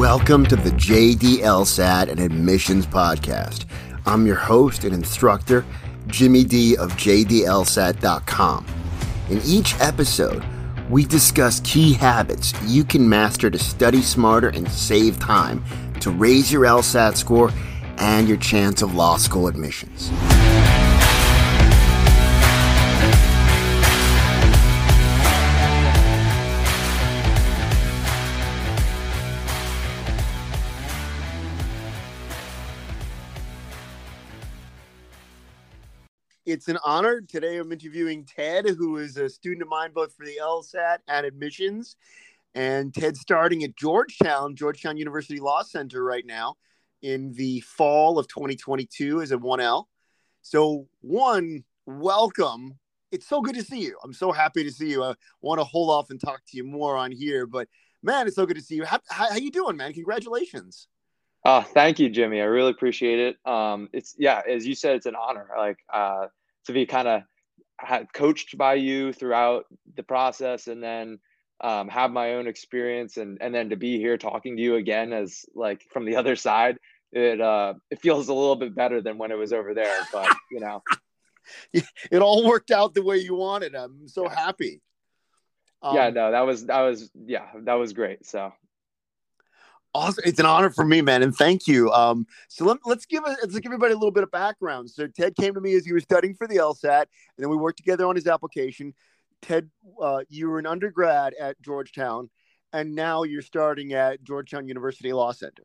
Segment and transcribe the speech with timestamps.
[0.00, 3.66] Welcome to the JDLSAT and Admissions Podcast.
[4.06, 5.62] I'm your host and instructor,
[6.06, 8.66] Jimmy D of JDLSAT.com.
[9.28, 10.42] In each episode,
[10.88, 15.62] we discuss key habits you can master to study smarter and save time
[16.00, 17.50] to raise your LSAT score
[17.98, 20.08] and your chance of law school admissions.
[36.50, 37.20] It's an honor.
[37.20, 41.24] Today I'm interviewing Ted, who is a student of mine both for the LSAT and
[41.24, 41.94] admissions.
[42.56, 46.56] And Ted's starting at Georgetown, Georgetown University Law Center right now
[47.02, 49.84] in the fall of 2022 as a 1L.
[50.42, 52.80] So, one, welcome.
[53.12, 53.96] It's so good to see you.
[54.02, 55.04] I'm so happy to see you.
[55.04, 57.68] I want to hold off and talk to you more on here, but
[58.02, 58.84] man, it's so good to see you.
[58.84, 59.92] How, how, you doing, man?
[59.92, 60.88] Congratulations.
[61.44, 62.40] Uh, thank you, Jimmy.
[62.40, 63.36] I really appreciate it.
[63.46, 65.46] Um, it's yeah, as you said, it's an honor.
[65.56, 66.26] Like uh,
[66.66, 67.22] to be kind of
[68.12, 69.64] coached by you throughout
[69.96, 71.18] the process, and then
[71.62, 75.12] um, have my own experience, and and then to be here talking to you again
[75.12, 76.78] as like from the other side.
[77.12, 80.32] It uh, it feels a little bit better than when it was over there, but
[80.50, 80.82] you know,
[81.72, 83.74] it all worked out the way you wanted.
[83.74, 84.80] I'm so happy.
[85.82, 88.26] Um, yeah, no, that was that was yeah, that was great.
[88.26, 88.52] So
[89.92, 90.22] Awesome.
[90.24, 91.22] It's an honor for me, man.
[91.22, 91.90] And thank you.
[91.90, 94.88] Um, so let, us give a, let's give everybody a little bit of background.
[94.88, 97.56] So Ted came to me as he was studying for the LSAT, and then we
[97.56, 98.94] worked together on his application.
[99.42, 99.68] Ted,
[100.00, 102.30] uh, you were an undergrad at Georgetown,
[102.72, 105.64] and now you're starting at Georgetown University Law Center.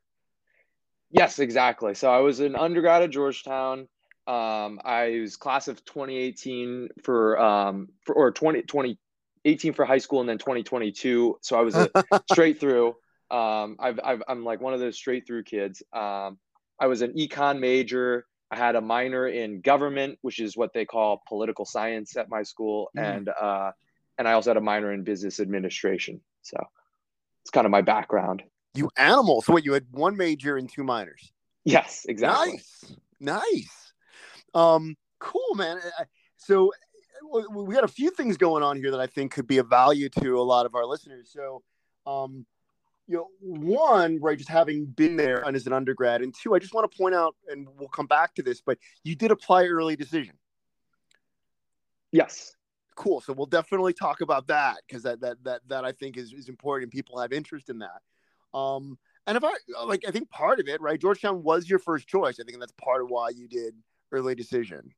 [1.11, 1.93] Yes, exactly.
[1.93, 3.87] So I was an undergrad at Georgetown.
[4.27, 10.21] Um, I was class of 2018 for, um, for or 20, 2018 for high school
[10.21, 11.37] and then 2022.
[11.41, 11.89] So I was a
[12.31, 12.95] straight through.
[13.31, 15.81] Um, I've, I've, I'm like one of those straight through kids.
[15.93, 16.37] Um,
[16.79, 18.25] I was an econ major.
[18.51, 22.43] I had a minor in government, which is what they call political science at my
[22.43, 23.03] school, mm.
[23.03, 23.71] and uh,
[24.17, 26.21] and I also had a minor in business administration.
[26.43, 26.57] So
[27.43, 28.43] it's kind of my background.
[28.75, 29.41] You animal.
[29.41, 29.65] So what?
[29.65, 31.31] You had one major and two minors.
[31.63, 32.53] Yes, exactly.
[32.53, 33.93] Nice, nice.
[34.53, 35.79] Um, cool, man.
[36.37, 36.71] So
[37.51, 40.09] we got a few things going on here that I think could be of value
[40.21, 41.31] to a lot of our listeners.
[41.31, 41.63] So,
[42.05, 42.45] um,
[43.07, 46.59] you know, one, right, just having been there and as an undergrad, and two, I
[46.59, 49.65] just want to point out, and we'll come back to this, but you did apply
[49.65, 50.35] early decision.
[52.11, 52.55] Yes.
[52.95, 53.21] Cool.
[53.21, 56.47] So we'll definitely talk about that because that that that that I think is is
[56.47, 56.85] important.
[56.85, 58.57] And people have interest in that.
[58.57, 59.51] Um, and if I
[59.85, 62.39] like, I think part of it, right, Georgetown was your first choice.
[62.39, 63.73] I think that's part of why you did
[64.13, 64.91] early decision.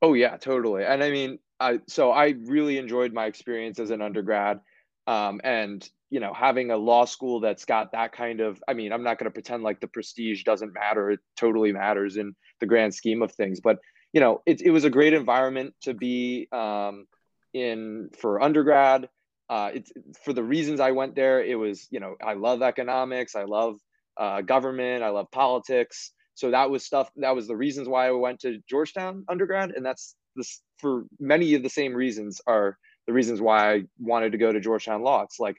[0.00, 0.84] Oh yeah, totally.
[0.84, 4.60] And I mean, I so I really enjoyed my experience as an undergrad.
[5.08, 8.92] Um, and you know having a law school that's got that kind of i mean
[8.92, 12.66] i'm not going to pretend like the prestige doesn't matter it totally matters in the
[12.66, 13.78] grand scheme of things but
[14.12, 17.06] you know it, it was a great environment to be um,
[17.54, 19.08] in for undergrad.
[19.48, 19.90] Uh, it's
[20.24, 23.78] for the reasons i went there it was you know i love economics i love
[24.16, 26.12] uh, government i love politics.
[26.34, 29.84] So that was stuff that was the reasons why i went to georgetown undergrad and
[29.84, 34.38] that's this for many of the same reasons are the reasons why i wanted to
[34.38, 35.22] go to georgetown law.
[35.22, 35.56] It's like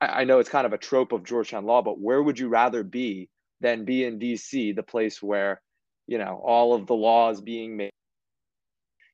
[0.00, 2.82] I know it's kind of a trope of Georgetown law, but where would you rather
[2.82, 3.28] be
[3.60, 5.60] than be in DC, the place where,
[6.06, 7.90] you know, all of the laws being made?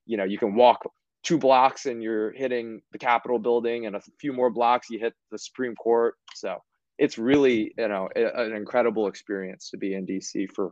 [0.05, 0.85] You know, you can walk
[1.23, 5.13] two blocks and you're hitting the Capitol building, and a few more blocks, you hit
[5.31, 6.15] the Supreme Court.
[6.35, 6.61] So
[6.99, 10.71] it's really, you know, an incredible experience to be in DC for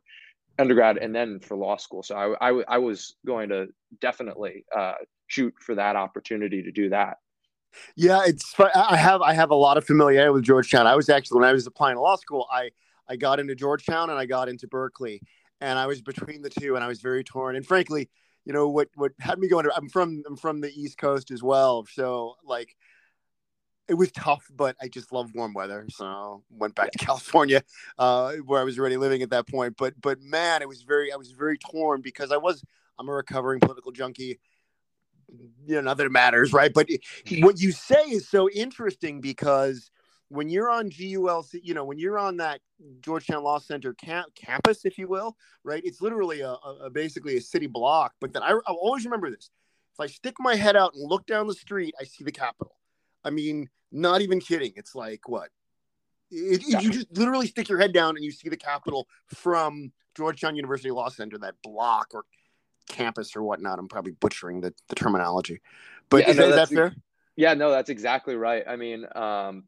[0.59, 2.03] undergrad and then for law school.
[2.03, 3.67] So I, I, I was going to
[3.99, 4.93] definitely uh,
[5.27, 7.17] shoot for that opportunity to do that.
[7.95, 10.87] Yeah, it's I have I have a lot of familiarity with Georgetown.
[10.87, 12.71] I was actually when I was applying to law school, I
[13.07, 15.21] I got into Georgetown and I got into Berkeley,
[15.61, 17.55] and I was between the two, and I was very torn.
[17.55, 18.09] And frankly,
[18.45, 19.65] you know what what had me going?
[19.65, 22.75] To, I'm from I'm from the East Coast as well, so like
[23.87, 27.63] it was tough, but I just love warm weather, so went back to California,
[27.99, 29.75] uh, where I was already living at that point.
[29.77, 32.63] But but man, it was very I was very torn because I was
[32.97, 34.39] I'm a recovering political junkie
[35.65, 36.73] you know, not that it matters, right?
[36.73, 36.89] But
[37.39, 39.91] what you say is so interesting because
[40.29, 42.59] when you're on GULC, you know, when you're on that
[43.01, 45.81] Georgetown Law Center camp- campus, if you will, right?
[45.85, 48.13] It's literally a, a basically a city block.
[48.19, 49.49] But then I, I'll always remember this:
[49.93, 52.75] if I stick my head out and look down the street, I see the Capitol.
[53.23, 54.73] I mean, not even kidding.
[54.75, 55.49] It's like what?
[56.31, 59.91] It, it, you just literally stick your head down and you see the Capitol from
[60.15, 62.25] Georgetown University Law Center, that block or
[62.87, 63.79] campus or whatnot.
[63.79, 65.61] I'm probably butchering the, the terminology,
[66.09, 66.95] but yeah, is, no, that, fair?
[67.35, 68.63] Yeah, no, that's exactly right.
[68.67, 69.63] I mean, um,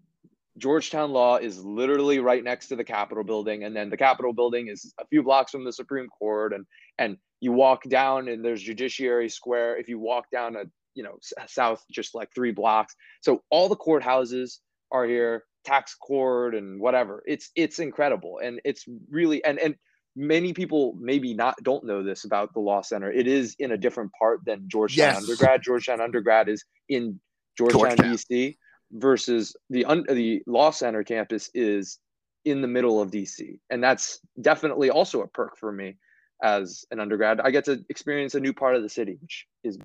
[0.57, 4.67] Georgetown Law is literally right next to the Capitol building, and then the Capitol building
[4.67, 6.65] is a few blocks from the Supreme Court, and
[6.97, 9.77] and you walk down and there's Judiciary Square.
[9.77, 10.63] If you walk down a
[10.93, 14.59] you know south just like three blocks, so all the courthouses
[14.91, 17.21] are here, tax court and whatever.
[17.25, 19.75] It's it's incredible, and it's really and and
[20.15, 23.11] many people maybe not don't know this about the law center.
[23.11, 25.17] It is in a different part than Georgetown yes.
[25.17, 25.61] undergrad.
[25.61, 27.19] Georgetown undergrad is in
[27.57, 28.15] Georgetown, Georgetown.
[28.15, 28.57] DC
[28.91, 31.99] versus the un- the law center campus is
[32.45, 35.97] in the middle of DC, and that's definitely also a perk for me
[36.43, 37.39] as an undergrad.
[37.41, 39.77] I get to experience a new part of the city, which is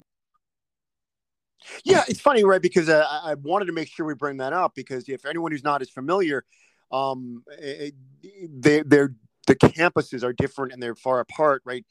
[1.85, 2.63] yeah, it's funny, right?
[2.63, 5.65] Because uh, I wanted to make sure we bring that up because if anyone who's
[5.65, 6.45] not as familiar,
[6.91, 9.15] um, it, they, they're
[9.47, 11.85] the campuses are different and they're far apart, right?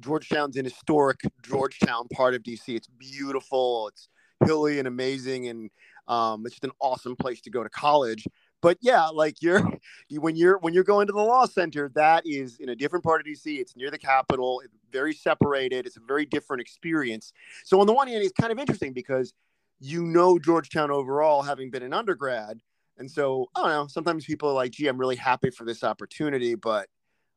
[0.00, 2.68] Georgetown's an historic Georgetown part of DC.
[2.68, 3.88] It's beautiful.
[3.88, 4.08] It's
[4.44, 5.70] hilly and amazing, and
[6.08, 8.26] um, it's just an awesome place to go to college.
[8.62, 9.62] But yeah, like you're
[10.10, 13.20] when you're when you're going to the law center, that is in a different part
[13.20, 13.58] of DC.
[13.58, 14.60] It's near the Capitol.
[14.64, 15.86] It's very separated.
[15.86, 17.32] It's a very different experience.
[17.64, 19.32] So on the one hand, it's kind of interesting because
[19.78, 22.60] you know Georgetown overall, having been an undergrad.
[22.98, 23.86] And so I don't know.
[23.88, 26.88] Sometimes people are like, "Gee, I'm really happy for this opportunity," but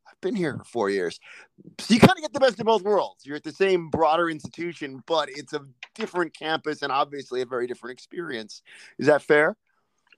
[0.09, 1.19] I've been here for four years.
[1.79, 3.25] So you kind of get the best of both worlds.
[3.25, 5.61] You're at the same broader institution, but it's a
[5.95, 8.61] different campus and obviously a very different experience.
[8.97, 9.55] Is that fair?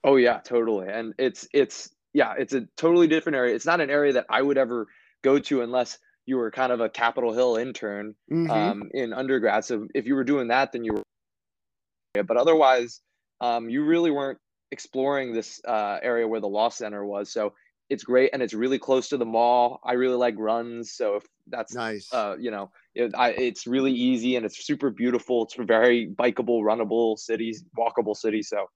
[0.04, 0.88] Oh yeah, totally.
[0.90, 3.56] And it's it's yeah, it's a totally different area.
[3.56, 4.88] It's not an area that I would ever
[5.22, 8.52] go to unless you were kind of a Capitol Hill intern mm-hmm.
[8.52, 9.66] um, in undergrad.
[9.66, 11.04] So if you were doing that, then you were.
[12.24, 13.02] But otherwise,
[13.40, 14.38] um, you really weren't
[14.72, 17.32] exploring this uh, area where the law center was.
[17.32, 17.54] So
[17.92, 19.82] it's great and it's really close to the mall.
[19.84, 23.92] I really like runs, so if that's nice, uh, you know, it, I, it's really
[23.92, 25.44] easy and it's super beautiful.
[25.44, 28.44] It's a very bikeable, runnable city, walkable city.
[28.44, 28.68] So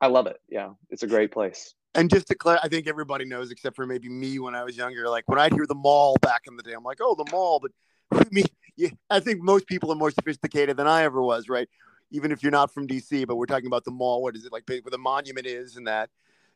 [0.00, 0.38] I love it.
[0.48, 1.74] Yeah, it's a great place.
[1.94, 4.76] And just to clarify, I think everybody knows, except for maybe me when I was
[4.76, 5.08] younger.
[5.08, 7.62] Like when I'd hear the mall back in the day, I'm like, oh, the mall.
[8.10, 8.42] But me,
[8.76, 11.68] yeah, I think most people are more sophisticated than I ever was, right?
[12.10, 14.24] Even if you're not from DC, but we're talking about the mall.
[14.24, 14.64] What is it like?
[14.68, 16.10] Where the monument is and that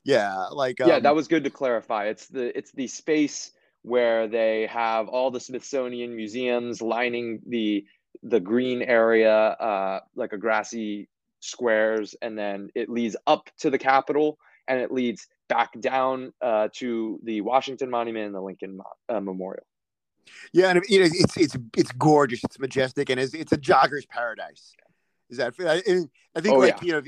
[0.05, 2.07] yeah like um, yeah that was good to clarify.
[2.07, 3.53] It's the it's the space
[3.83, 7.85] where they have all the smithsonian museums lining the
[8.23, 11.09] the green area uh like a grassy
[11.41, 14.39] squares and then it leads up to the capitol
[14.69, 19.65] and it leads back down uh, to the washington monument and the lincoln uh, memorial.
[20.53, 24.07] Yeah and you know, it's it's it's gorgeous it's majestic and it's, it's a jogger's
[24.07, 24.75] paradise.
[25.31, 25.77] Is that i,
[26.37, 26.87] I think oh, like yeah.
[26.87, 27.03] you know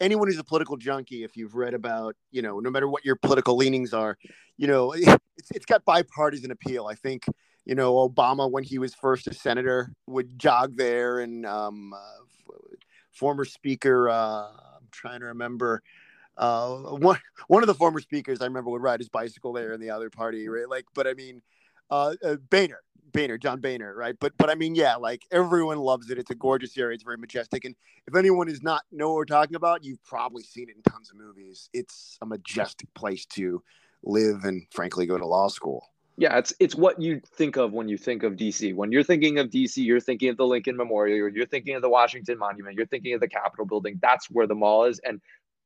[0.00, 3.16] anyone who's a political junkie, if you've read about, you know, no matter what your
[3.16, 4.16] political leanings are,
[4.56, 6.86] you know, it's, it's got bipartisan appeal.
[6.86, 7.24] I think,
[7.64, 12.54] you know, Obama, when he was first a senator, would jog there, and um, uh,
[13.12, 15.82] former speaker, uh, I'm trying to remember,
[16.36, 17.18] uh, one
[17.48, 20.08] one of the former speakers I remember would ride his bicycle there in the other
[20.08, 20.68] party, right?
[20.68, 21.42] Like, but I mean,
[21.90, 22.80] uh, uh Boehner,
[23.12, 24.14] Boehner, John Boehner, right?
[24.18, 26.18] But but I mean, yeah, like everyone loves it.
[26.18, 26.94] It's a gorgeous area.
[26.94, 27.64] It's very majestic.
[27.64, 27.74] And
[28.06, 31.10] if anyone is not know what we're talking about, you've probably seen it in tons
[31.10, 31.68] of movies.
[31.72, 33.62] It's a majestic place to
[34.02, 35.84] live and frankly go to law school.
[36.16, 38.74] Yeah, it's it's what you think of when you think of DC.
[38.74, 41.88] When you're thinking of DC, you're thinking of the Lincoln Memorial, you're thinking of the
[41.88, 43.98] Washington Monument, you're thinking of the Capitol building.
[44.02, 45.00] That's where the mall is.
[45.04, 45.20] And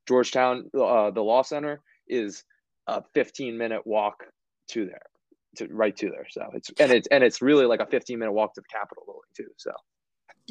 [0.07, 2.45] Georgetown, uh, the law center, is
[2.87, 4.25] a 15 minute walk
[4.69, 5.07] to there
[5.57, 6.27] to right to there.
[6.31, 9.05] So it's and it's and it's really like a 15 minute walk to the Capitol
[9.07, 9.53] building too.
[9.57, 9.73] So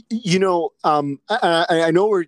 [0.09, 2.25] you know, um, I, I, know we're.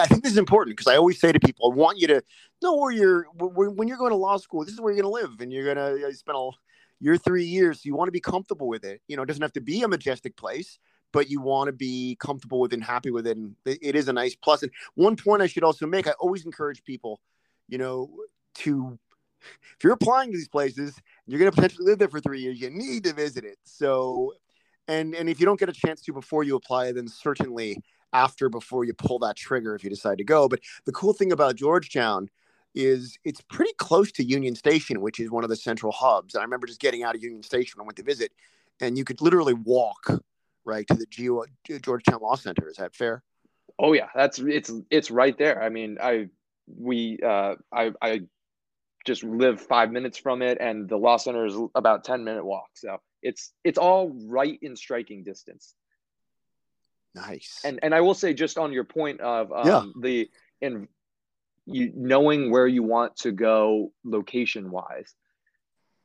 [0.00, 2.22] I think this is important because I always say to people, I want you to
[2.62, 4.64] know where you're when you're going to law school.
[4.64, 6.50] This is where you're going to live, and you're going to spend a
[7.00, 7.78] your three years.
[7.78, 9.00] So You want to be comfortable with it.
[9.08, 10.78] You know, it doesn't have to be a majestic place,
[11.12, 13.36] but you want to be comfortable with it and happy with it.
[13.36, 14.62] And it is a nice plus.
[14.62, 17.20] And one point I should also make: I always encourage people,
[17.68, 18.10] you know,
[18.56, 18.98] to
[19.76, 20.96] if you're applying to these places,
[21.26, 22.60] you're going to potentially live there for three years.
[22.60, 23.58] You need to visit it.
[23.64, 24.34] So,
[24.88, 27.82] and and if you don't get a chance to before you apply, then certainly
[28.12, 30.48] after before you pull that trigger if you decide to go.
[30.48, 32.28] But the cool thing about Georgetown
[32.74, 36.34] is it's pretty close to Union Station, which is one of the central hubs.
[36.34, 38.32] And I remember just getting out of Union Station when I went to visit,
[38.80, 40.20] and you could literally walk
[40.64, 41.44] right to the Geo,
[41.82, 42.68] Georgetown Law Center.
[42.68, 43.22] Is that fair?
[43.78, 45.62] Oh yeah, that's it's it's right there.
[45.62, 46.28] I mean, I
[46.66, 48.22] we uh, I I
[49.04, 52.70] just live five minutes from it, and the law center is about ten minute walk.
[52.74, 55.74] So it's it's all right in striking distance.
[57.14, 57.60] Nice.
[57.64, 59.84] And and I will say just on your point of um, yeah.
[60.00, 60.30] the
[60.60, 60.88] in
[61.66, 65.14] you knowing where you want to go location wise,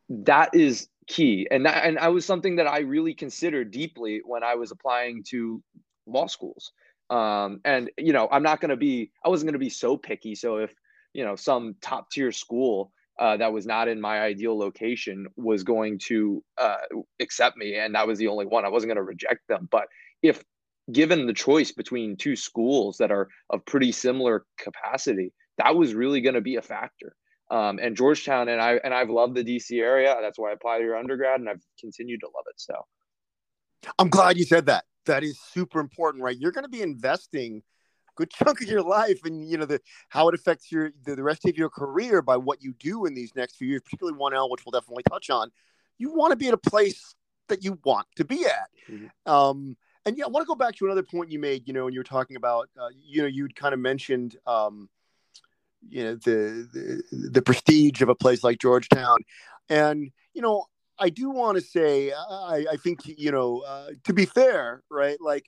[0.09, 1.47] that is key.
[1.49, 5.23] And that and I was something that I really considered deeply when I was applying
[5.29, 5.61] to
[6.05, 6.71] law schools.
[7.09, 9.97] Um, and you know, I'm not going to be I wasn't going to be so
[9.97, 10.35] picky.
[10.35, 10.73] So if
[11.19, 15.65] you know some top tier school uh, that was not in my ideal location was
[15.65, 16.77] going to uh,
[17.19, 18.63] accept me, and that was the only one.
[18.63, 19.67] I wasn't going to reject them.
[19.69, 19.87] But
[20.23, 20.41] if
[20.89, 26.21] given the choice between two schools that are of pretty similar capacity, that was really
[26.21, 27.13] going to be a factor.
[27.51, 30.15] Um, and Georgetown and I and I've loved the DC area.
[30.21, 32.55] That's why I applied to your undergrad, and I've continued to love it.
[32.55, 32.75] So,
[33.99, 34.85] I'm glad you said that.
[35.07, 36.37] That is super important, right?
[36.39, 37.63] You're going to be investing
[38.19, 41.23] good chunk of your life and you know the how it affects your the, the
[41.23, 44.51] rest of your career by what you do in these next few years particularly 1l
[44.51, 45.49] which we'll definitely touch on.
[45.97, 47.15] You want to be at a place
[47.47, 48.69] that you want to be at.
[48.91, 49.31] Mm-hmm.
[49.31, 51.85] um, and yeah i want to go back to another point you made you know
[51.85, 54.89] when you were talking about uh, you know you'd kind of mentioned um,
[55.87, 59.17] you know the, the the prestige of a place like georgetown.
[59.69, 60.65] And you know
[60.99, 65.19] i do want to say i i think you know uh, to be fair right
[65.21, 65.45] like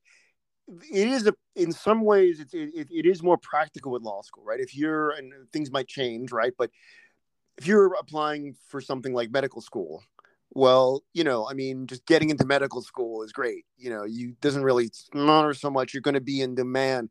[0.92, 4.44] it is a in some ways it's it, it is more practical with law school
[4.44, 4.60] right?
[4.60, 6.54] If you're and things might change right?
[6.58, 6.72] But
[7.58, 10.04] if you're applying for something like medical school
[10.54, 13.66] well you know i mean just getting into medical school is great.
[13.78, 15.94] You know you doesn't really matter so much.
[15.94, 17.10] You're going to be in demand.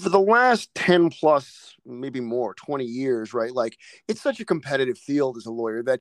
[0.00, 3.52] For the last 10 plus maybe more 20 years right?
[3.52, 3.76] Like
[4.08, 6.00] it's such a competitive field as a lawyer that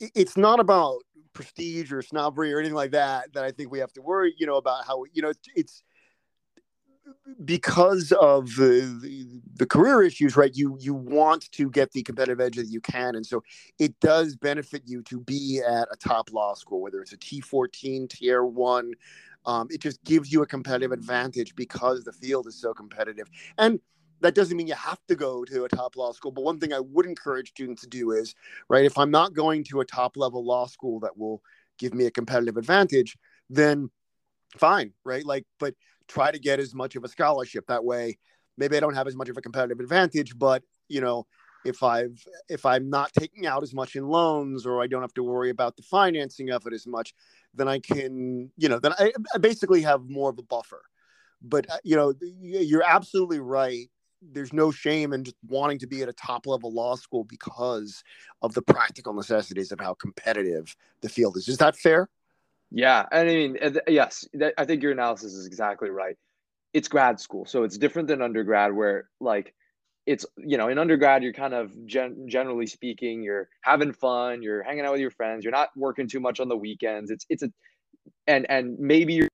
[0.00, 1.02] it's not about
[1.32, 4.46] prestige or snobbery or anything like that that I think we have to worry, you
[4.46, 5.82] know, about how you know it's,
[7.44, 10.54] because of the, the, the career issues, right?
[10.54, 13.42] You you want to get the competitive edge that you can, and so
[13.78, 17.40] it does benefit you to be at a top law school, whether it's a T
[17.40, 18.92] fourteen, Tier one.
[19.46, 23.80] Um, it just gives you a competitive advantage because the field is so competitive, and
[24.20, 26.30] that doesn't mean you have to go to a top law school.
[26.30, 28.34] But one thing I would encourage students to do is,
[28.68, 31.42] right, if I'm not going to a top level law school that will
[31.78, 33.16] give me a competitive advantage,
[33.48, 33.90] then
[34.58, 35.24] fine, right?
[35.24, 35.74] Like, but
[36.08, 37.66] try to get as much of a scholarship.
[37.68, 38.18] That way,
[38.58, 41.26] maybe I don't have as much of a competitive advantage, but you know,
[41.64, 45.14] if I've if I'm not taking out as much in loans or I don't have
[45.14, 47.14] to worry about the financing of it as much,
[47.54, 50.82] then I can, you know, then I, I basically have more of a buffer.
[51.42, 53.88] But uh, you know, you're absolutely right
[54.22, 58.02] there's no shame in just wanting to be at a top level law school because
[58.42, 61.48] of the practical necessities of how competitive the field is.
[61.48, 62.08] Is that fair?
[62.70, 63.58] Yeah, And I mean,
[63.88, 66.16] yes, I think your analysis is exactly right.
[66.72, 69.54] It's grad school, so it's different than undergrad, where like
[70.06, 74.62] it's you know in undergrad you're kind of gen- generally speaking you're having fun, you're
[74.62, 77.10] hanging out with your friends, you're not working too much on the weekends.
[77.10, 77.50] It's it's a
[78.28, 79.28] and and maybe you're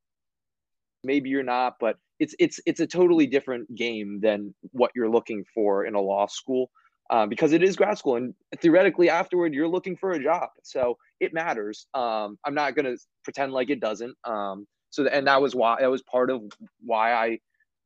[1.06, 5.44] maybe you're not, but it's it's it's a totally different game than what you're looking
[5.54, 6.70] for in a law school
[7.10, 10.96] um, because it is grad school and theoretically afterward you're looking for a job so
[11.20, 11.86] it matters.
[11.94, 15.76] Um, i'm not going to pretend like it doesn't um, so and that was why
[15.80, 16.42] that was part of
[16.84, 17.38] why i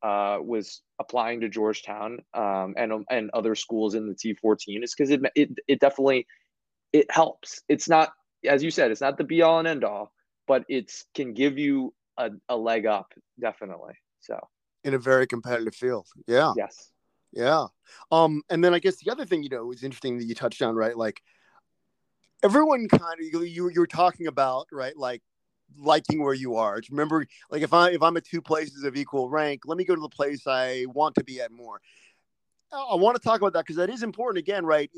[0.03, 5.11] uh, was applying to georgetown um, and and other schools in the t14 is because
[5.11, 6.27] it, it it definitely
[6.93, 7.63] it helps.
[7.69, 8.13] It's not
[8.49, 10.13] as you said it's not the be all and end all
[10.49, 14.39] but it's can give you a, a leg up definitely so
[14.85, 16.09] in a very competitive field.
[16.27, 16.53] Yeah.
[16.57, 16.93] Yes.
[17.33, 17.67] Yeah.
[18.11, 20.63] Um, and then I guess the other thing, you know, is interesting that you touched
[20.63, 20.97] on, right?
[20.97, 21.23] Like
[22.43, 24.97] everyone kind of you you were talking about, right?
[24.97, 25.23] Like
[25.79, 26.81] liking where you are.
[26.91, 29.95] Remember, like if I if I'm at two places of equal rank, let me go
[29.95, 31.81] to the place I want to be at more.
[32.73, 34.91] I want to talk about that because that is important again, right?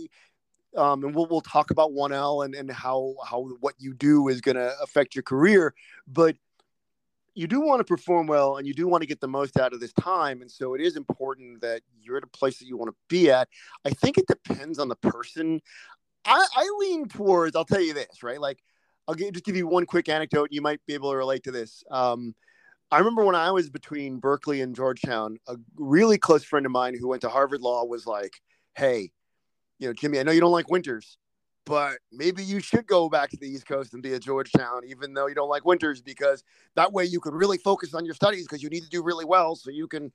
[0.76, 4.40] Um, and we'll we'll talk about 1L and, and how how what you do is
[4.40, 5.74] going to affect your career.
[6.06, 6.36] But
[7.34, 9.72] you do want to perform well and you do want to get the most out
[9.72, 10.42] of this time.
[10.42, 13.30] And so it is important that you're at a place that you want to be
[13.30, 13.48] at.
[13.84, 15.60] I think it depends on the person.
[16.24, 18.40] I, I lean towards, I'll tell you this, right?
[18.40, 18.62] Like,
[19.08, 20.48] I'll give, just give you one quick anecdote.
[20.52, 21.82] You might be able to relate to this.
[21.90, 22.34] Um,
[22.90, 26.94] I remember when I was between Berkeley and Georgetown, a really close friend of mine
[26.98, 28.34] who went to Harvard Law was like,
[28.74, 29.10] Hey,
[29.78, 31.16] you know, Jimmy, I know you don't like winters,
[31.64, 35.14] but maybe you should go back to the East Coast and be at Georgetown, even
[35.14, 36.42] though you don't like winters, because
[36.74, 39.24] that way you could really focus on your studies because you need to do really
[39.24, 40.12] well so you can.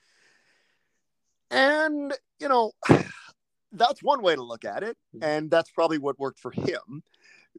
[1.50, 2.72] And, you know,
[3.72, 4.98] that's one way to look at it.
[5.16, 5.24] Mm-hmm.
[5.24, 7.04] And that's probably what worked for him.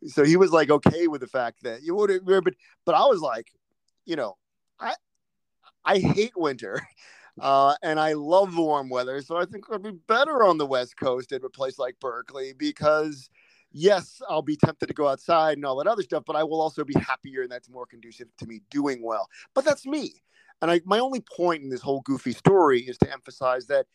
[0.07, 2.55] So he was like okay with the fact that you would, but,
[2.85, 3.51] but I was like,
[4.05, 4.37] you know,
[4.79, 4.95] I,
[5.85, 6.81] I hate winter.
[7.41, 9.23] Uh, and I love the warm weather.
[9.23, 12.53] So I think I'd be better on the West Coast at a place like Berkeley
[12.53, 13.31] because
[13.73, 16.61] yes, I'll be tempted to go outside and all that other stuff, but I will
[16.61, 19.29] also be happier and that's more conducive to me doing well.
[19.55, 20.23] But that's me.
[20.61, 23.87] And I, my only point in this whole goofy story is to emphasize that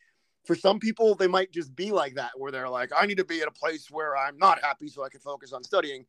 [0.46, 3.26] for some people, they might just be like that, where they're like, I need to
[3.26, 6.06] be at a place where I'm not happy so I can focus on studying.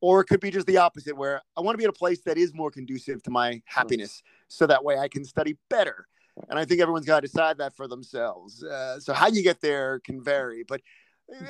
[0.00, 2.20] Or it could be just the opposite, where I want to be at a place
[2.22, 6.06] that is more conducive to my happiness so that way I can study better.
[6.48, 8.62] and I think everyone's got to decide that for themselves.
[8.62, 10.64] Uh, so how you get there can vary.
[10.66, 10.80] But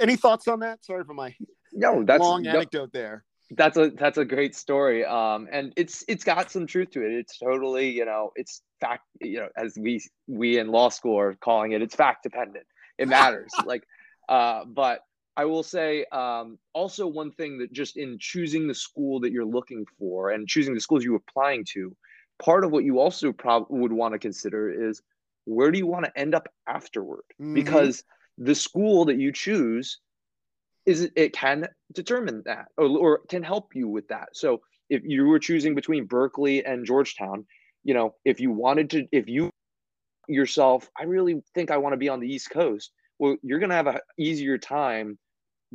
[0.00, 0.84] any thoughts on that?
[0.84, 1.34] Sorry for my
[1.74, 3.24] no, that's long anecdote no, there.
[3.50, 5.04] That's a that's a great story.
[5.04, 7.12] Um, and it's it's got some truth to it.
[7.12, 11.34] It's totally you know it's fact you know as we we in law school are
[11.34, 11.82] calling it.
[11.82, 12.66] It's fact dependent.
[12.98, 13.52] It matters.
[13.66, 13.84] like,
[14.28, 15.00] uh, but
[15.36, 19.44] I will say um, also one thing that just in choosing the school that you're
[19.44, 21.94] looking for and choosing the schools you're applying to,
[22.40, 25.02] part of what you also probably would want to consider is
[25.44, 27.24] where do you want to end up afterward?
[27.40, 27.54] Mm-hmm.
[27.54, 28.04] Because
[28.38, 29.98] the school that you choose
[30.86, 34.28] is it can determine that or, or can help you with that.
[34.32, 34.60] So
[34.90, 37.46] if you were choosing between Berkeley and Georgetown,
[37.84, 39.50] you know, if you wanted to, if you
[40.28, 42.92] yourself, I really think I want to be on the East Coast.
[43.18, 45.18] Well, you're going to have an easier time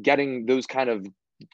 [0.02, 1.06] getting those kind of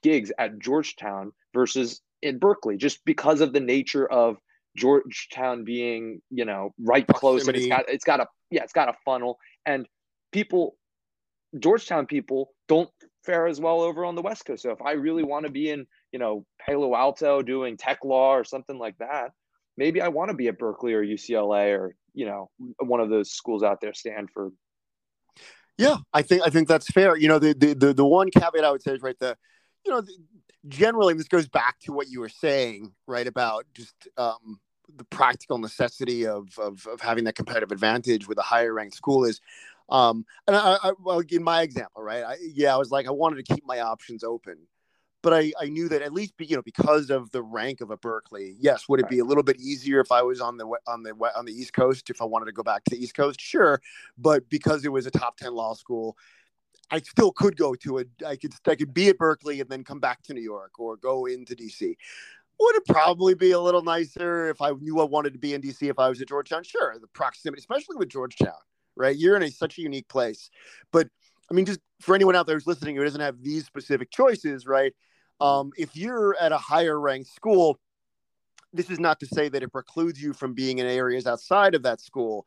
[0.01, 4.37] gigs at Georgetown versus in Berkeley, just because of the nature of
[4.75, 8.89] Georgetown being, you know, right close and it's got it's got a yeah, it's got
[8.89, 9.87] a funnel and
[10.31, 10.75] people
[11.59, 12.89] Georgetown people don't
[13.25, 14.63] fare as well over on the West Coast.
[14.63, 18.35] So if I really want to be in, you know, Palo Alto doing tech law
[18.35, 19.31] or something like that,
[19.77, 23.31] maybe I want to be at Berkeley or UCLA or, you know, one of those
[23.31, 24.53] schools out there, Stanford.
[25.77, 27.17] Yeah, I think I think that's fair.
[27.17, 29.35] You know, the the the, the one caveat I would say is right the,
[29.85, 30.13] you know, the,
[30.67, 34.59] generally this goes back to what you were saying, right, about just um,
[34.95, 39.25] the practical necessity of, of of having that competitive advantage with a higher ranked school
[39.25, 39.41] is
[39.89, 42.23] um, and I, I, well, in my example, right?
[42.23, 44.57] I, yeah, I was like, I wanted to keep my options open,
[45.21, 47.97] but I, I knew that at least, you know, because of the rank of a
[47.97, 51.03] Berkeley, yes, would it be a little bit easier if I was on the on
[51.03, 53.39] the on the East Coast if I wanted to go back to the East Coast?
[53.39, 53.81] Sure,
[54.17, 56.17] but because it was a top ten law school,
[56.89, 58.09] I still could go to it.
[58.25, 60.97] I could I could be at Berkeley and then come back to New York or
[60.97, 61.95] go into DC.
[62.59, 65.61] Would it probably be a little nicer if I knew I wanted to be in
[65.61, 66.63] DC if I was at Georgetown?
[66.63, 68.53] Sure, the proximity, especially with Georgetown
[68.95, 69.15] right?
[69.15, 70.49] You're in a, such a unique place.
[70.91, 71.09] But
[71.49, 74.65] I mean, just for anyone out there who's listening who doesn't have these specific choices,
[74.65, 74.93] right?
[75.39, 77.79] Um, if you're at a higher ranked school,
[78.73, 81.83] this is not to say that it precludes you from being in areas outside of
[81.83, 82.45] that school.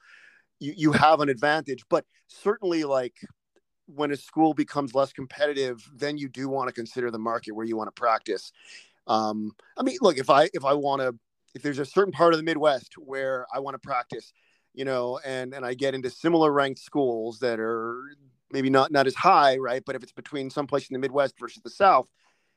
[0.59, 3.15] You, you have an advantage, but certainly, like
[3.87, 7.67] when a school becomes less competitive, then you do want to consider the market where
[7.67, 8.53] you want to practice.
[9.07, 11.15] Um, I mean, look, if I if I want to,
[11.55, 14.33] if there's a certain part of the Midwest where I want to practice,
[14.79, 18.01] you know, and and I get into similar ranked schools that are
[18.53, 19.83] maybe not not as high, right?
[19.85, 22.09] But if it's between someplace in the Midwest versus the South,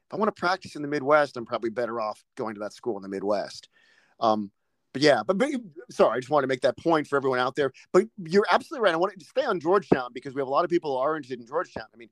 [0.08, 2.74] if I want to practice in the Midwest, I'm probably better off going to that
[2.74, 3.70] school in the Midwest.
[4.20, 4.52] Um,
[4.94, 5.50] but yeah, but, but
[5.90, 7.72] sorry, I just want to make that point for everyone out there.
[7.92, 8.94] But you're absolutely right.
[8.94, 11.16] I want to stay on Georgetown because we have a lot of people who are
[11.16, 11.88] interested in Georgetown.
[11.92, 12.10] I mean,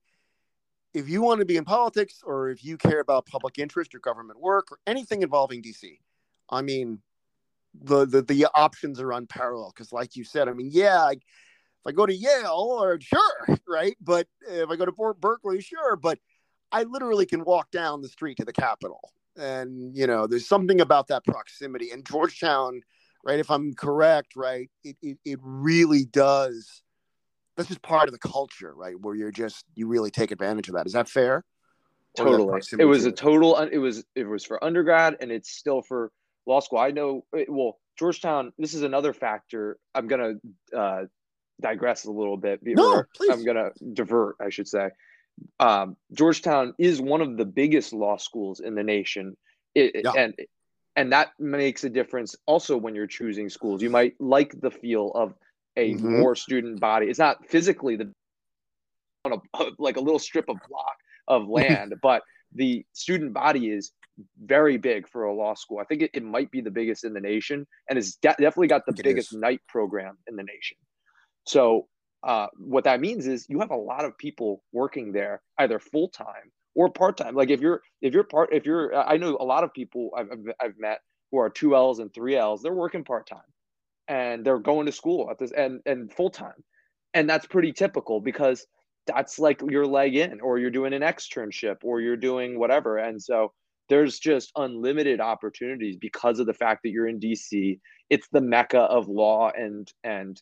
[0.96, 4.00] if you want to be in politics or if you care about public interest or
[4.00, 6.00] government work or anything involving DC,
[6.50, 7.00] I mean,
[7.74, 11.88] the the, the options are unparalleled because like you said i mean yeah I, if
[11.88, 13.96] i go to yale or sure right?
[14.02, 16.20] But if i go to Port berkeley sure but
[16.72, 19.14] i literally can walk down the street to the capitol.
[19.38, 21.92] And you know there's something about that proximity.
[21.92, 22.82] And georgetown
[23.24, 26.82] right if i'm correct right it, it, it really does
[27.60, 30.76] that's just part of the culture right where you're just you really take advantage of
[30.76, 30.88] that.
[30.88, 31.44] Is that fair?
[32.16, 32.62] Totally.
[32.80, 36.10] It was a total it was it was for undergrad and it's still for
[36.50, 36.80] law school.
[36.80, 39.78] I know, eh, well, Georgetown, this is another factor.
[39.96, 40.40] I'm going
[40.74, 41.06] to uh,
[41.62, 42.60] digress a little bit.
[42.64, 43.32] No, please.
[43.32, 44.90] I'm going to divert, I should say.
[45.60, 49.38] Um, Georgetown is one of the biggest law schools in the nation.
[49.76, 50.12] It, yeah.
[50.18, 50.34] And
[50.96, 53.82] and that makes a difference also when you're choosing schools.
[53.82, 55.34] You might like the feel of
[55.78, 56.20] a mm-hmm.
[56.20, 57.06] more student body.
[57.06, 58.12] It's not physically the
[59.24, 63.92] on a, like a little strip of block of land, but the student body is
[64.44, 65.80] very big for a law school.
[65.80, 68.68] I think it, it might be the biggest in the nation and it's de- definitely
[68.68, 69.40] got the biggest is.
[69.40, 70.78] night program in the nation.
[71.46, 71.88] So,
[72.24, 76.10] uh, what that means is you have a lot of people working there either full
[76.10, 77.34] time or part time.
[77.34, 80.28] Like if you're if you're part if you're I know a lot of people I've
[80.62, 81.00] I've met
[81.32, 82.62] who are two L's and three L's.
[82.62, 83.40] They're working part time
[84.10, 86.64] and they're going to school at this and and full time,
[87.14, 88.66] and that's pretty typical because
[89.08, 93.22] that's like your leg in or you're doing an externship or you're doing whatever and
[93.22, 93.52] so
[93.90, 97.80] there's just unlimited opportunities because of the fact that you're in DC.
[98.10, 100.42] It's the mecca of law and and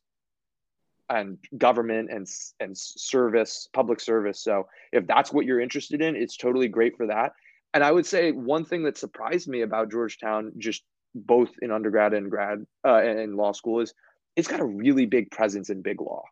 [1.09, 2.27] and government and
[2.59, 4.41] and service, public service.
[4.41, 7.31] So if that's what you're interested in, it's totally great for that.
[7.73, 10.83] And I would say one thing that surprised me about Georgetown, just
[11.15, 13.93] both in undergrad and grad uh, and law school, is
[14.35, 16.23] it's got a really big presence in big law,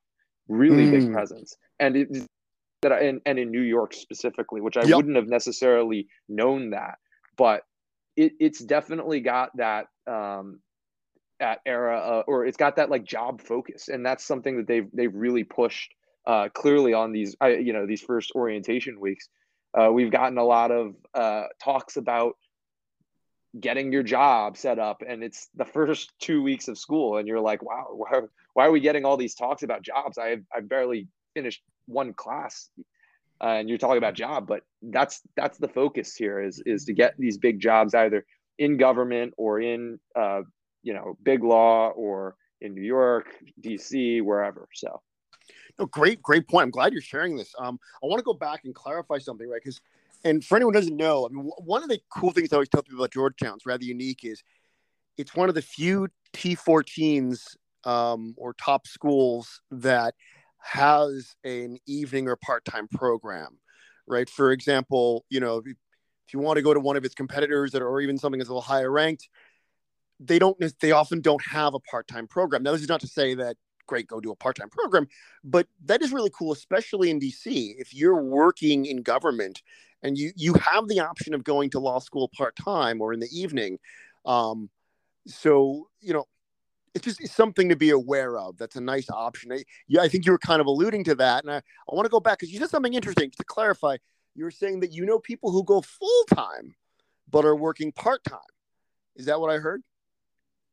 [0.47, 0.91] really mm.
[0.91, 2.28] big presence, and it,
[2.82, 4.97] that I, and, and in New York specifically, which I yep.
[4.97, 6.99] wouldn't have necessarily known that
[7.38, 7.63] but
[8.15, 10.60] it, it's definitely got that um,
[11.39, 13.88] at era uh, or it's got that like job focus.
[13.88, 15.93] And that's something that they've they've really pushed
[16.26, 19.28] uh, clearly on these uh, you know these first orientation weeks.
[19.78, 22.38] Uh, we've gotten a lot of uh, talks about
[23.60, 27.39] getting your job set up and it's the first two weeks of school and you're
[27.39, 28.19] like wow why,
[28.54, 30.17] why are we getting all these talks about jobs?
[30.17, 32.69] I i barely finished one class
[33.45, 36.93] uh, and you're talking about job but that's that's the focus here is is to
[36.93, 38.25] get these big jobs either
[38.58, 40.41] in government or in uh,
[40.84, 43.27] you know big law or in new york
[43.62, 44.67] dc wherever.
[44.73, 45.01] So.
[45.77, 46.63] No great great point.
[46.63, 47.53] I'm glad you're sharing this.
[47.60, 49.62] Um i want to go back and clarify something right?
[49.63, 49.81] Because
[50.25, 52.69] and for anyone who doesn't know, I mean, one of the cool things I always
[52.69, 54.41] tell people about Georgetown, it's rather unique, is
[55.17, 60.15] it's one of the few T14s um, or top schools that
[60.65, 63.60] has an evening or part-time program,
[64.08, 64.30] right?
[64.30, 67.71] For example, you know, if, if you want to go to one of its competitors
[67.71, 69.30] that are, or even something that's a little higher ranked,
[70.19, 72.63] they don't, they often don't have a part-time program.
[72.63, 75.08] Now, this is not to say that great, go do a part-time program,
[75.43, 77.75] but that is really cool, especially in DC.
[77.78, 79.62] If you're working in government
[80.06, 83.19] and you you have the option of going to law school part time or in
[83.19, 83.80] the evening.
[84.25, 84.69] Um,
[85.28, 86.25] so you know,
[86.95, 88.58] it's just it's something to be aware of.
[88.58, 89.51] That's a nice option.
[89.51, 92.05] I, yeah, I think you were kind of alluding to that, and I, I want
[92.05, 93.97] to go back because you said something interesting to clarify.
[94.34, 96.75] You were saying that you know people who go full time,
[97.29, 98.39] but are working part time.
[99.15, 99.81] Is that what I heard?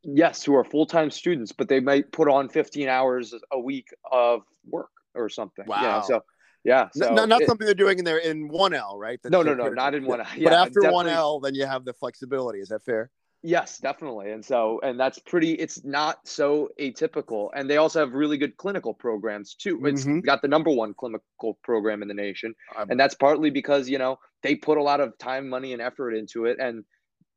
[0.04, 3.88] Yes, who are full time students, but they might put on 15 hours a week
[4.10, 5.66] of work or something.
[5.66, 5.82] Wow.
[5.82, 6.00] Yeah.
[6.02, 6.22] So
[6.64, 9.18] yeah, so not, not it, something they're doing in there in one L, right?
[9.20, 10.26] That's no, no, no, not in one L.
[10.36, 12.60] Yeah, but after one L, then you have the flexibility.
[12.60, 13.10] Is that fair?
[13.44, 14.30] Yes, definitely.
[14.30, 15.52] And so, and that's pretty.
[15.52, 19.84] It's not so atypical, and they also have really good clinical programs too.
[19.84, 20.20] It's mm-hmm.
[20.20, 22.54] got the number one clinical program in the nation,
[22.88, 26.12] and that's partly because you know they put a lot of time, money, and effort
[26.12, 26.84] into it, and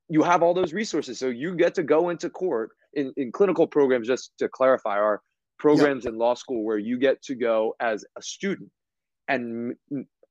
[0.08, 1.18] you have all those resources.
[1.18, 4.06] So you get to go into court in, in clinical programs.
[4.06, 5.22] Just to clarify, are
[5.58, 6.14] programs yep.
[6.14, 8.70] in law school where you get to go as a student
[9.28, 9.76] and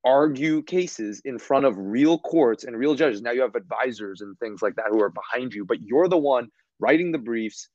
[0.05, 3.23] argue cases in front of real courts and real judges.
[3.23, 6.19] Now you have advisors and things like that who are behind you, but you're the
[6.19, 7.69] one writing the briefs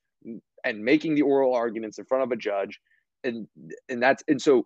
[0.63, 2.79] and making the oral arguments in front of a judge.
[3.23, 3.47] And
[3.89, 4.65] and that's and so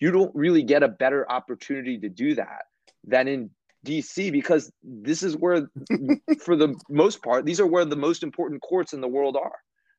[0.00, 2.64] you don't really get a better opportunity to do that
[3.04, 3.50] than in
[3.86, 5.68] DC because this is where
[6.40, 9.58] for the most part these are where the most important courts in the world are.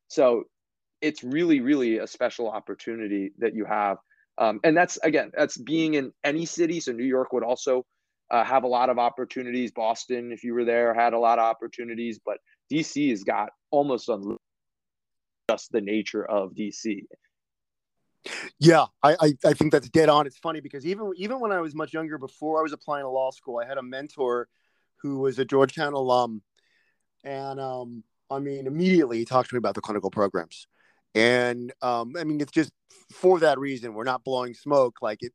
[0.09, 0.43] So
[1.01, 3.97] it's really really a special opportunity that you have
[4.37, 6.79] um, and that's again, that's being in any city.
[6.79, 7.85] So New York would also
[8.31, 9.71] uh, have a lot of opportunities.
[9.71, 12.19] Boston, if you were there, had a lot of opportunities.
[12.25, 12.37] But
[12.71, 14.09] DC has got almost
[15.49, 17.03] just the nature of DC.
[18.59, 20.25] Yeah, I, I, I think that's dead on.
[20.25, 23.09] It's funny because even even when I was much younger, before I was applying to
[23.09, 24.47] law school, I had a mentor
[25.01, 26.41] who was a Georgetown alum,
[27.25, 30.67] and um, I mean, immediately he talked to me about the clinical programs.
[31.15, 32.71] And um, I mean, it's just
[33.11, 33.93] for that reason.
[33.93, 34.97] We're not blowing smoke.
[35.01, 35.33] Like it,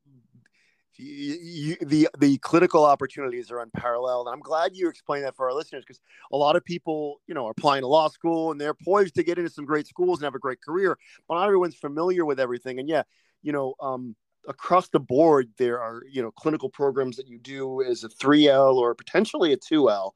[0.98, 4.26] you, the the clinical opportunities are unparalleled.
[4.26, 6.00] And I'm glad you explained that for our listeners because
[6.32, 9.22] a lot of people, you know, are applying to law school and they're poised to
[9.22, 12.40] get into some great schools and have a great career, but not everyone's familiar with
[12.40, 12.80] everything.
[12.80, 13.02] And yeah,
[13.42, 14.16] you know, um,
[14.48, 18.74] across the board, there are you know clinical programs that you do as a 3L
[18.74, 20.10] or potentially a 2L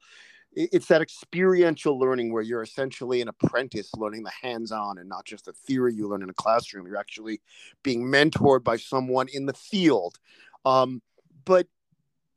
[0.55, 5.45] it's that experiential learning where you're essentially an apprentice learning the hands-on and not just
[5.45, 7.41] the theory you learn in a classroom you're actually
[7.83, 10.19] being mentored by someone in the field
[10.65, 11.01] um,
[11.45, 11.67] but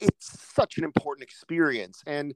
[0.00, 2.34] it's such an important experience and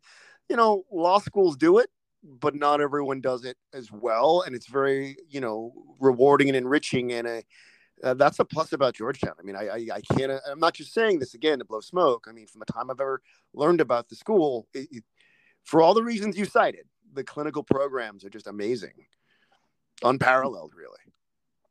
[0.48, 1.90] you know law schools do it
[2.22, 7.12] but not everyone does it as well and it's very you know rewarding and enriching
[7.12, 7.42] and a
[8.02, 9.34] uh, that's a plus about Georgetown.
[9.38, 10.32] I mean, I, I, I, can't.
[10.50, 12.26] I'm not just saying this again to blow smoke.
[12.28, 13.20] I mean, from the time I've ever
[13.52, 15.04] learned about the school, it, it,
[15.64, 18.94] for all the reasons you cited, the clinical programs are just amazing,
[20.02, 20.96] unparalleled, really.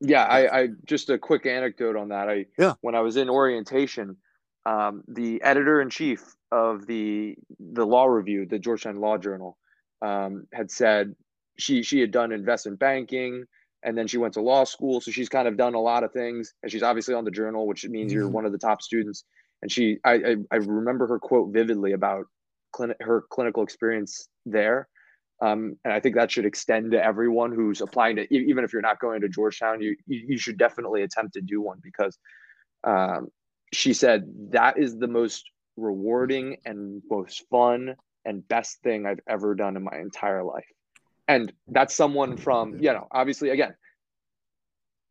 [0.02, 2.30] Yeah, I, I just a quick anecdote on that.
[2.30, 4.18] I yeah, when I was in orientation,
[4.66, 9.58] um, the editor in chief of the the law review, the Georgetown Law Journal,
[10.02, 11.16] um, had said
[11.58, 13.46] she she had done investment banking
[13.84, 16.12] and then she went to law school, so she's kind of done a lot of
[16.12, 18.20] things, and she's obviously on the journal, which means mm-hmm.
[18.20, 19.24] you're one of the top students.
[19.62, 22.26] And she, I, I, I remember her quote vividly about
[22.72, 24.88] clinic her clinical experience there.
[25.42, 28.82] Um, and I think that should extend to everyone who's applying to, even if you're
[28.82, 32.18] not going to Georgetown, you, you should definitely attempt to do one because
[32.84, 33.30] um,
[33.72, 39.56] she said that is the most rewarding and most fun and best thing I've ever
[39.56, 40.68] done in my entire life.
[41.30, 43.76] And that's someone from, you know, obviously, again,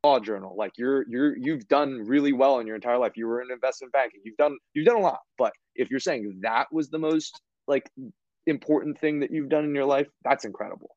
[0.04, 3.42] law journal like you're you're you've done really well in your entire life you were
[3.42, 6.88] in investment banking you've done you've done a lot but if you're saying that was
[6.88, 7.90] the most like
[8.46, 10.96] important thing that you've done in your life, that's incredible.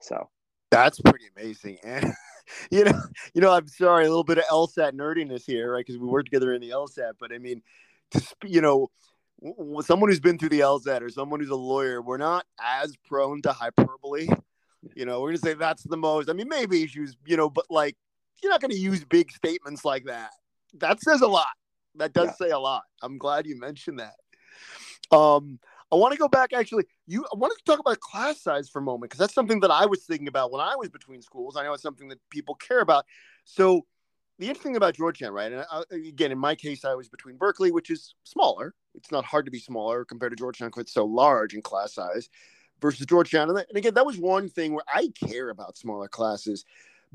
[0.00, 0.28] So
[0.70, 1.78] That's pretty amazing.
[1.84, 2.12] And
[2.70, 3.00] you know,
[3.34, 5.84] you know, I'm sorry, a little bit of LSAT nerdiness here, right?
[5.86, 7.62] Because we work together in the LSAT, but I mean,
[8.12, 8.88] to you know,
[9.82, 13.42] someone who's been through the LSAT or someone who's a lawyer, we're not as prone
[13.42, 14.28] to hyperbole.
[14.94, 16.30] You know, we're gonna say that's the most.
[16.30, 17.96] I mean, maybe issues, you know, but like
[18.42, 20.30] you're not gonna use big statements like that.
[20.74, 21.46] That says a lot.
[21.96, 22.46] That does yeah.
[22.46, 22.82] say a lot.
[23.02, 25.16] I'm glad you mentioned that.
[25.16, 25.58] Um,
[25.92, 26.84] I want to go back actually.
[27.06, 29.70] You I wanted to talk about class size for a moment because that's something that
[29.70, 31.56] I was thinking about when I was between schools.
[31.56, 33.04] I know it's something that people care about.
[33.44, 33.86] So
[34.38, 35.50] the interesting thing about Georgetown, right?
[35.52, 38.74] And I, again, in my case, I was between Berkeley, which is smaller.
[38.94, 41.94] It's not hard to be smaller compared to Georgetown because it's so large in class
[41.94, 42.28] size,
[42.82, 43.48] versus Georgetown.
[43.48, 46.66] And, again, that was one thing where I care about smaller classes.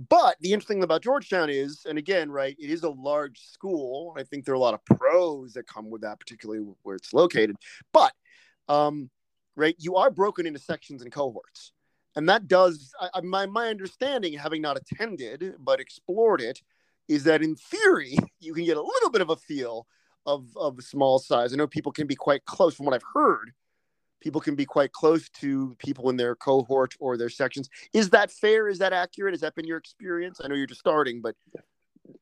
[0.10, 4.16] But the interesting thing about Georgetown is, and again, right, it is a large school.
[4.18, 7.14] I think there are a lot of pros that come with that, particularly where it's
[7.14, 7.56] located.
[7.94, 8.14] But
[8.72, 9.10] um,
[9.56, 11.74] right, you are broken into sections and cohorts,
[12.16, 16.62] and that does I, my my understanding, having not attended but explored it,
[17.08, 19.88] is that in theory you can get a little bit of a feel
[20.26, 21.54] of of small size.
[21.54, 23.52] I know people can be quite close, from what I've heard.
[24.22, 27.68] People can be quite close to people in their cohort or their sections.
[27.92, 28.70] Is that fair?
[28.70, 29.34] Is that accurate?
[29.34, 30.40] Has that been your experience?
[30.42, 31.36] I know you're just starting, but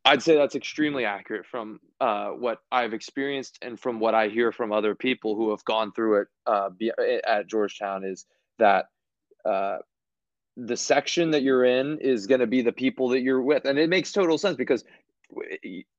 [0.05, 4.51] I'd say that's extremely accurate from uh, what I've experienced and from what I hear
[4.51, 6.69] from other people who have gone through it uh,
[7.25, 8.25] at Georgetown is
[8.57, 8.85] that
[9.45, 9.77] uh,
[10.57, 13.79] the section that you're in is going to be the people that you're with, and
[13.79, 14.83] it makes total sense because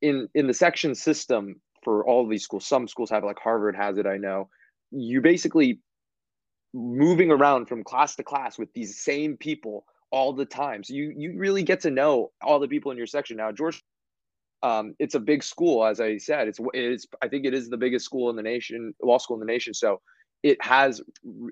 [0.03, 3.39] in in the section system for all of these schools, some schools have it, like
[3.39, 4.07] Harvard has it.
[4.07, 4.49] I know
[4.91, 5.81] you basically
[6.75, 10.83] moving around from class to class with these same people all the time.
[10.85, 13.37] So you you really get to know all the people in your section.
[13.37, 13.83] Now, George,
[14.63, 16.49] um, it's a big school, as I said.
[16.49, 19.41] It's it's I think it is the biggest school in the nation, law school in
[19.41, 19.75] the nation.
[19.75, 20.01] So
[20.43, 21.01] it has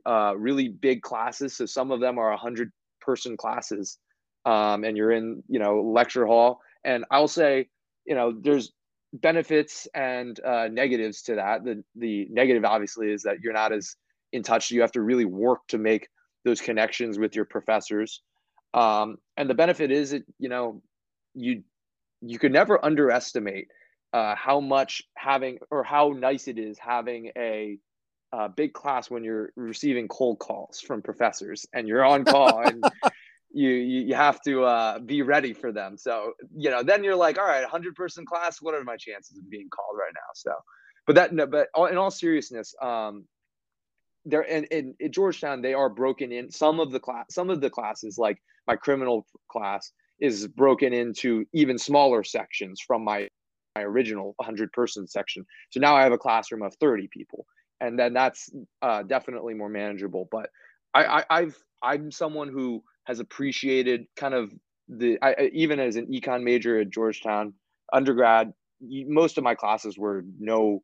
[0.06, 1.56] uh, really big classes.
[1.56, 3.98] So some of them are hundred person classes,
[4.44, 6.60] um, and you're in you know lecture hall.
[6.84, 7.68] And I'll say,
[8.06, 8.72] you know, there's
[9.12, 11.64] benefits and uh, negatives to that.
[11.64, 13.96] The the negative obviously is that you're not as
[14.32, 14.70] in touch.
[14.70, 16.08] You have to really work to make
[16.44, 18.22] those connections with your professors.
[18.74, 20.82] Um, and the benefit is that you know
[21.34, 21.62] you
[22.20, 23.68] you could never underestimate
[24.12, 27.78] uh, how much having or how nice it is having a,
[28.32, 32.82] a big class when you're receiving cold calls from professors and you're on call and
[33.52, 35.96] you, you you have to uh, be ready for them.
[35.96, 38.60] So you know then you're like, all right, 100 person class.
[38.60, 40.30] What are my chances of being called right now?
[40.34, 40.52] So,
[41.06, 43.24] but that no, but in all seriousness, um,
[44.30, 47.60] there in, in, in Georgetown they are broken in some of the class some of
[47.60, 53.28] the classes like my criminal class is broken into even smaller sections from my
[53.74, 55.44] my original 100 person section.
[55.70, 57.46] So now i have a classroom of 30 people
[57.80, 58.50] and then that's
[58.82, 60.28] uh, definitely more manageable.
[60.30, 60.50] But
[60.94, 64.52] I, I have i'm someone who has appreciated kind of
[64.88, 67.54] the I, even as an econ major at georgetown
[67.92, 70.82] undergrad most of my classes were no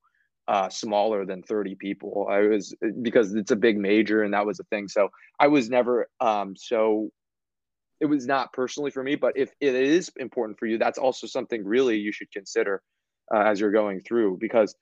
[0.49, 2.27] uh, smaller than 30 people.
[2.31, 4.89] I was because it's a big major and that was a thing.
[4.89, 7.11] So I was never um, so
[8.01, 11.27] it was not personally for me, but if it is important for you, that's also
[11.27, 12.83] something really you should consider
[13.33, 14.75] uh, as you're going through because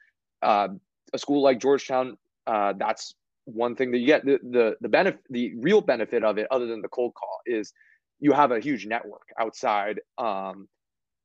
[0.42, 0.68] uh,
[1.12, 4.24] a school like Georgetown, uh, that's one thing that you get.
[4.24, 7.72] The, the the benefit, the real benefit of it, other than the cold call, is
[8.18, 10.68] you have a huge network outside um,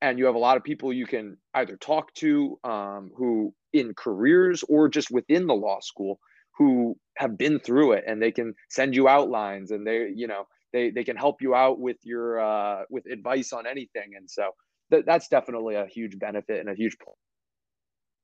[0.00, 3.94] and you have a lot of people you can either talk to um, who in
[3.94, 6.18] careers or just within the law school
[6.56, 10.46] who have been through it and they can send you outlines and they you know
[10.72, 14.12] they they can help you out with your uh, with advice on anything.
[14.16, 14.50] And so
[14.90, 16.96] th- that's definitely a huge benefit and a huge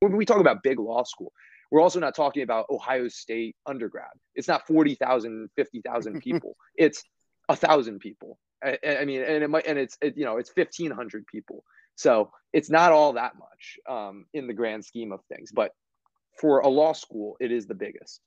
[0.00, 1.32] when we talk about big law school
[1.70, 4.12] we're also not talking about ohio state undergrad.
[4.34, 6.56] It's not 40000 50000 people.
[6.76, 7.02] It's
[7.48, 10.50] a thousand people I, I, mean, and it might, and it's, it, you know, it's
[10.54, 11.64] 1500 people.
[11.96, 15.72] So it's not all that much um, in the grand scheme of things, but
[16.40, 18.20] for a law school, it is the biggest.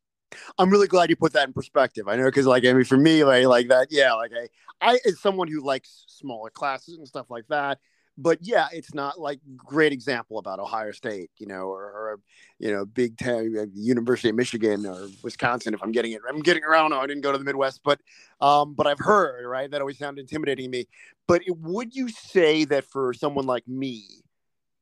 [0.57, 2.07] I'm really glad you put that in perspective.
[2.07, 4.99] I know because, like, I mean, for me, like, like that, yeah, like I, I,
[5.05, 7.79] as someone who likes smaller classes and stuff like that,
[8.17, 12.19] but yeah, it's not like great example about Ohio State, you know, or, or
[12.57, 15.73] you know, Big Ten, uh, University of Michigan or Wisconsin.
[15.75, 16.93] If I'm getting it, I'm getting around.
[16.93, 17.99] I didn't go to the Midwest, but
[18.41, 20.87] um, but I've heard right that always sounded intimidating to me.
[21.27, 24.05] But it, would you say that for someone like me,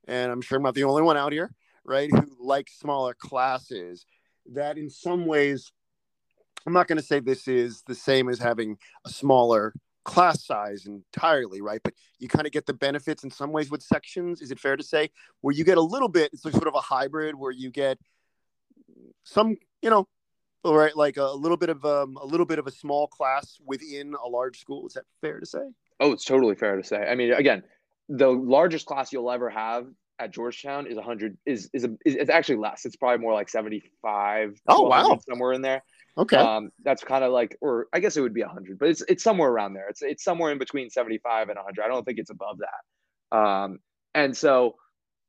[0.07, 4.05] and I'm sure I'm not the only one out here, right, who likes smaller classes,
[4.53, 5.73] that in some ways,
[6.65, 9.73] I'm not going to say this is the same as having a smaller
[10.05, 11.81] class size entirely, right?
[11.83, 14.41] But you kind of get the benefits in some ways with sections.
[14.41, 15.09] Is it fair to say
[15.41, 16.29] where you get a little bit?
[16.31, 17.97] It's like sort of a hybrid where you get
[19.23, 20.07] some, you know,
[20.63, 23.57] All right, like a, little bit of um, a little bit of a small class
[23.65, 24.87] within a large school.
[24.87, 25.67] Is that fair to say?
[25.99, 26.97] Oh, it's totally fair to say.
[26.97, 27.63] I mean, again,
[28.07, 29.87] the largest class you'll ever have
[30.19, 32.85] at Georgetown is 100 is is, a, is it's actually less.
[32.85, 34.61] It's probably more like 75.
[34.67, 35.83] Oh wow, somewhere in there.
[36.17, 36.37] Okay.
[36.37, 39.23] Um, that's kind of like, or I guess it would be 100, but it's it's
[39.23, 39.89] somewhere around there.
[39.89, 41.83] It's it's somewhere in between 75 and 100.
[41.83, 43.37] I don't think it's above that.
[43.37, 43.79] Um,
[44.13, 44.75] and so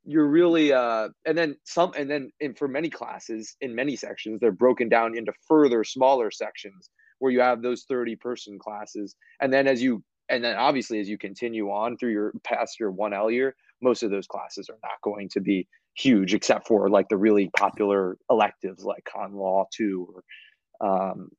[0.07, 4.39] you're really uh, and then some and then in, for many classes in many sections
[4.41, 9.53] they're broken down into further smaller sections where you have those 30 person classes and
[9.53, 13.33] then as you and then obviously as you continue on through your past your 1L
[13.33, 17.17] year most of those classes are not going to be huge except for like the
[17.17, 20.23] really popular electives like con law 2 or
[20.81, 21.31] um,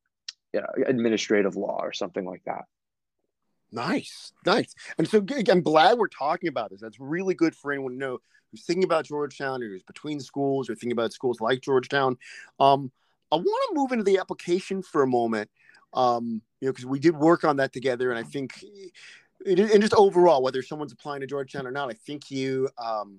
[0.52, 2.64] you know, administrative law or something like that.
[3.70, 4.74] Nice, nice.
[4.96, 6.80] And so I'm glad we're talking about this.
[6.80, 8.18] That's really good for anyone to know
[8.50, 12.16] who's thinking about Georgetown or who's between schools or thinking about schools like Georgetown.
[12.58, 12.90] Um,
[13.30, 15.50] I want to move into the application for a moment,
[15.92, 18.64] um, you know, because we did work on that together, and I think,
[19.44, 23.18] and just overall, whether someone's applying to Georgetown or not, I think you, um,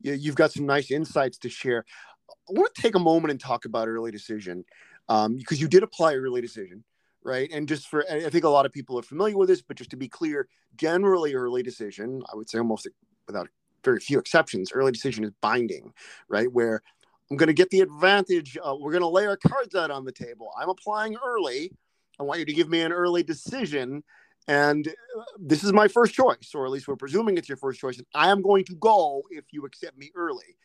[0.00, 1.86] you you've got some nice insights to share.
[2.30, 4.64] I want to take a moment and talk about early decision
[5.12, 6.82] um, because you did apply early decision,
[7.22, 7.50] right?
[7.52, 9.90] And just for, I think a lot of people are familiar with this, but just
[9.90, 12.88] to be clear, generally early decision, I would say almost
[13.26, 13.48] without
[13.84, 15.92] very few exceptions, early decision is binding,
[16.28, 16.50] right?
[16.50, 16.82] Where
[17.30, 18.56] I'm going to get the advantage.
[18.56, 20.50] Uh, we're going to lay our cards out on the table.
[20.58, 21.72] I'm applying early.
[22.18, 24.02] I want you to give me an early decision.
[24.48, 27.80] And uh, this is my first choice, or at least we're presuming it's your first
[27.80, 27.98] choice.
[27.98, 30.56] And I am going to go if you accept me early.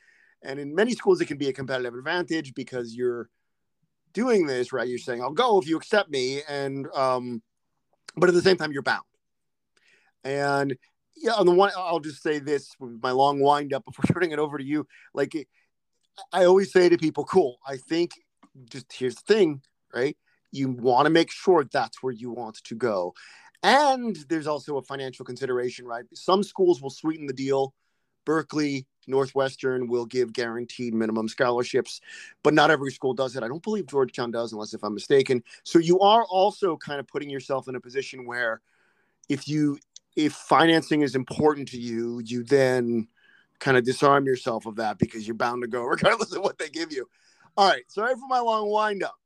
[0.41, 3.29] And in many schools, it can be a competitive advantage because you're
[4.13, 4.87] doing this, right?
[4.87, 6.41] You're saying, I'll go if you accept me.
[6.47, 7.41] And, um,
[8.15, 9.03] but at the same time, you're bound.
[10.23, 10.75] And
[11.15, 14.31] yeah, on the one, I'll just say this with my long wind up before turning
[14.31, 14.87] it over to you.
[15.13, 15.33] Like,
[16.31, 18.11] I always say to people, cool, I think
[18.69, 19.61] just here's the thing,
[19.93, 20.17] right?
[20.51, 23.13] You want to make sure that's where you want to go.
[23.63, 26.05] And there's also a financial consideration, right?
[26.13, 27.73] Some schools will sweeten the deal.
[28.25, 32.01] Berkeley, Northwestern will give guaranteed minimum scholarships,
[32.43, 33.43] but not every school does it.
[33.43, 35.43] I don't believe Georgetown does, unless if I'm mistaken.
[35.63, 38.61] So you are also kind of putting yourself in a position where
[39.29, 39.79] if you
[40.15, 43.07] if financing is important to you, you then
[43.59, 46.69] kind of disarm yourself of that because you're bound to go regardless of what they
[46.69, 47.07] give you.
[47.55, 49.19] All right, sorry for my long wind up,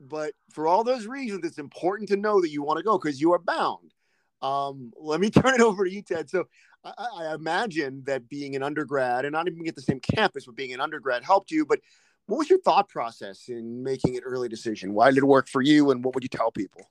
[0.00, 3.20] but for all those reasons, it's important to know that you want to go because
[3.20, 3.92] you are bound.
[4.40, 6.30] Um, let me turn it over to you, Ted.
[6.30, 6.46] So
[6.84, 10.54] I, I, imagine that being an undergrad and not even at the same campus, but
[10.54, 11.64] being an undergrad helped you.
[11.64, 11.80] But
[12.26, 14.94] what was your thought process in making an early decision?
[14.94, 16.82] Why did it work for you, and what would you tell people?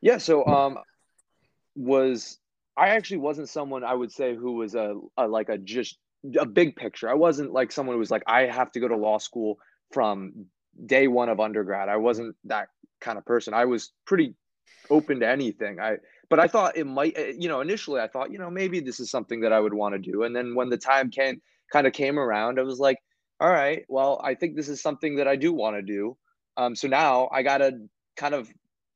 [0.00, 0.78] Yeah, so um,
[1.74, 2.38] was
[2.76, 5.98] I actually wasn't someone I would say who was a, a like a just
[6.38, 7.08] a big picture.
[7.08, 9.58] I wasn't like someone who was like I have to go to law school
[9.92, 10.46] from
[10.84, 11.88] day one of undergrad.
[11.88, 12.68] I wasn't that
[13.00, 13.54] kind of person.
[13.54, 14.34] I was pretty
[14.90, 15.80] open to anything.
[15.80, 15.96] I
[16.28, 19.00] but I thought it might, eh, you know, initially I thought, you know, maybe this
[19.00, 20.24] is something that I would want to do.
[20.24, 21.40] And then when the time came,
[21.72, 22.98] kind of came around, I was like,
[23.40, 26.16] all right, well, I think this is something that I do want to do.
[26.56, 27.72] Um, so now I got to
[28.16, 28.48] kind of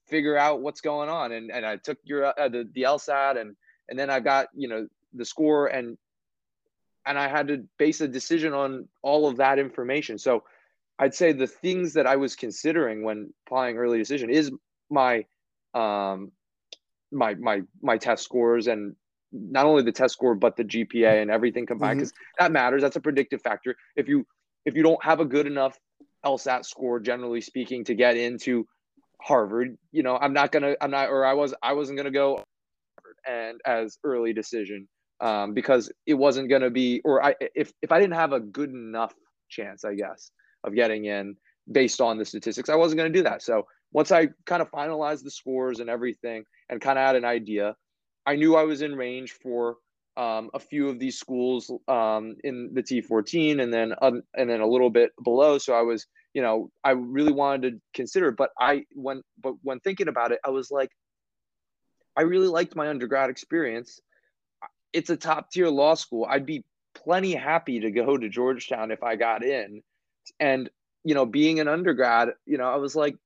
[0.08, 1.32] figure out what's going on.
[1.32, 3.54] And, and I took your, uh, the, the LSAT and,
[3.88, 5.98] and then I got, you know, the score and,
[7.06, 10.18] and I had to base a decision on all of that information.
[10.18, 10.44] So
[10.98, 14.50] I'd say the things that I was considering when applying early decision is
[14.90, 15.24] my
[15.74, 16.32] um,
[17.12, 18.94] my my my test scores and
[19.32, 22.44] not only the test score but the GPA and everything combined because mm-hmm.
[22.44, 22.82] that matters.
[22.82, 23.76] That's a predictive factor.
[23.96, 24.26] If you
[24.64, 25.78] if you don't have a good enough
[26.24, 28.66] LSAT score, generally speaking, to get into
[29.20, 32.42] Harvard, you know, I'm not gonna, I'm not, or I was, I wasn't gonna go
[32.98, 34.88] Harvard and as early decision
[35.20, 38.70] um, because it wasn't gonna be, or I, if if I didn't have a good
[38.70, 39.14] enough
[39.48, 40.30] chance, I guess,
[40.64, 41.36] of getting in
[41.70, 43.42] based on the statistics, I wasn't gonna do that.
[43.42, 47.24] So once I kind of finalized the scores and everything, and kind of had an
[47.24, 47.76] idea.
[48.26, 49.76] I knew I was in range for
[50.16, 54.60] um, a few of these schools um, in the T14, and then um, and then
[54.60, 55.58] a little bit below.
[55.58, 58.30] So I was, you know, I really wanted to consider.
[58.30, 60.90] But I when but when thinking about it, I was like,
[62.16, 64.00] I really liked my undergrad experience.
[64.92, 66.26] It's a top tier law school.
[66.28, 66.64] I'd be
[66.94, 69.82] plenty happy to go to Georgetown if I got in.
[70.38, 70.68] And
[71.04, 73.16] you know, being an undergrad, you know, I was like,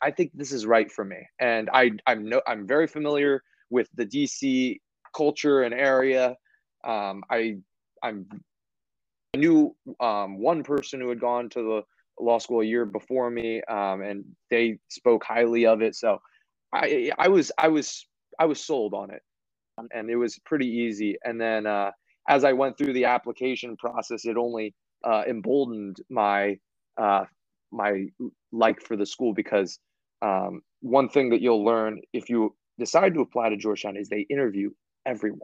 [0.00, 1.26] I think this is right for me.
[1.40, 4.80] And I I'm no I'm very familiar with the DC
[5.16, 6.36] culture and area.
[6.84, 7.56] Um, I
[8.02, 8.26] I'm
[9.34, 11.82] I knew um, one person who had gone to the
[12.22, 15.96] law school a year before me, um, and they spoke highly of it.
[15.96, 16.20] So
[16.72, 18.06] I I was I was
[18.38, 19.22] I was sold on it,
[19.92, 21.16] and it was pretty easy.
[21.24, 21.90] And then uh,
[22.28, 26.58] as I went through the application process, it only uh, emboldened my
[26.96, 27.24] uh,
[27.74, 28.06] my
[28.52, 29.78] like for the school because
[30.22, 34.20] um, one thing that you'll learn if you decide to apply to Georgetown is they
[34.20, 34.70] interview
[35.04, 35.40] everyone.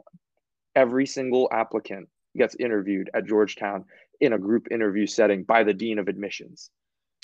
[0.75, 3.85] Every single applicant gets interviewed at Georgetown
[4.19, 6.69] in a group interview setting by the dean of admissions.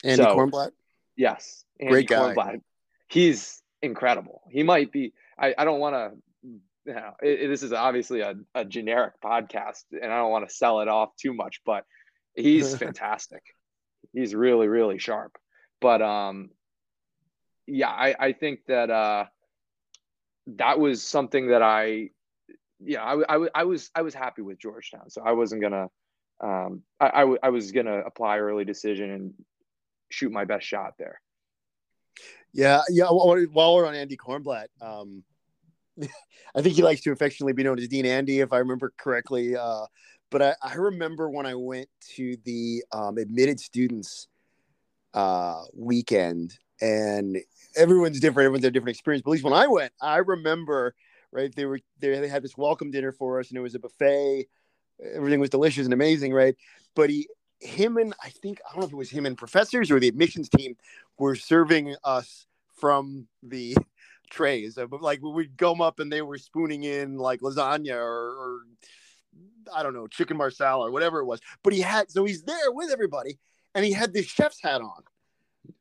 [0.04, 0.72] Andy so, Cornblatt.
[1.16, 2.34] Yes, Andy great guy.
[2.34, 2.62] Cornblatt.
[3.08, 4.42] He's incredible.
[4.50, 5.14] He might be.
[5.40, 6.12] I, I don't want to.
[6.86, 10.48] You know, it, it, this is obviously a, a generic podcast, and I don't want
[10.48, 11.84] to sell it off too much, but
[12.34, 13.44] he's fantastic.
[14.14, 15.38] He's really, really sharp.
[15.80, 16.50] But um,
[17.66, 19.26] yeah, I, I think that uh,
[20.56, 22.10] that was something that I,
[22.80, 25.90] yeah, I, I, I was I was happy with Georgetown, so I wasn't gonna,
[26.42, 29.34] um, I, I, w- I was gonna apply early decision and
[30.10, 31.22] shoot my best shot there.
[32.54, 33.06] Yeah, yeah.
[33.10, 35.24] While we're on Andy Cornblatt, um,
[36.56, 39.56] I think he likes to affectionately be known as Dean Andy, if I remember correctly.
[39.56, 39.86] Uh,
[40.30, 44.28] but I, I, remember when I went to the um, admitted students
[45.14, 47.38] uh, weekend, and
[47.76, 48.46] everyone's different.
[48.46, 49.24] Everyone's had a different experience.
[49.24, 50.96] But at least when I went, I remember
[51.32, 52.20] right they were there.
[52.20, 54.48] They had this welcome dinner for us, and it was a buffet.
[55.14, 56.56] Everything was delicious and amazing, right?
[56.96, 57.28] But he,
[57.60, 60.08] him, and I think I don't know if it was him and professors or the
[60.08, 60.76] admissions team
[61.18, 63.76] were serving us from the
[64.30, 64.76] trays.
[64.76, 68.60] But like we'd come up and they were spooning in like lasagna or, or
[69.74, 71.40] I don't know, chicken marsala or whatever it was.
[71.64, 73.40] But he had so he's there with everybody,
[73.76, 75.04] and he had this chef's hat on,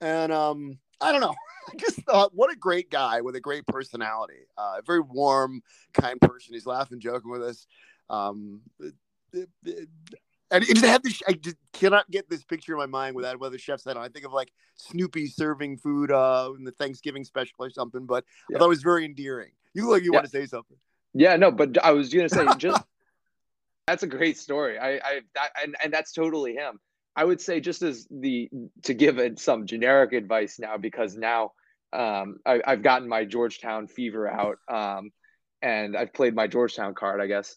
[0.00, 1.34] and um, I don't know.
[1.68, 4.46] I just thought, what a great guy with a great personality.
[4.56, 5.62] Uh, very warm,
[5.94, 6.54] kind person.
[6.54, 7.66] He's laughing, joking with us.
[8.08, 8.60] Um,
[10.50, 11.20] and it just had this.
[11.26, 14.04] I just cannot get this picture in my mind without whether chef's hat on.
[14.04, 18.06] I think of like Snoopy serving food uh, in the Thanksgiving special or something.
[18.06, 18.56] But yeah.
[18.56, 19.50] I thought it was very endearing.
[19.74, 20.18] You look like you yeah.
[20.18, 20.76] want to say something.
[21.14, 22.82] Yeah, no, but I was gonna say just
[23.86, 24.78] that's a great story.
[24.78, 26.78] I, I that and, and that's totally him.
[27.14, 28.48] I would say just as the
[28.82, 31.52] to give it some generic advice now because now
[31.92, 35.10] um, I, have gotten my Georgetown fever out um,
[35.62, 37.20] and I've played my Georgetown card.
[37.20, 37.56] I guess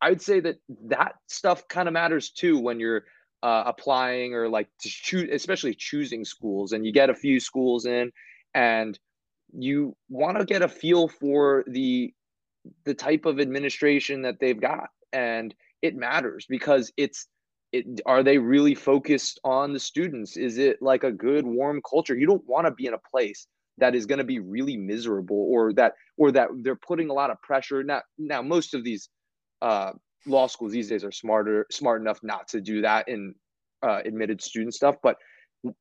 [0.00, 0.56] I would say that
[0.88, 3.04] that stuff kind of matters too when you're
[3.42, 7.86] uh, applying or like to choose, especially choosing schools, and you get a few schools
[7.86, 8.10] in,
[8.54, 8.98] and
[9.52, 12.12] you want to get a feel for the
[12.84, 17.26] the type of administration that they've got, and it matters because it's
[17.72, 20.36] it, are they really focused on the students?
[20.36, 22.16] Is it like a good warm culture?
[22.16, 23.46] You don't want to be in a place
[23.78, 27.30] that is going to be really miserable or that or that they're putting a lot
[27.30, 27.82] of pressure.
[27.82, 29.08] Now, now most of these
[29.62, 29.92] uh,
[30.26, 33.34] law schools these days are smarter, smart enough not to do that in
[33.82, 34.96] uh, admitted student stuff.
[35.02, 35.16] But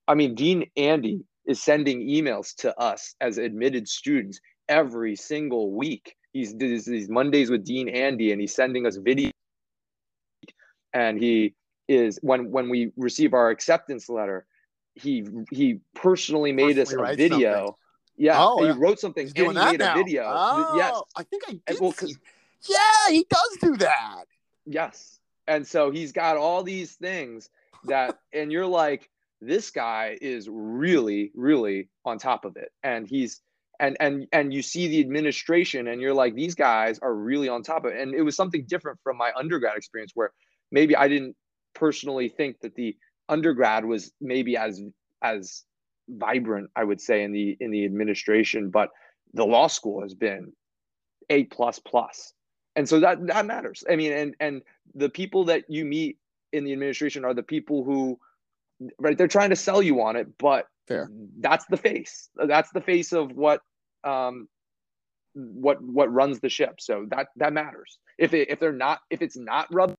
[0.07, 6.15] I mean, Dean Andy is sending emails to us as admitted students every single week.
[6.35, 9.31] He's these Mondays with Dean Andy, and he's sending us video.
[10.93, 11.53] And he
[11.87, 14.45] is when when we receive our acceptance letter,
[14.95, 17.53] he he personally made personally us a video.
[17.53, 17.73] Something.
[18.17, 18.75] Yeah, oh, he yeah.
[18.77, 19.93] wrote something He's and he made now.
[19.93, 20.23] a video.
[20.27, 21.79] Oh, yes, I think I did.
[21.79, 21.93] Well,
[22.67, 24.25] yeah, he does do that.
[24.65, 27.49] Yes, and so he's got all these things
[27.85, 29.09] that, and you're like,
[29.39, 33.39] this guy is really, really on top of it, and he's
[33.79, 37.63] and and and you see the administration, and you're like, these guys are really on
[37.63, 37.99] top of it.
[37.99, 40.31] And it was something different from my undergrad experience, where
[40.71, 41.35] maybe I didn't
[41.73, 42.95] personally think that the
[43.29, 44.81] undergrad was maybe as
[45.21, 45.63] as
[46.07, 48.89] vibrant i would say in the in the administration but
[49.33, 50.51] the law school has been
[51.29, 52.33] a plus plus
[52.75, 54.61] and so that that matters i mean and and
[54.93, 56.17] the people that you meet
[56.53, 58.19] in the administration are the people who
[58.99, 61.09] right they're trying to sell you on it but Fair.
[61.39, 62.29] that's the face.
[62.35, 63.61] That's the face of what
[64.03, 64.47] um
[65.33, 66.75] what what runs the ship.
[66.79, 67.97] So that that matters.
[68.17, 69.95] If it, if they're not if it's not rubbed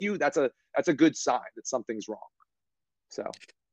[0.00, 2.18] you that's a that's a good sign that something's wrong.
[3.08, 3.24] So.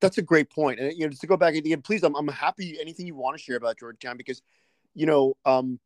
[0.02, 0.80] That's a great point.
[0.80, 3.38] And you know just to go back again please i'm, I'm happy anything you want
[3.38, 4.42] to share about georgetown because
[4.96, 5.80] you know um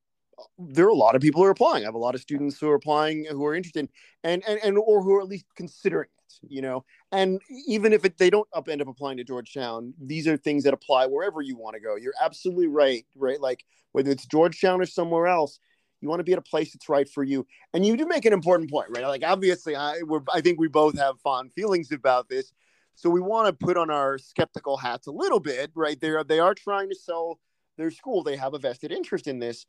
[0.58, 2.60] there are a lot of people who are applying i have a lot of students
[2.60, 3.90] who are applying who are interested
[4.24, 8.04] and and, and or who are at least considering it you know and even if
[8.04, 11.42] it, they don't up, end up applying to georgetown these are things that apply wherever
[11.42, 13.64] you want to go you're absolutely right right like
[13.94, 15.60] whether it's georgetown or somewhere else
[16.02, 17.48] you want to be at a place that's right for you.
[17.74, 19.08] And you do make an important point, right?
[19.08, 22.52] Like obviously, I we're, I think we both have fond feelings about this,
[22.96, 26.00] so we want to put on our skeptical hats a little bit, right?
[26.00, 27.40] They are they are trying to sell
[27.78, 28.24] their school.
[28.24, 29.66] They have a vested interest in this.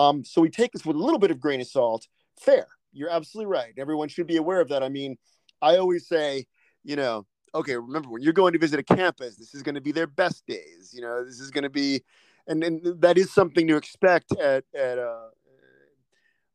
[0.00, 2.08] Um, so we take this with a little bit of grain of salt.
[2.38, 2.66] Fair.
[2.92, 3.72] You're absolutely right.
[3.76, 4.82] Everyone should be aware of that.
[4.82, 5.16] I mean,
[5.60, 6.46] I always say,
[6.82, 9.80] you know, okay, remember when you're going to visit a campus, this is going to
[9.80, 10.92] be their best days.
[10.94, 12.02] You know, this is going to be,
[12.46, 15.28] and, and that is something to expect at at uh,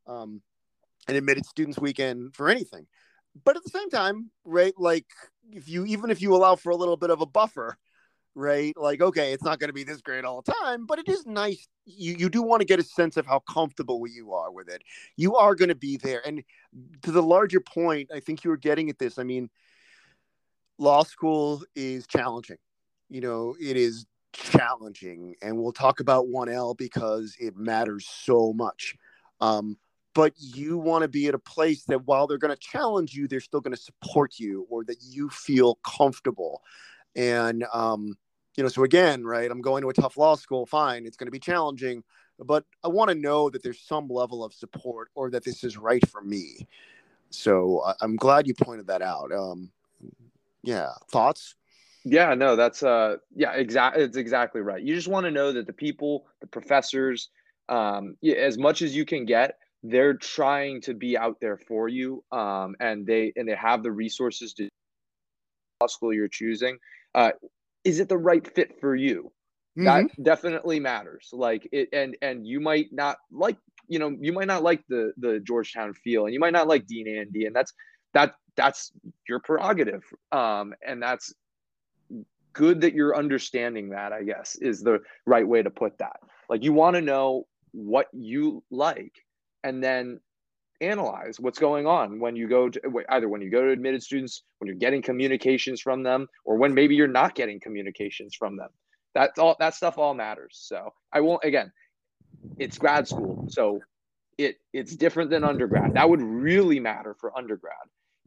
[0.07, 0.41] um,
[1.07, 2.87] an admitted students weekend for anything.
[3.43, 5.05] But at the same time, right, like
[5.51, 7.77] if you even if you allow for a little bit of a buffer,
[8.35, 8.75] right?
[8.77, 11.25] Like, okay, it's not going to be this great all the time, but it is
[11.25, 11.67] nice.
[11.85, 14.83] You you do want to get a sense of how comfortable you are with it.
[15.15, 16.43] You are going to be there, and
[17.03, 19.17] to the larger point, I think you were getting at this.
[19.17, 19.49] I mean,
[20.77, 22.57] law school is challenging.
[23.09, 28.51] You know, it is challenging, and we'll talk about one L because it matters so
[28.53, 28.95] much.
[29.39, 29.77] Um,
[30.13, 33.27] but you want to be at a place that while they're going to challenge you,
[33.27, 36.61] they're still going to support you, or that you feel comfortable.
[37.15, 38.15] And um,
[38.55, 40.65] you know, so again, right, I'm going to a tough law school.
[40.65, 42.03] Fine, it's going to be challenging,
[42.39, 45.77] but I want to know that there's some level of support, or that this is
[45.77, 46.67] right for me.
[47.29, 49.31] So I'm glad you pointed that out.
[49.31, 49.71] Um,
[50.63, 51.55] yeah, thoughts?
[52.05, 54.03] Yeah, no, that's uh, yeah, exactly.
[54.03, 54.81] It's exactly right.
[54.81, 57.29] You just want to know that the people, the professors,
[57.67, 62.23] um, as much as you can get, they're trying to be out there for you,
[62.31, 64.69] um, and they and they have the resources to
[65.81, 66.77] law school you're choosing.
[67.15, 67.31] Uh,
[67.85, 69.31] is it the right fit for you?
[69.77, 69.85] Mm-hmm.
[69.85, 71.29] That definitely matters.
[71.31, 73.57] Like it, and and you might not like,
[73.87, 76.87] you know, you might not like the the Georgetown feel, and you might not like
[76.87, 77.73] Dean Andy, and that's
[78.13, 78.91] that that's
[79.29, 80.03] your prerogative.
[80.31, 81.33] Um, and that's
[82.53, 84.11] good that you're understanding that.
[84.11, 86.17] I guess is the right way to put that.
[86.49, 89.13] Like you want to know what you like,
[89.63, 90.19] and then
[90.81, 94.43] analyze what's going on when you go to either when you go to admitted students
[94.59, 98.69] when you're getting communications from them or when maybe you're not getting communications from them.
[99.13, 100.57] That's all that stuff all matters.
[100.61, 101.71] So i won't again
[102.59, 103.79] it's grad school so
[104.37, 105.93] it it's different than undergrad.
[105.93, 107.73] That would really matter for undergrad.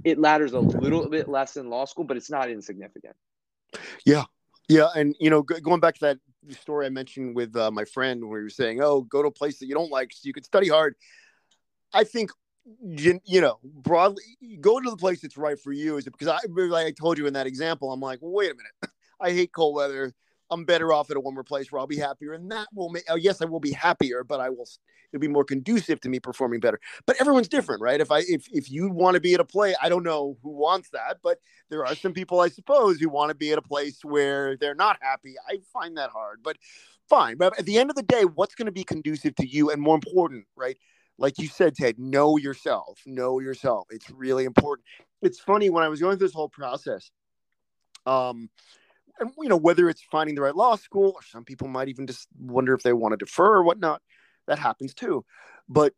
[0.05, 3.17] It matters a little bit less in law school but it's not insignificant.
[4.07, 4.25] Yeah.
[4.69, 6.19] Yeah and you know going back to that
[6.61, 9.31] story i mentioned with uh, my friend where you were saying oh go to a
[9.31, 10.95] place that you don't like so you can study hard
[11.93, 12.30] I think
[12.82, 14.22] you, know broadly
[14.61, 17.18] go to the place that's right for you is it because I like I told
[17.18, 18.95] you in that example I'm like well, wait a minute.
[19.20, 20.12] I hate cold weather.
[20.51, 22.32] I'm better off at a warmer place where I'll be happier.
[22.32, 24.66] And that will make oh, yes I will be happier but I will
[25.12, 26.78] it'll be more conducive to me performing better.
[27.07, 28.01] But everyone's different right?
[28.01, 30.51] If I if if you want to be at a play I don't know who
[30.51, 31.39] wants that but
[31.70, 34.74] there are some people I suppose who want to be at a place where they're
[34.74, 35.36] not happy.
[35.49, 36.59] I find that hard but
[37.09, 37.39] fine.
[37.39, 39.80] But at the end of the day what's going to be conducive to you and
[39.80, 40.76] more important right
[41.19, 43.01] like you said, Ted, know yourself.
[43.05, 43.89] Know yourself.
[43.91, 44.87] It's really important.
[45.21, 47.11] It's funny when I was going through this whole process.
[48.07, 48.49] Um,
[49.19, 52.07] and you know whether it's finding the right law school, or some people might even
[52.07, 54.01] just wonder if they want to defer or whatnot.
[54.47, 55.25] That happens too.
[55.69, 55.93] But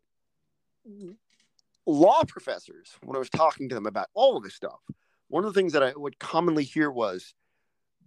[1.86, 4.80] law professors, when I was talking to them about all of this stuff,
[5.28, 7.34] one of the things that I would commonly hear was,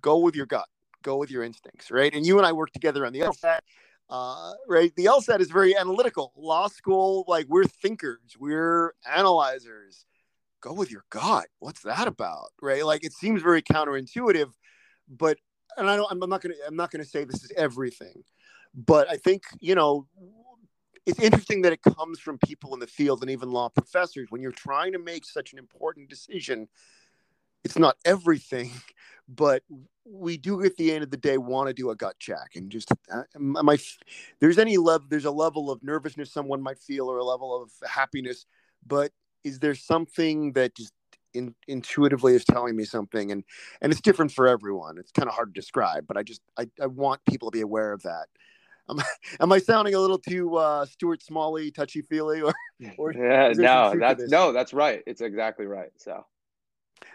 [0.01, 0.67] "Go with your gut.
[1.03, 2.13] Go with your instincts." Right.
[2.13, 3.59] And you and I worked together on the LSAT
[4.09, 4.93] uh, right?
[4.95, 6.33] The LSAT is very analytical.
[6.35, 10.05] Law school, like we're thinkers, we're analyzers.
[10.61, 11.47] Go with your gut.
[11.59, 12.85] What's that about, right?
[12.85, 14.51] Like it seems very counterintuitive,
[15.09, 15.37] but
[15.77, 16.09] and I don't.
[16.11, 16.55] I'm not gonna.
[16.65, 18.23] I'm not gonna say this is everything,
[18.73, 20.07] but I think you know
[21.05, 24.41] it's interesting that it comes from people in the field and even law professors when
[24.41, 26.67] you're trying to make such an important decision
[27.63, 28.71] it's not everything
[29.27, 29.63] but
[30.05, 32.69] we do at the end of the day want to do a gut check and
[32.69, 33.77] just uh, my
[34.41, 37.71] there's any level there's a level of nervousness someone might feel or a level of
[37.89, 38.45] happiness
[38.85, 39.11] but
[39.43, 40.93] is there something that just
[41.33, 43.31] in, intuitively is telling me something?
[43.31, 43.43] And
[43.81, 44.97] and it's different for everyone.
[44.97, 47.61] It's kind of hard to describe but i just i, I want people to be
[47.61, 48.27] aware of that.
[48.89, 48.99] Am,
[49.39, 52.53] am i sounding a little too uh stuart smalley touchy feely or,
[52.97, 55.01] or yeah no that's no that's right.
[55.07, 56.25] It's exactly right so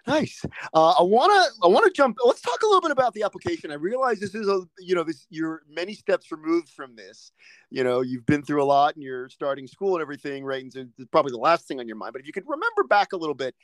[0.06, 0.42] Nice.
[0.72, 1.66] Uh, I want to.
[1.66, 2.16] I want to jump.
[2.24, 3.70] Let's talk a little bit about the application.
[3.70, 4.62] I realize this is a.
[4.78, 7.32] You know, this you're many steps removed from this.
[7.70, 10.62] You know, you've been through a lot, and you're starting school and everything, right?
[10.62, 12.14] And so it's probably the last thing on your mind.
[12.14, 13.54] But if you could remember back a little bit,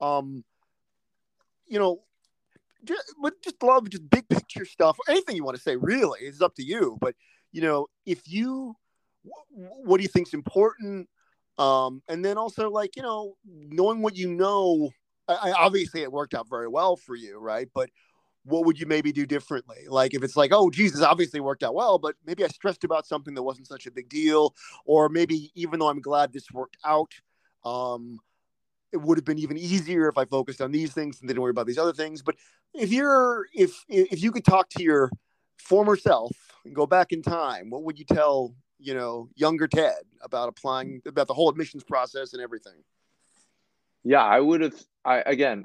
[0.00, 0.44] um,
[1.66, 2.02] you know,
[2.84, 4.98] just, just love just big picture stuff.
[5.08, 6.98] Anything you want to say, really, is up to you.
[7.00, 7.14] But
[7.52, 8.76] you know, if you,
[9.50, 11.08] what do you think's important?
[11.56, 14.90] Um, and then also like you know, knowing what you know
[15.28, 17.68] I, obviously it worked out very well for you, right?
[17.74, 17.90] But
[18.44, 19.84] what would you maybe do differently?
[19.88, 23.06] Like if it's like, oh, Jesus, obviously worked out well, but maybe I stressed about
[23.06, 24.54] something that wasn't such a big deal,
[24.84, 27.12] or maybe even though I'm glad this worked out,
[27.64, 28.18] um,
[28.92, 31.50] it would have been even easier if I focused on these things and didn't worry
[31.50, 32.22] about these other things.
[32.22, 32.36] But
[32.74, 35.10] if you're if if you could talk to your
[35.58, 36.32] former self
[36.64, 41.00] and go back in time, what would you tell you know younger Ted about applying
[41.06, 42.84] about the whole admissions process and everything?
[44.04, 44.74] Yeah, I would have.
[45.04, 45.64] I again,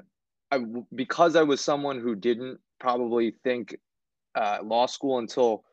[0.50, 0.60] I
[0.94, 3.76] because I was someone who didn't probably think
[4.36, 5.64] uh, law school until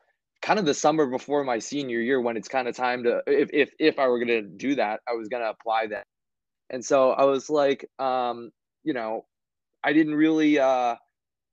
[0.42, 3.50] kind of the summer before my senior year when it's kind of time to if
[3.54, 6.06] if if I were going to do that, I was going to apply that.
[6.70, 8.52] And so I was like, um,
[8.84, 9.26] you know,
[9.84, 10.96] I didn't really uh,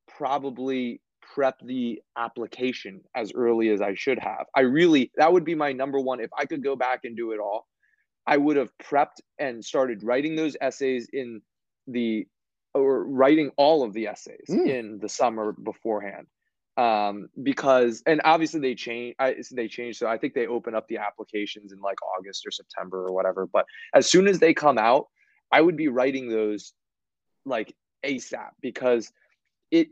[0.08, 1.00] probably
[1.34, 4.46] prep the application as early as I should have.
[4.56, 6.20] I really, that would be my number one.
[6.20, 7.66] If I could go back and do it all,
[8.26, 11.42] I would have prepped and started writing those essays in
[11.86, 12.26] the,
[12.72, 14.66] or writing all of the essays mm.
[14.66, 16.26] in the summer beforehand.
[16.76, 19.96] Um, because, and obviously they change, I, they change.
[19.96, 23.46] So I think they open up the applications in like August or September or whatever.
[23.46, 25.06] But as soon as they come out,
[25.52, 26.72] I would be writing those
[27.44, 29.12] like ASAP because
[29.70, 29.90] it,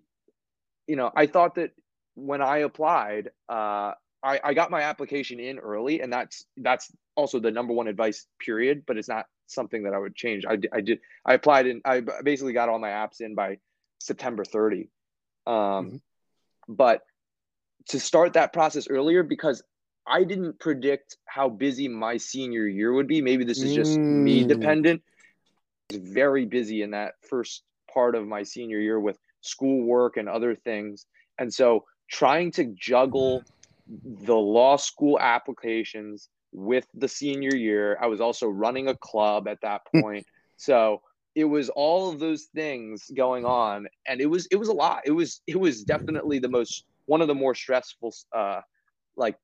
[0.89, 1.71] you know, I thought that
[2.15, 3.93] when I applied, uh,
[4.23, 8.27] I, I got my application in early, and that's that's also the number one advice.
[8.39, 8.85] Period.
[8.87, 10.45] But it's not something that I would change.
[10.47, 11.01] I, I did.
[11.25, 13.59] I applied and I basically got all my apps in by
[13.99, 14.89] September 30.
[15.47, 15.97] Um, mm-hmm.
[16.69, 17.03] But
[17.89, 19.63] to start that process earlier because
[20.07, 23.21] I didn't predict how busy my senior year would be.
[23.21, 24.23] Maybe this is just mm.
[24.23, 25.03] me dependent.
[25.91, 27.63] I was very busy in that first
[27.93, 31.07] part of my senior year with schoolwork and other things.
[31.39, 33.43] And so trying to juggle
[33.87, 39.61] the law school applications with the senior year, I was also running a club at
[39.63, 40.01] that hmm.
[40.01, 40.27] point.
[40.57, 41.03] so
[41.35, 45.03] it was all of those things going on and it was it was a lot.
[45.07, 48.61] It was it was definitely the most one of the more stressful uh
[49.17, 49.37] like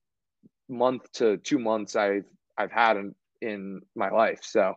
[0.69, 2.27] month to 2 months I've
[2.59, 4.41] I've had in in my life.
[4.43, 4.75] So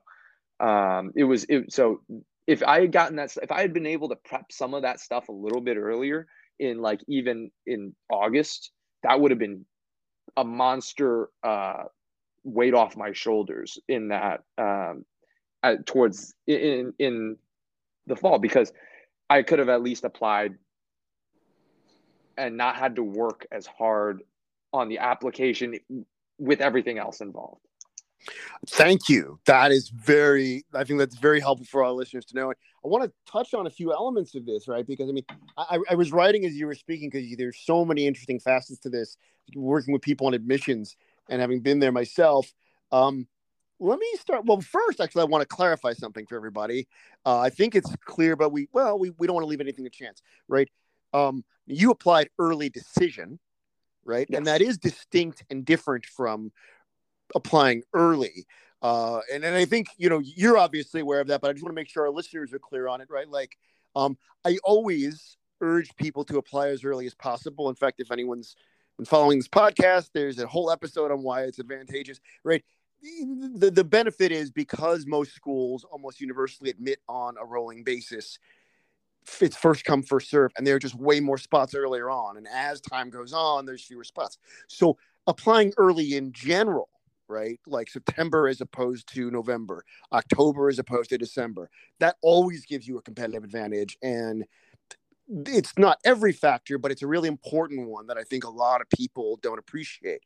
[0.62, 2.02] um it was it so
[2.48, 5.00] if I had gotten that, if I had been able to prep some of that
[5.00, 6.28] stuff a little bit earlier,
[6.60, 8.72] in like even in August,
[9.04, 9.66] that would have been
[10.38, 11.84] a monster uh,
[12.44, 15.06] weight off my shoulders in that um,
[15.64, 17.38] at, towards in in
[18.08, 18.72] the fall because
[19.30, 20.56] I could have at least applied
[22.38, 24.22] and not had to work as hard
[24.74, 25.80] on the application
[26.38, 27.62] with everything else involved.
[28.68, 29.40] Thank you.
[29.46, 32.50] That is very, I think that's very helpful for our listeners to know.
[32.50, 34.86] And I want to touch on a few elements of this, right?
[34.86, 35.26] Because I mean,
[35.58, 38.90] I, I was writing as you were speaking because there's so many interesting facets to
[38.90, 39.18] this,
[39.56, 40.96] working with people on admissions
[41.30, 42.52] and having been there myself.
[42.92, 43.28] Um,
[43.80, 44.46] let me start.
[44.46, 46.88] Well, first, actually, I want to clarify something for everybody.
[47.26, 49.86] Uh, I think it's clear, but we, well, we, we don't want to leave anything
[49.86, 50.70] to chance, right?
[51.14, 53.40] Um, you applied early decision,
[54.06, 54.28] right?
[54.30, 54.38] Yes.
[54.38, 56.52] And that is distinct and different from
[57.36, 58.46] applying early.
[58.82, 61.64] Uh, and, and I think, you know, you're obviously aware of that, but I just
[61.64, 63.30] want to make sure our listeners are clear on it, right?
[63.30, 63.58] Like,
[63.96, 67.70] um, I always urge people to apply as early as possible.
[67.70, 68.56] In fact, if anyone's
[68.98, 72.64] been following this podcast, there's a whole episode on why it's advantageous, right?
[73.04, 78.40] The, the benefit is because most schools almost universally admit on a rolling basis,
[79.40, 82.38] it's first come, first serve, and there are just way more spots earlier on.
[82.38, 84.38] And as time goes on, there's fewer spots.
[84.68, 86.90] So applying early in general
[87.32, 87.60] right?
[87.66, 91.70] Like September as opposed to November, October as opposed to December.
[92.00, 93.98] That always gives you a competitive advantage.
[94.04, 94.46] And
[95.30, 98.82] it's not every factor, but it's a really important one that I think a lot
[98.82, 100.22] of people don't appreciate.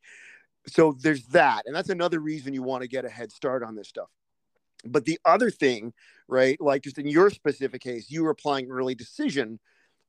[0.68, 1.64] So there's that.
[1.66, 4.10] And that's another reason you want to get a head start on this stuff.
[4.84, 5.94] But the other thing,
[6.28, 9.60] right, like just in your specific case, you were applying early decision,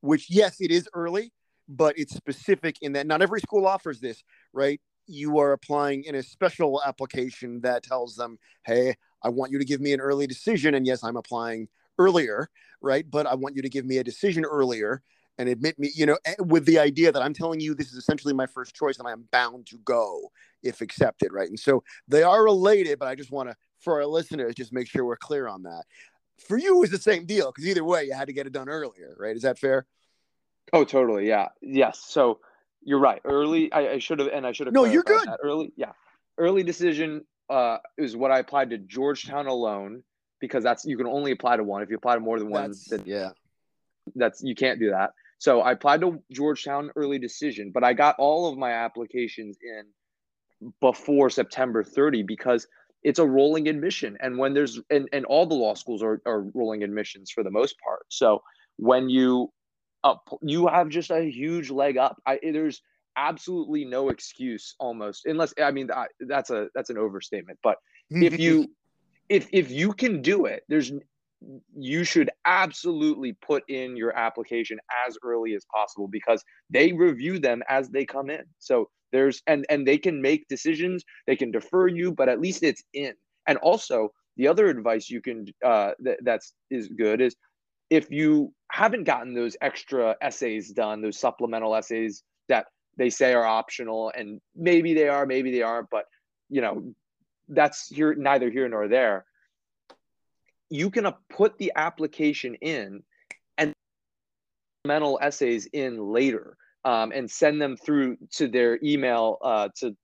[0.01, 1.31] which, yes, it is early,
[1.67, 4.23] but it's specific in that not every school offers this,
[4.53, 4.79] right?
[5.07, 9.65] You are applying in a special application that tells them, hey, I want you to
[9.65, 10.75] give me an early decision.
[10.75, 12.49] And yes, I'm applying earlier,
[12.81, 13.09] right?
[13.09, 15.01] But I want you to give me a decision earlier
[15.37, 17.95] and admit me, you know, eh, with the idea that I'm telling you this is
[17.95, 20.31] essentially my first choice and I am bound to go
[20.63, 21.49] if accepted, right?
[21.49, 24.87] And so they are related, but I just want to, for our listeners, just make
[24.87, 25.83] sure we're clear on that.
[26.47, 28.53] For you, it was the same deal because either way, you had to get it
[28.53, 29.35] done earlier, right?
[29.35, 29.85] Is that fair?
[30.73, 31.27] Oh, totally.
[31.27, 31.49] Yeah.
[31.61, 32.03] Yes.
[32.07, 32.39] So
[32.87, 33.21] you're right.
[33.25, 34.73] Early, I, I should have, and I should have.
[34.73, 35.27] No, you're good.
[35.27, 35.39] That.
[35.43, 35.91] Early, yeah.
[36.37, 40.03] Early decision uh, is what I applied to Georgetown alone
[40.39, 41.83] because that's you can only apply to one.
[41.83, 43.31] If you apply to more than one, then yeah,
[44.15, 45.11] that's you can't do that.
[45.37, 50.71] So I applied to Georgetown early decision, but I got all of my applications in
[50.79, 52.67] before September 30 because
[53.03, 54.17] it's a rolling admission.
[54.21, 57.51] And when there's and, and all the law schools are, are rolling admissions for the
[57.51, 58.05] most part.
[58.07, 58.41] So
[58.77, 59.51] when you
[60.07, 60.27] up.
[60.41, 62.21] You have just a huge leg up.
[62.25, 62.81] I, there's
[63.17, 67.59] absolutely no excuse almost unless I mean I, that's a that's an overstatement.
[67.63, 67.77] But
[68.09, 68.71] if you
[69.29, 70.91] if if you can do it, there's
[71.75, 77.61] you should absolutely put in your application as early as possible because they review them
[77.69, 78.43] as they come in.
[78.59, 82.63] So there's and and they can make decisions, they can defer you, but at least
[82.63, 83.13] it's in.
[83.47, 87.35] And also the other advice you can uh that that's is good is
[87.89, 92.67] if you haven't gotten those extra essays done, those supplemental essays that
[92.97, 96.05] they say are optional, and maybe they are, maybe they aren't, but
[96.49, 96.93] you know,
[97.49, 99.25] that's here neither here nor there.
[100.69, 103.03] You can put the application in
[103.57, 103.73] and
[104.83, 109.95] supplemental essays in later um, and send them through to their email uh, to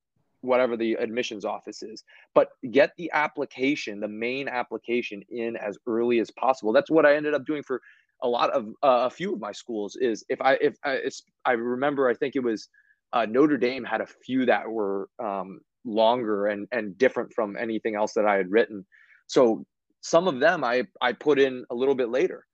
[0.44, 2.04] whatever the admissions office is
[2.36, 6.74] but get the application the main application in as early as possible.
[6.74, 7.82] That's what i ended up doing for
[8.22, 11.00] a lot of uh, a few of my schools is if i if I,
[11.46, 12.70] I remember i think it was
[13.14, 17.96] uh, notre dame had a few that were um, longer and and different from anything
[17.96, 18.86] else that i had written.
[19.28, 19.66] So
[20.02, 22.46] some of them i i put in a little bit later.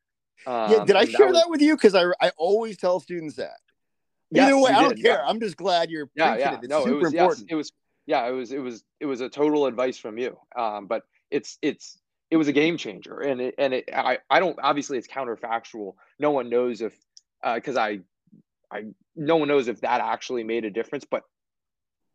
[0.45, 1.75] Um, yeah did i share that, was, that with you?
[1.75, 3.57] Because i i always tell students that
[4.35, 5.21] Either way, I don't did, care.
[5.23, 5.27] Yeah.
[5.27, 6.53] I'm just glad you're yeah, yeah.
[6.61, 6.69] it.
[6.69, 7.13] No, it was, important.
[7.13, 7.71] Yes, it was
[8.05, 10.37] yeah, it was it was it was a total advice from you.
[10.57, 11.99] Um, but it's it's
[12.31, 15.93] it was a game changer, and it and it I I don't obviously it's counterfactual.
[16.19, 16.95] No one knows if
[17.55, 17.99] because uh, I
[18.71, 21.23] I no one knows if that actually made a difference, but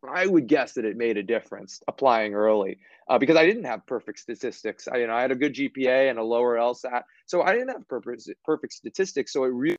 [0.08, 3.86] I would guess that it made a difference applying early uh, because I didn't have
[3.86, 4.86] perfect statistics.
[4.86, 7.68] I, you know, I had a good GPA and a lower LSAT, so I didn't
[7.68, 9.32] have perfect perfect statistics.
[9.32, 9.78] So it really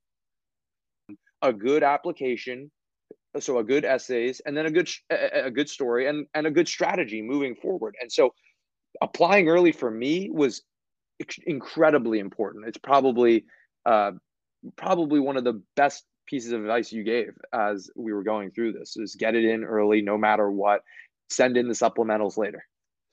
[1.41, 2.71] a good application
[3.39, 6.67] so a good essays and then a good a good story and and a good
[6.67, 7.95] strategy moving forward.
[8.01, 8.33] And so
[9.01, 10.63] applying early for me was
[11.45, 12.67] incredibly important.
[12.67, 13.45] It's probably
[13.85, 14.11] uh,
[14.75, 18.73] probably one of the best pieces of advice you gave as we were going through
[18.73, 20.81] this is get it in early no matter what.
[21.29, 22.63] Send in the supplementals later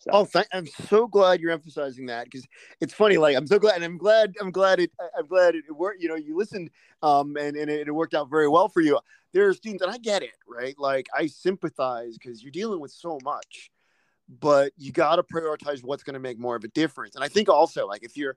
[0.03, 0.11] so.
[0.13, 2.45] Oh, th- I'm so glad you're emphasizing that because
[2.81, 3.19] it's funny.
[3.19, 6.03] Like I'm so glad, and I'm glad, I'm glad it, I'm glad it, worked.
[6.03, 6.71] You know, you listened,
[7.05, 8.99] um, and and it, it, worked out very well for you.
[9.33, 10.75] There are students, and I get it, right?
[10.77, 13.71] Like I sympathize because you're dealing with so much,
[14.29, 17.15] but you got to prioritize what's going to make more of a difference.
[17.15, 18.37] And I think also, like if you're,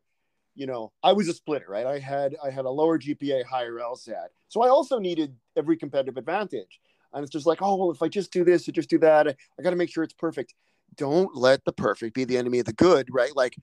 [0.53, 1.87] you know, I was a splitter, right?
[1.87, 6.17] I had I had a lower GPA, higher LSAT, so I also needed every competitive
[6.17, 6.79] advantage.
[7.11, 9.27] And it's just like, oh well, if I just do this or just do that,
[9.27, 10.53] I, I got to make sure it's perfect
[10.95, 13.35] don't let the perfect be the enemy of the good, right?
[13.35, 13.55] Like,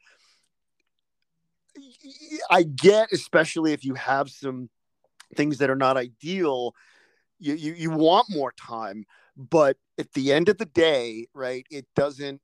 [2.51, 4.68] I get, especially if you have some
[5.37, 6.75] things that are not ideal,
[7.39, 9.05] you, you, you want more time.
[9.37, 12.41] But at the end of the day, right, it doesn't,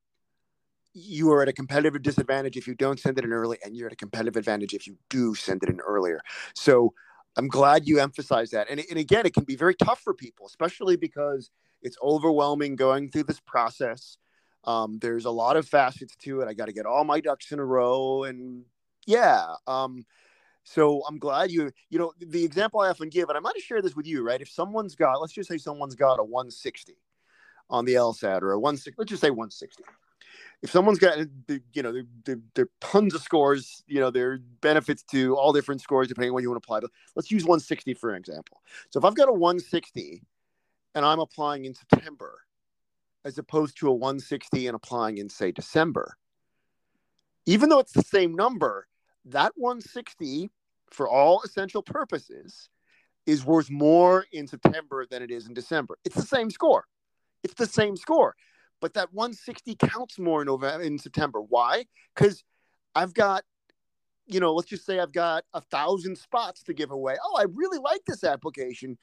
[0.94, 3.86] you are at a competitive disadvantage if you don't send it in early, and you're
[3.86, 6.20] at a competitive advantage if you do send it in earlier.
[6.54, 6.94] So
[7.36, 8.68] I'm glad you emphasize that.
[8.70, 11.50] And, and again, it can be very tough for people, especially because
[11.82, 14.16] it's overwhelming going through this process
[14.68, 16.46] um, there's a lot of facets to it.
[16.46, 18.64] I got to get all my ducks in a row, and
[19.06, 19.54] yeah.
[19.66, 20.04] Um,
[20.62, 23.64] so I'm glad you, you know, the example I often give, and I might have
[23.64, 24.42] shared this with you, right?
[24.42, 26.98] If someone's got, let's just say someone's got a 160
[27.70, 29.84] on the LSAT or a 160, let's just say 160.
[30.60, 31.16] If someone's got,
[31.72, 35.54] you know, there, there, are tons of scores, you know, there are benefits to all
[35.54, 36.80] different scores depending on what you want to apply.
[36.80, 38.60] But let's use 160 for an example.
[38.90, 40.20] So if I've got a 160
[40.94, 42.40] and I'm applying in September,
[43.28, 46.16] as opposed to a 160 and applying in, say, December.
[47.44, 48.88] Even though it's the same number,
[49.26, 50.50] that 160,
[50.90, 52.70] for all essential purposes,
[53.26, 55.98] is worth more in September than it is in December.
[56.06, 56.86] It's the same score.
[57.44, 58.34] It's the same score.
[58.80, 61.42] But that 160 counts more in November in September.
[61.42, 61.84] Why?
[62.14, 62.42] Because
[62.94, 63.44] I've got,
[64.26, 67.16] you know, let's just say I've got a thousand spots to give away.
[67.22, 68.96] Oh, I really like this application.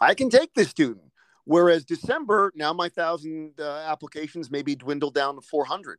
[0.00, 1.10] I can take this student.
[1.44, 5.98] Whereas December, now my thousand uh, applications maybe dwindled down to 400.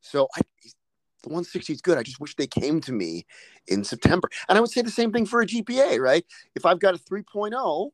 [0.00, 0.40] So I,
[1.22, 1.96] the 160 is good.
[1.96, 3.26] I just wish they came to me
[3.66, 4.28] in September.
[4.48, 6.24] And I would say the same thing for a GPA, right?
[6.54, 7.90] If I've got a 3.0,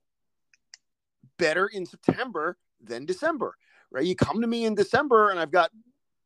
[1.38, 3.56] better in September than December,
[3.90, 4.04] right?
[4.04, 5.70] You come to me in December and I've got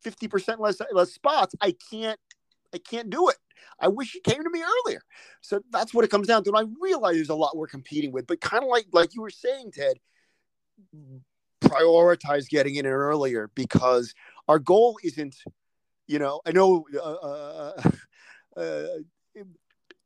[0.04, 1.54] 50% less less spots.
[1.60, 2.18] I can't
[2.74, 3.36] I can't do it.
[3.80, 5.00] I wish you came to me earlier.
[5.40, 6.50] So that's what it comes down to.
[6.50, 9.22] And I realize there's a lot we're competing with, but kind of like like you
[9.22, 9.98] were saying, Ted,
[11.62, 14.14] prioritize getting in earlier because
[14.48, 15.36] our goal isn't,
[16.06, 17.82] you know, I know uh, uh,
[18.56, 18.86] uh,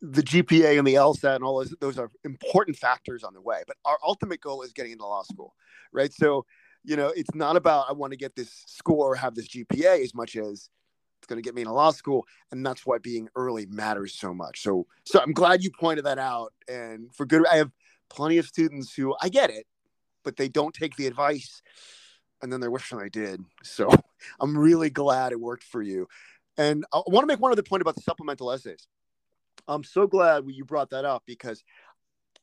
[0.00, 3.62] the GPA and the LSAT and all those, those are important factors on the way,
[3.66, 5.54] but our ultimate goal is getting into law school,
[5.92, 6.12] right?
[6.12, 6.46] So,
[6.84, 10.02] you know, it's not about I want to get this score or have this GPA
[10.02, 10.70] as much as
[11.18, 14.32] it's going to get me into law school, and that's why being early matters so
[14.32, 14.62] much.
[14.62, 17.72] So, so I'm glad you pointed that out, and for good, I have
[18.08, 19.66] plenty of students who I get it
[20.28, 21.62] but they don't take the advice
[22.42, 23.40] and then they're wishing they did.
[23.62, 23.88] So
[24.40, 26.06] I'm really glad it worked for you.
[26.58, 28.86] And I want to make one other point about the supplemental essays.
[29.66, 31.64] I'm so glad you brought that up because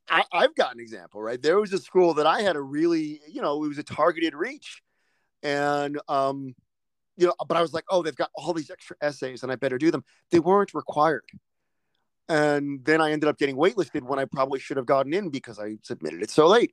[0.10, 1.40] I, have got an example, right?
[1.40, 4.34] There was a school that I had a really, you know, it was a targeted
[4.34, 4.82] reach.
[5.44, 6.56] And, um,
[7.18, 9.58] you know, but I was like, oh, they've got all these extra essays and I
[9.58, 10.04] better do them.
[10.32, 11.26] They weren't required.
[12.30, 15.60] And then I ended up getting waitlisted when I probably should have gotten in because
[15.60, 16.72] I submitted it so late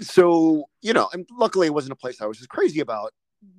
[0.00, 3.12] so you know, and luckily it wasn't a place I was just crazy about,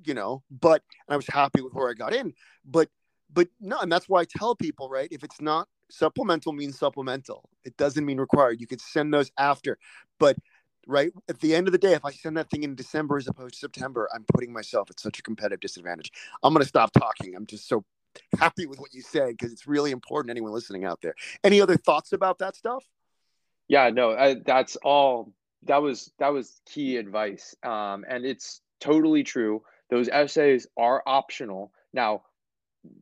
[0.04, 2.34] you know, but I was happy with where I got in.
[2.64, 2.88] But
[3.32, 5.08] but no, and that's why I tell people, right?
[5.10, 7.48] If it's not supplemental means supplemental.
[7.64, 8.60] It doesn't mean required.
[8.60, 9.78] You could send those after.
[10.18, 10.36] but
[10.86, 13.26] right at the end of the day, if I send that thing in December as
[13.26, 16.12] opposed to September, I'm putting myself at such a competitive disadvantage.
[16.42, 17.34] I'm to stop talking.
[17.34, 17.84] I'm just so
[18.38, 20.30] happy with what you said because it's really important.
[20.30, 22.84] Anyone listening out there, any other thoughts about that stuff?
[23.66, 25.32] Yeah, no, I, that's all.
[25.64, 29.62] That was that was key advice, um, and it's totally true.
[29.90, 32.22] Those essays are optional now.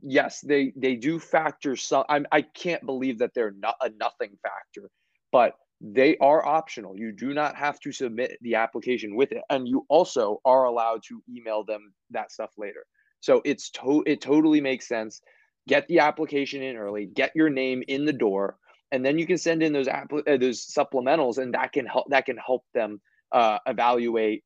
[0.03, 2.05] Yes, they they do factor some.
[2.09, 4.91] I'm, I can't believe that they're not a nothing factor,
[5.33, 6.97] but they are optional.
[6.97, 11.03] You do not have to submit the application with it, and you also are allowed
[11.09, 12.85] to email them that stuff later.
[13.21, 15.21] So it's to it totally makes sense.
[15.69, 17.07] Get the application in early.
[17.07, 18.57] Get your name in the door,
[18.93, 22.07] and then you can send in those app uh, those supplementals, and that can help
[22.11, 23.01] that can help them
[23.33, 24.45] uh, evaluate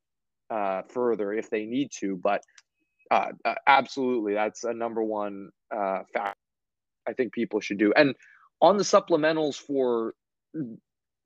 [0.49, 2.15] uh, further if they need to.
[2.15, 2.43] But
[3.11, 6.37] uh, uh absolutely, that's a number one uh, fact
[7.07, 7.93] I think people should do.
[7.95, 8.15] And
[8.61, 10.15] on the supplementals for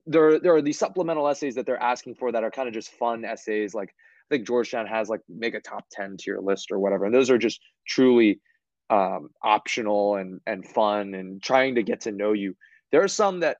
[0.06, 2.92] there there are these supplemental essays that they're asking for that are kind of just
[2.94, 6.72] fun essays like i think georgetown has like make a top 10 to your list
[6.72, 8.40] or whatever and those are just truly
[8.90, 12.56] um, optional and and fun and trying to get to know you
[12.92, 13.58] there are some that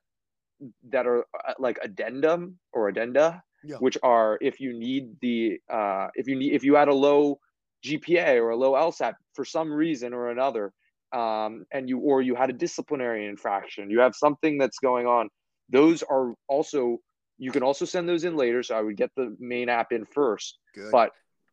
[0.90, 3.76] that are uh, like addendum or addenda yeah.
[3.76, 7.38] which are if you need the uh, if you need if you had a low
[7.84, 10.72] gpa or a low lsat for some reason or another
[11.12, 15.28] um, and you or you had a disciplinary infraction you have something that's going on
[15.68, 16.98] those are also
[17.42, 18.62] you can also send those in later.
[18.62, 20.58] So I would get the main app in first.
[20.76, 20.92] Good.
[20.92, 21.10] But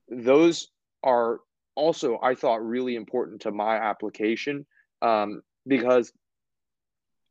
[0.07, 0.67] those
[1.03, 1.39] are
[1.75, 4.67] also I thought really important to my application
[5.01, 6.11] um, because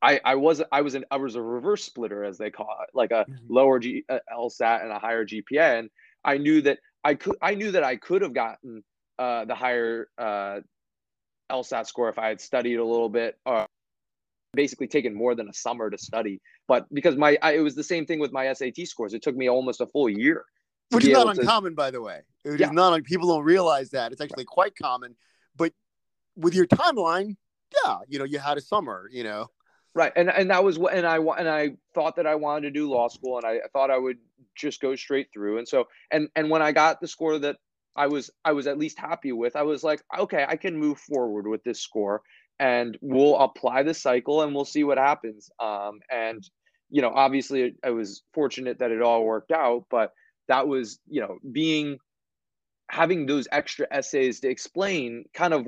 [0.00, 2.90] I I was I was an I was a reverse splitter as they call it,
[2.94, 3.52] like a mm-hmm.
[3.52, 5.90] lower G, uh, LSAT and a higher GPA, and
[6.24, 8.84] I knew that I could I knew that I could have gotten
[9.18, 10.60] uh, the higher uh,
[11.50, 13.66] LSAT score if I had studied a little bit, or
[14.54, 16.40] basically taken more than a summer to study.
[16.68, 19.14] But because my I, it was the same thing with my SAT scores.
[19.14, 20.44] It took me almost a full year.
[20.90, 22.20] Which is not uncommon, to, by the way.
[22.44, 22.66] It yeah.
[22.66, 24.12] is not people don't realize that.
[24.12, 25.16] It's actually quite common.
[25.56, 25.72] But
[26.36, 27.36] with your timeline,
[27.84, 29.48] yeah, you know, you had a summer, you know.
[29.98, 30.12] Right.
[30.14, 32.88] And and that was what and I and I thought that I wanted to do
[32.88, 34.18] law school and I thought I would
[34.54, 35.58] just go straight through.
[35.58, 37.56] And so and and when I got the score that
[37.96, 41.00] I was I was at least happy with, I was like, okay, I can move
[41.00, 42.22] forward with this score
[42.60, 45.50] and we'll apply the cycle and we'll see what happens.
[45.58, 46.48] Um, and
[46.90, 50.12] you know, obviously, I was fortunate that it all worked out, but
[50.46, 51.98] that was you know being
[52.88, 55.66] having those extra essays to explain kind of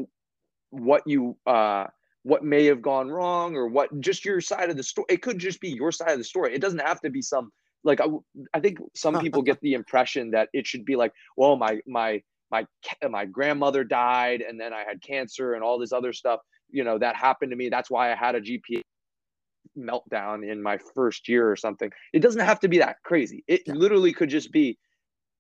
[0.71, 1.87] what you uh
[2.23, 5.39] what may have gone wrong or what just your side of the story it could
[5.39, 6.55] just be your side of the story.
[6.55, 7.51] It doesn't have to be some
[7.83, 8.07] like i,
[8.53, 12.23] I think some people get the impression that it should be like well my my
[12.51, 12.67] my
[13.09, 16.41] my grandmother died and then i had cancer and all this other stuff
[16.73, 17.69] you know that happened to me.
[17.69, 18.83] That's why i had a gpa
[19.79, 21.93] meltdown in my first year or something.
[22.13, 23.45] It doesn't have to be that crazy.
[23.47, 23.75] It yeah.
[23.75, 24.79] literally could just be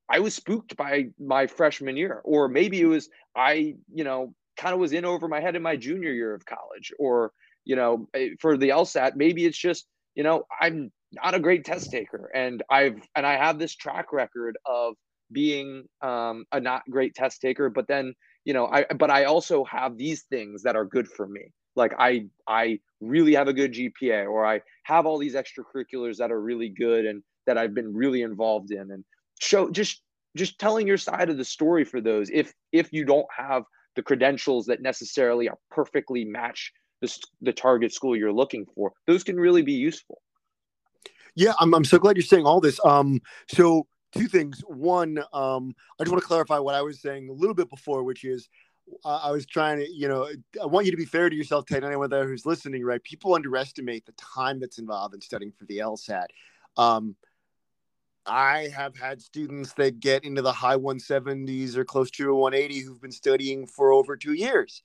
[0.08, 4.74] i was spooked by my freshman year or maybe it was i you know kind
[4.74, 7.32] of was in over my head in my junior year of college or
[7.64, 11.64] you know eh, for the lsat maybe it's just you know i'm not a great
[11.64, 14.94] test taker and i've and i have this track record of
[15.32, 18.12] being um, a not great test taker but then
[18.44, 21.52] you know i but i also have these things that are good for me.
[21.76, 26.32] Like i i really have a good gpa or i have all these extracurriculars that
[26.32, 29.04] are really good and that i've been really involved in and
[29.40, 30.02] show just
[30.36, 33.62] just telling your side of the story for those if if you don't have
[33.96, 39.24] the credentials that necessarily are perfectly match the, the target school you're looking for those
[39.24, 40.20] can really be useful
[41.34, 44.62] yeah i'm, I'm so glad you're saying all this um so two things.
[44.66, 48.02] One, um, I just want to clarify what I was saying a little bit before,
[48.02, 48.48] which is
[49.04, 50.28] uh, I was trying to, you know,
[50.60, 53.02] I want you to be fair to yourself, Ted, anyone there who's listening, right?
[53.02, 56.26] People underestimate the time that's involved in studying for the LSAT.
[56.76, 57.14] Um,
[58.26, 62.80] I have had students that get into the high 170s or close to a 180
[62.80, 64.82] who've been studying for over two years.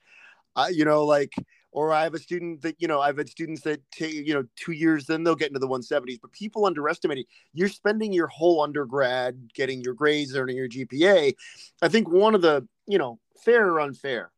[0.71, 1.33] You know, like
[1.75, 4.45] or I have a student that you know I've had students that take you know
[4.55, 6.19] two years, then they'll get into the 170s.
[6.21, 7.27] But people underestimate it.
[7.53, 11.33] You're spending your whole undergrad getting your grades, earning your GPA.
[11.81, 14.31] I think one of the you know fair or unfair,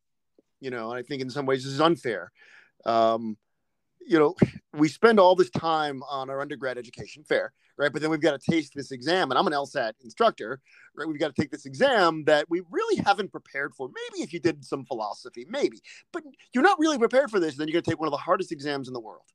[0.59, 2.31] you know, and I think in some ways this is unfair.
[2.85, 3.37] Um,
[4.01, 4.35] you know,
[4.73, 7.91] we spend all this time on our undergrad education, fair, right?
[7.91, 10.59] But then we've got to taste this exam, and I'm an LSAT instructor,
[10.95, 11.07] right?
[11.07, 13.87] We've got to take this exam that we really haven't prepared for.
[13.87, 16.23] Maybe if you did some philosophy, maybe, but
[16.53, 17.55] you're not really prepared for this.
[17.55, 19.25] Then you're going to take one of the hardest exams in the world.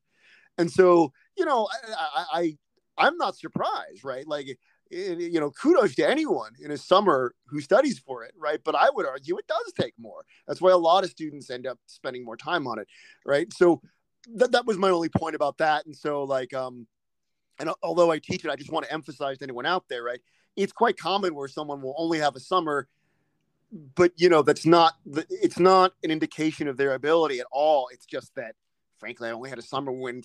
[0.58, 2.56] And so, you know, I, I, I
[2.98, 4.26] I'm not surprised, right?
[4.26, 4.46] Like,
[4.90, 8.60] you know, kudos to anyone in a summer who studies for it, right?
[8.62, 10.24] But I would argue it does take more.
[10.46, 12.86] That's why a lot of students end up spending more time on it,
[13.24, 13.50] right?
[13.54, 13.80] So
[14.34, 15.86] that that was my only point about that.
[15.86, 16.86] And so, like, um,
[17.62, 20.20] and although I teach it, I just want to emphasize to anyone out there, right?
[20.56, 22.88] It's quite common where someone will only have a summer,
[23.94, 27.88] but you know that's not it's not an indication of their ability at all.
[27.92, 28.56] It's just that,
[28.98, 30.24] frankly, I only had a summer when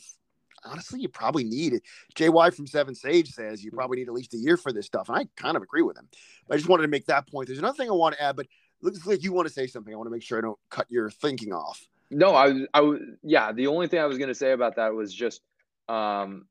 [0.65, 1.83] honestly, you probably need it.
[2.15, 5.07] JY from 7Sage says you probably need at least a year for this stuff.
[5.07, 6.09] And I kind of agree with him.
[6.47, 7.47] But I just wanted to make that point.
[7.47, 8.47] There's another thing I want to add, but
[8.81, 9.93] looks like you want to say something.
[9.93, 11.87] I want to make sure I don't cut your thinking off.
[12.09, 13.51] No, I, I, yeah.
[13.51, 15.41] The only thing I was going to say about that was just,
[15.87, 16.47] um,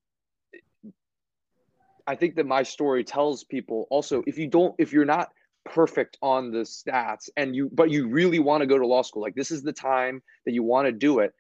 [2.07, 5.30] I think that my story tells people also if you don't, if you're not
[5.64, 9.22] perfect on the stats and you, but you really want to go to law school,
[9.22, 11.34] like this is the time that you want to do it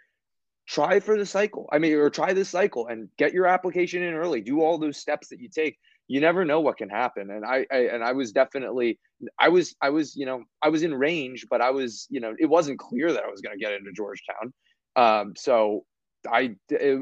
[0.66, 1.68] try for the cycle.
[1.72, 4.40] I mean, or try this cycle and get your application in early.
[4.40, 5.78] Do all those steps that you take.
[6.08, 7.30] You never know what can happen.
[7.30, 8.98] And I, I and I was definitely,
[9.38, 12.34] I was, I was, you know, I was in range, but I was, you know,
[12.38, 14.52] it wasn't clear that I was going to get into Georgetown.
[14.94, 15.84] Um, so
[16.28, 16.56] I,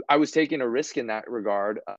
[0.09, 1.81] I was taking a risk in that regard.
[1.87, 1.95] Uh,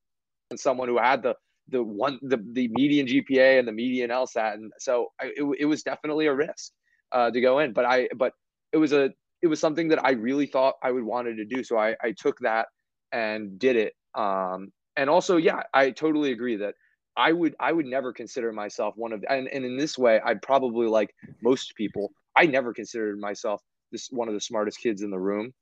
[0.51, 1.35] and someone who had the
[1.69, 5.65] the one the, the median GPA and the median LSAT, and so I, it, it
[5.65, 6.71] was definitely a risk
[7.11, 7.73] uh, to go in.
[7.73, 8.33] But I, but
[8.71, 9.11] it was a
[9.41, 11.63] it was something that I really thought I would wanted to do.
[11.63, 12.67] So I, I took that
[13.11, 13.93] and did it.
[14.15, 16.75] Um, and also, yeah, I totally agree that
[17.17, 20.41] I would I would never consider myself one of and, and in this way, I'd
[20.41, 23.61] probably like most people, I never considered myself
[23.91, 25.53] this one of the smartest kids in the room.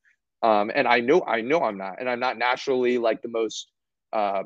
[0.42, 3.72] Um, and I know I know I'm not, and I'm not naturally like the most
[4.12, 4.44] uh,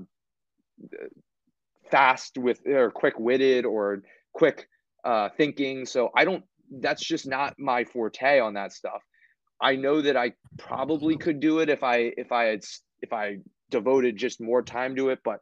[1.90, 4.68] fast with or quick witted or quick
[5.04, 5.86] uh, thinking.
[5.86, 6.44] So I don't.
[6.70, 9.02] That's just not my forte on that stuff.
[9.62, 12.64] I know that I probably could do it if I if I had
[13.02, 13.38] if I
[13.70, 15.40] devoted just more time to it, but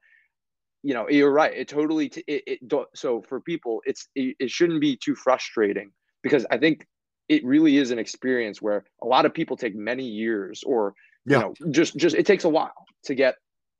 [0.85, 4.51] you know you're right it totally t- it, it so for people it's it, it
[4.51, 5.89] shouldn't be too frustrating
[6.21, 6.85] because i think
[7.27, 10.93] it really is an experience where a lot of people take many years or
[11.25, 11.37] yeah.
[11.37, 13.33] you know just just it takes a while to get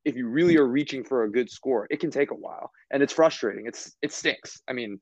[0.06, 3.03] if you really are reaching for a good score it can take a while and
[3.03, 3.66] it's frustrating.
[3.68, 4.62] It's it stinks.
[4.70, 4.99] I mean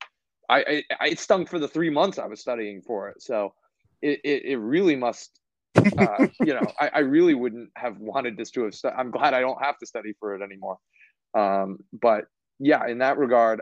[0.50, 3.54] i i it stung for the three months i was studying for it so
[4.02, 5.40] it, it, it really must
[5.98, 9.34] uh, you know I, I really wouldn't have wanted this to have stu- i'm glad
[9.34, 10.78] i don't have to study for it anymore.
[11.34, 12.26] Um, but
[12.60, 13.62] yeah in that regard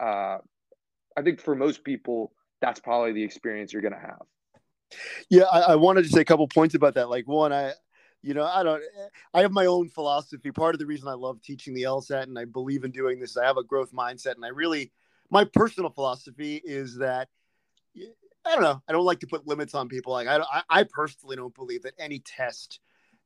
[0.00, 0.38] uh,
[1.16, 4.22] i think for most people that's probably the experience you're going to have.
[5.28, 7.10] Yeah I, I wanted to say a couple points about that.
[7.10, 7.72] Like one i
[8.24, 8.82] you know, I don't,
[9.34, 10.50] I have my own philosophy.
[10.50, 13.36] Part of the reason I love teaching the LSAT and I believe in doing this,
[13.36, 14.36] I have a growth mindset.
[14.36, 14.92] And I really,
[15.30, 17.28] my personal philosophy is that
[18.46, 18.82] I don't know.
[18.88, 20.12] I don't like to put limits on people.
[20.14, 22.80] Like I, I personally don't believe that any test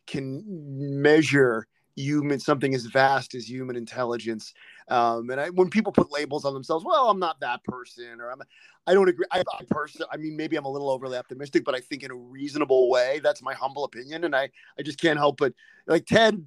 [0.06, 4.52] can measure human something as vast as human intelligence.
[4.90, 8.30] Um, and I, when people put labels on themselves, well, I'm not that person, or
[8.30, 8.40] I'm,
[8.86, 9.26] I don't agree.
[9.30, 12.10] I, I personally, I mean, maybe I'm a little overly optimistic, but I think in
[12.10, 13.20] a reasonable way.
[13.22, 15.52] That's my humble opinion, and I, I just can't help but
[15.86, 16.44] like Ted.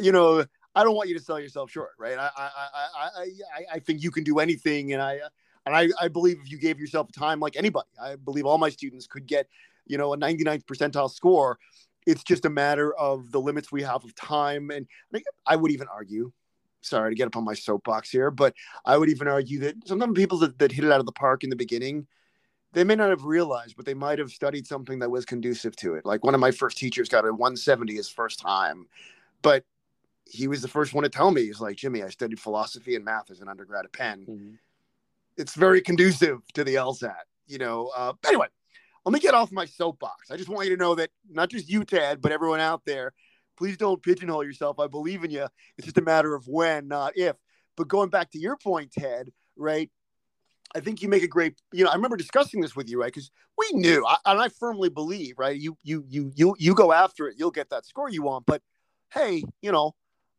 [0.00, 2.18] You know, I don't want you to sell yourself short, right?
[2.18, 5.20] I, I, I, I, I think you can do anything, and I
[5.66, 8.70] and I, I believe if you gave yourself time like anybody, I believe all my
[8.70, 9.48] students could get,
[9.86, 11.58] you know, a 99th percentile score.
[12.06, 14.70] It's just a matter of the limits we have of time.
[14.70, 14.86] And
[15.44, 16.30] I would even argue,
[16.80, 18.54] sorry to get up on my soapbox here, but
[18.84, 21.44] I would even argue that sometimes people that, that hit it out of the park
[21.44, 22.06] in the beginning,
[22.72, 25.94] they may not have realized, but they might have studied something that was conducive to
[25.94, 26.04] it.
[26.04, 28.86] Like one of my first teachers got a 170 his first time,
[29.42, 29.64] but
[30.24, 33.04] he was the first one to tell me, he's like, Jimmy, I studied philosophy and
[33.04, 34.26] math as an undergrad at Penn.
[34.28, 34.54] Mm-hmm
[35.36, 37.14] it's very conducive to the LSAT.
[37.46, 37.90] You know.
[37.96, 38.46] Uh, anyway,
[39.04, 40.30] let me get off my soapbox.
[40.30, 43.12] I just want you to know that not just you, Ted, but everyone out there,
[43.56, 44.78] please don't pigeonhole yourself.
[44.78, 45.46] I believe in you.
[45.76, 47.36] It's just a matter of when, not if.
[47.76, 49.90] But going back to your point, Ted, right?
[50.74, 51.60] I think you make a great.
[51.72, 53.12] You know, I remember discussing this with you, right?
[53.12, 55.56] Because we knew, I, and I firmly believe, right?
[55.56, 58.46] You, you, you, you, you go after it, you'll get that score you want.
[58.46, 58.62] But
[59.12, 59.94] hey, you know,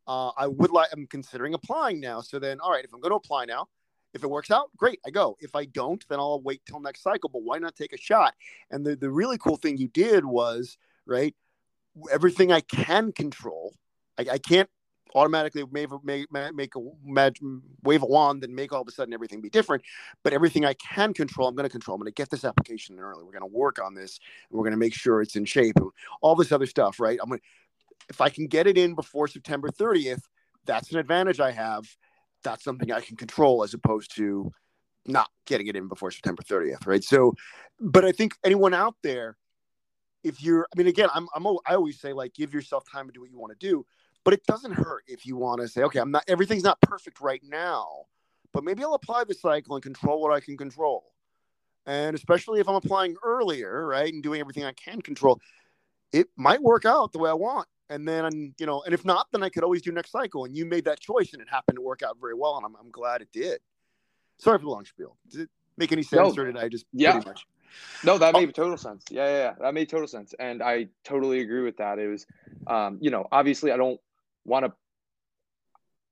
[0.08, 0.90] uh, I would like.
[0.92, 2.22] I'm considering applying now.
[2.22, 3.68] So then, all right, if I'm going to apply now,
[4.14, 5.38] if it works out, great, I go.
[5.40, 7.30] If I don't, then I'll wait till next cycle.
[7.30, 8.34] But why not take a shot?
[8.72, 11.36] And the, the really cool thing you did was, right,
[12.12, 13.74] everything I can control,
[14.18, 14.70] I, I can't
[15.16, 16.80] automatically make, make, make a
[17.84, 19.84] wave a wand and make all of a sudden everything be different.
[20.24, 21.96] But everything I can control, I'm going to control.
[21.96, 23.24] I'm going to get this application in early.
[23.24, 24.20] We're going to work on this.
[24.52, 25.90] We're going to make sure it's in shape and
[26.22, 27.20] all this other stuff, right?
[27.22, 27.42] I'm going
[28.10, 30.22] if I can get it in before September 30th,
[30.66, 31.86] that's an advantage I have
[32.44, 34.52] that's something I can control as opposed to
[35.06, 37.04] not getting it in before September 30th, right?
[37.04, 37.34] So,
[37.80, 39.38] but I think anyone out there,
[40.28, 43.14] if you're, I mean, again, I'm, I'm, I always say like, give yourself time to
[43.14, 43.86] do what you want to do,
[44.24, 47.22] but it doesn't hurt if you want to say, okay, I'm not, everything's not perfect
[47.22, 48.06] right now,
[48.54, 51.06] but maybe I'll apply the cycle and control what I can control.
[51.86, 55.40] And especially if I'm applying earlier, right, and doing everything I can control,
[56.12, 57.68] it might work out the way I want.
[57.90, 60.44] And then, you know, and if not, then I could always do next cycle.
[60.44, 62.58] And you made that choice and it happened to work out very well.
[62.58, 63.60] And I'm, I'm glad it did.
[64.40, 65.18] Sorry for the long spiel.
[65.32, 67.22] Did it make any sense no, or did I just yeah.
[68.04, 68.40] No, that oh.
[68.40, 69.04] made total sense.
[69.10, 70.34] Yeah, yeah, yeah, that made total sense.
[70.40, 72.00] And I totally agree with that.
[72.00, 72.26] It was,
[72.68, 74.00] um, you know, obviously I don't
[74.46, 74.74] want to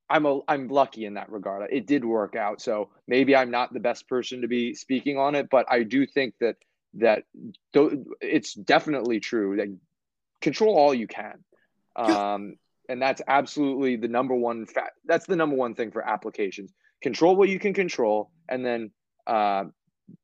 [0.10, 1.68] I'm a I'm lucky in that regard.
[1.72, 2.62] It did work out.
[2.62, 6.06] So maybe I'm not the best person to be speaking on it, but I do
[6.06, 6.58] think that
[6.96, 7.24] that
[8.22, 9.76] it's definitely true that
[10.42, 11.44] control all you can.
[11.96, 12.56] Um,
[12.88, 15.00] and that's absolutely the number one fact.
[15.06, 16.72] That's the number one thing for applications.
[17.02, 18.92] Control what you can control, and then
[19.26, 19.66] uh,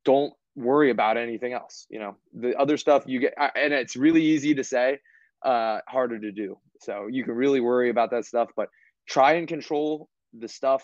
[0.06, 1.88] don't worry about anything else.
[1.90, 5.00] You know, the other stuff you get, and it's really easy to say,
[5.44, 6.58] uh, harder to do.
[6.82, 8.70] So you can really worry about that stuff, but
[9.08, 10.84] try and control the stuff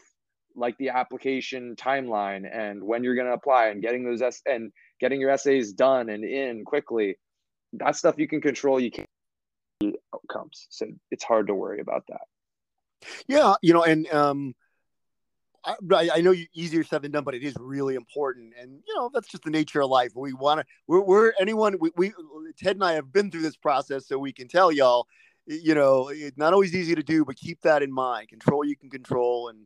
[0.56, 4.72] like the application timeline and when you're going to apply and getting those s and
[5.00, 7.16] getting your essays done and in quickly
[7.74, 9.08] that stuff you can control you can't
[10.14, 12.22] outcomes so it's hard to worry about that
[13.28, 14.56] yeah you know and um
[15.68, 18.96] I, I know you easier said than done, but it is really important, and you
[18.96, 20.12] know that's just the nature of life.
[20.16, 20.66] We want to.
[20.88, 21.78] We're, we're anyone.
[21.80, 22.14] We, we
[22.58, 25.08] Ted and I have been through this process, so we can tell y'all
[25.48, 28.28] you know, it's not always easy to do, but keep that in mind.
[28.28, 29.66] Control you can control, and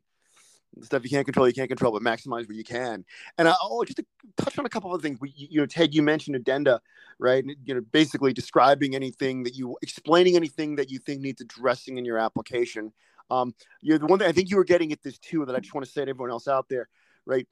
[0.82, 3.04] stuff you can't control, you can't control, but maximize what you can.
[3.38, 4.06] And I, oh, just to
[4.38, 5.20] touch on a couple of things.
[5.20, 6.82] We, you know, Ted, you mentioned addenda,
[7.20, 7.44] right?
[7.66, 12.06] You know, basically describing anything that you, explaining anything that you think needs addressing in
[12.06, 12.94] your application.
[13.30, 15.56] Um, you know, the one thing I think you were getting at this too, that
[15.56, 16.90] I just want to say to everyone else out there,
[17.26, 17.48] right?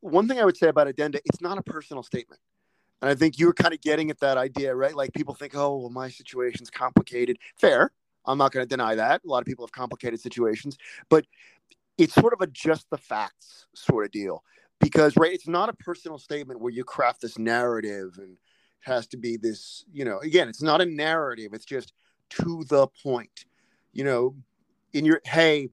[0.00, 2.40] One thing I would say about addenda, it's not a personal statement.
[3.02, 4.94] And I think you were kind of getting at that idea, right?
[4.94, 7.38] Like people think, oh, well, my situation's complicated.
[7.56, 7.90] Fair.
[8.24, 9.22] I'm not going to deny that.
[9.24, 10.78] A lot of people have complicated situations,
[11.10, 11.26] but
[11.98, 14.42] it's sort of a just the facts sort of deal
[14.80, 18.38] because, right, it's not a personal statement where you craft this narrative and it
[18.80, 21.52] has to be this, you know, again, it's not a narrative.
[21.52, 21.92] It's just
[22.30, 23.44] to the point,
[23.92, 24.34] you know,
[24.94, 25.68] in your, hey,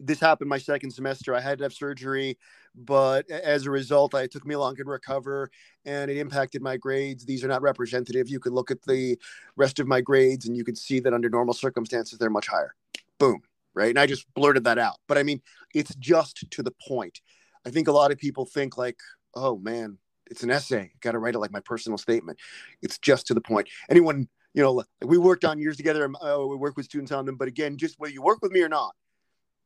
[0.00, 1.34] this happened my second semester.
[1.34, 2.38] I had to have surgery
[2.74, 5.50] but as a result, it took me long to recover
[5.84, 7.24] and it impacted my grades.
[7.24, 8.28] These are not representative.
[8.28, 9.18] You could look at the
[9.56, 12.74] rest of my grades and you could see that under normal circumstances, they're much higher.
[13.18, 13.40] Boom.
[13.74, 13.90] Right.
[13.90, 14.96] And I just blurted that out.
[15.06, 15.40] But I mean,
[15.74, 17.20] it's just to the point.
[17.64, 18.98] I think a lot of people think, like,
[19.34, 19.98] oh man,
[20.30, 20.92] it's an essay.
[21.00, 22.38] Got to write it like my personal statement.
[22.82, 23.68] It's just to the point.
[23.88, 26.10] Anyone, you know, we worked on years together.
[26.20, 27.36] Uh, we work with students on them.
[27.36, 28.94] But again, just whether you work with me or not,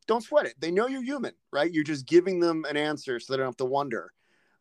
[0.07, 0.55] don't sweat it.
[0.59, 1.72] They know you're human, right?
[1.72, 4.12] You're just giving them an answer so they don't have to wonder.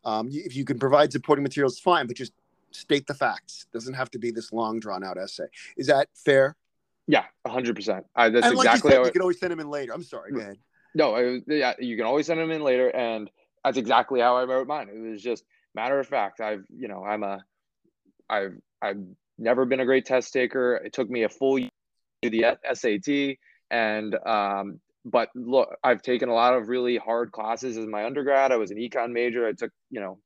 [0.06, 2.34] Um, if you can provide supporting materials, fine, but just
[2.72, 3.66] state the facts.
[3.70, 5.46] It doesn't have to be this long, drawn out essay.
[5.78, 6.56] Is that fair?
[7.08, 8.06] Yeah, hundred percent.
[8.16, 8.92] That's and like exactly.
[8.92, 9.94] You, said, you can always send them in later.
[9.94, 10.32] I'm sorry.
[10.32, 10.58] Go ahead.
[10.96, 13.30] No, I, yeah, you can always send them in later, and
[13.64, 14.90] that's exactly how I wrote mine.
[14.90, 15.44] It was just
[15.76, 16.40] matter of fact.
[16.40, 17.44] I've, you know, I'm a,
[18.30, 19.04] I've, I've
[19.38, 20.76] never been a great test taker.
[20.76, 21.70] It took me a full year
[22.24, 23.38] to the SAT,
[23.72, 28.52] and um, but look, I've taken a lot of really hard classes as my undergrad.
[28.52, 29.48] I was an econ major.
[29.48, 30.20] I took, you know,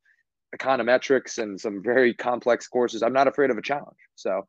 [0.56, 3.02] econometrics and some very complex courses.
[3.02, 3.98] I'm not afraid of a challenge.
[4.16, 4.46] So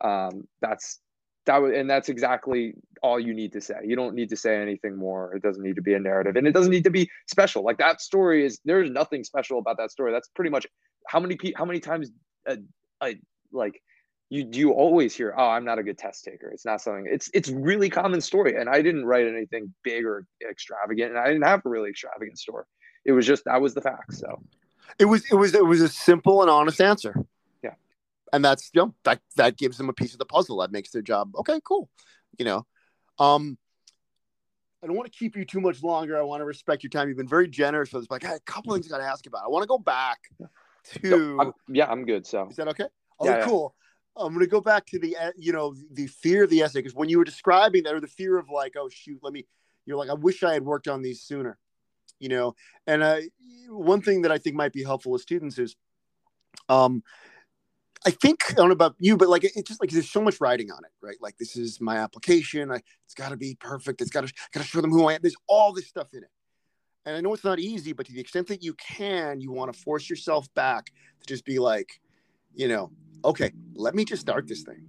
[0.00, 1.00] um, that's
[1.46, 3.74] that was, and that's exactly all you need to say.
[3.84, 5.34] You don't need to say anything more.
[5.34, 7.64] It doesn't need to be a narrative, and it doesn't need to be special.
[7.64, 10.12] Like that story is there's nothing special about that story.
[10.12, 10.66] That's pretty much
[11.08, 12.10] how many pe- how many times
[12.46, 12.58] a,
[13.02, 13.16] a
[13.52, 13.80] like
[14.30, 17.06] you you always hear, "Oh, I'm not a good test taker." It's not something.
[17.10, 21.26] It's it's really common story, and I didn't write anything big or extravagant, and I
[21.26, 22.64] didn't have a really extravagant story.
[23.04, 24.14] It was just that was the fact.
[24.14, 24.42] So
[24.98, 27.14] it was it was it was a simple and honest answer.
[27.62, 27.74] Yeah,
[28.32, 30.90] and that's you know that that gives them a piece of the puzzle that makes
[30.90, 31.90] their job okay, cool.
[32.38, 32.66] You know,
[33.18, 33.58] um,
[34.82, 36.18] I don't want to keep you too much longer.
[36.18, 37.08] I want to respect your time.
[37.08, 38.06] You've been very generous with this.
[38.06, 39.42] But I got a couple things I got to ask about.
[39.44, 40.18] I want to go back
[41.02, 41.38] to.
[41.40, 42.26] I'm, yeah, I'm good.
[42.26, 42.86] So is that okay?
[43.18, 43.74] Oh, yeah, cool.
[44.16, 46.80] I'm going to go back to the, uh, you know, the fear of the essay
[46.80, 49.46] because when you were describing that, or the fear of like, oh shoot, let me,
[49.86, 51.58] you're like, I wish I had worked on these sooner,
[52.20, 52.54] you know.
[52.86, 53.18] And uh,
[53.68, 55.76] one thing that I think might be helpful to students is,
[56.68, 57.02] um,
[58.06, 60.40] I think I don't know about you, but like it's just like there's so much
[60.40, 61.16] writing on it, right?
[61.20, 62.70] Like this is my application.
[62.70, 64.02] I, it's got to be perfect.
[64.02, 65.20] It's got to got to show them who I am.
[65.22, 66.30] There's all this stuff in it,
[67.06, 69.72] and I know it's not easy, but to the extent that you can, you want
[69.72, 72.00] to force yourself back to just be like,
[72.54, 72.90] you know,
[73.24, 74.84] okay, let me just start this thing.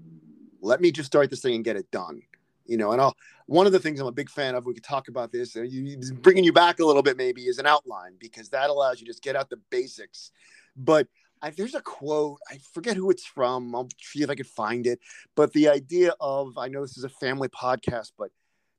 [0.61, 2.21] Let me just start this thing and get it done.
[2.65, 3.15] You know, and I'll,
[3.45, 6.21] one of the things I'm a big fan of, we could talk about this, and
[6.21, 9.11] bringing you back a little bit maybe is an outline because that allows you to
[9.11, 10.31] just get out the basics.
[10.75, 11.07] But
[11.43, 13.75] I, there's a quote, I forget who it's from.
[13.75, 14.99] I'll see if I can find it.
[15.35, 18.31] But the idea of, I know this is a family podcast, but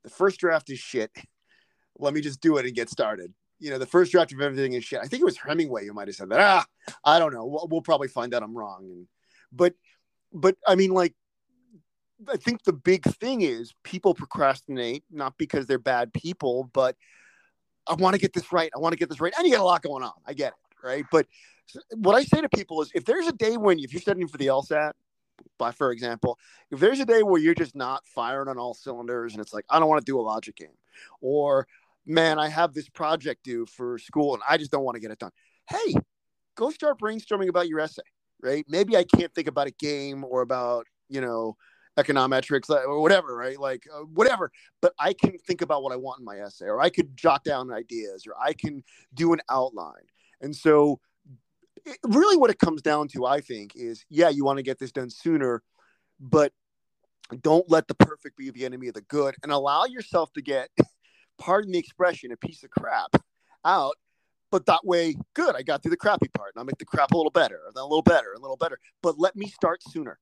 [0.02, 1.12] the first draft is shit.
[1.98, 4.74] Let me just do it and get started you know, the first draft of everything
[4.74, 5.00] is shit.
[5.00, 6.40] I think it was Hemingway who might have said that.
[6.40, 6.66] Ah,
[7.04, 7.46] I don't know.
[7.46, 8.84] We'll, we'll probably find out I'm wrong.
[8.90, 9.06] And
[9.52, 9.74] but
[10.32, 11.14] but I mean, like,
[12.28, 16.96] I think the big thing is people procrastinate not because they're bad people, but
[17.86, 18.70] I want to get this right.
[18.74, 19.32] I want to get this right.
[19.36, 20.12] And you got a lot going on.
[20.26, 20.86] I get it.
[20.86, 21.04] Right.
[21.10, 21.26] But
[21.94, 24.38] what I say to people is if there's a day when, if you're studying for
[24.38, 24.92] the LSAT,
[25.58, 26.38] by for example,
[26.70, 29.64] if there's a day where you're just not firing on all cylinders and it's like,
[29.68, 30.76] I don't want to do a logic game,
[31.20, 31.66] or
[32.06, 35.10] man, I have this project due for school and I just don't want to get
[35.10, 35.32] it done.
[35.68, 35.94] Hey,
[36.56, 38.02] go start brainstorming about your essay,
[38.42, 38.64] right?
[38.68, 41.56] Maybe I can't think about a game or about, you know,
[41.98, 43.58] econometrics or whatever, right?
[43.58, 44.50] Like uh, whatever,
[44.82, 47.42] but I can think about what I want in my essay, or I could jot
[47.42, 48.84] down ideas, or I can
[49.14, 50.04] do an outline.
[50.40, 51.00] And so,
[51.86, 54.78] it, really, what it comes down to, I think, is yeah, you want to get
[54.78, 55.62] this done sooner,
[56.20, 56.52] but
[57.40, 60.68] don't let the perfect be the enemy of the good, and allow yourself to get,
[61.38, 63.16] pardon the expression, a piece of crap
[63.64, 63.96] out.
[64.50, 65.56] But that way, good.
[65.56, 67.76] I got through the crappy part, and I'll make the crap a little better, and
[67.76, 68.78] a little better, a little better.
[69.02, 70.18] But let me start sooner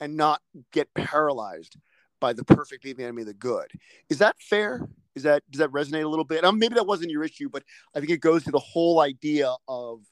[0.00, 0.40] and not
[0.72, 1.76] get paralyzed
[2.20, 3.70] by the perfect being the enemy of the good.
[4.08, 4.88] Is that fair?
[5.14, 6.44] Is that does that resonate a little bit?
[6.44, 7.64] Um, maybe that wasn't your issue, but
[7.94, 10.02] I think it goes to the whole idea of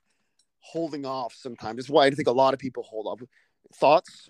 [0.61, 1.79] holding off sometimes.
[1.79, 3.21] It's why I think a lot of people hold off.
[3.75, 4.29] Thoughts?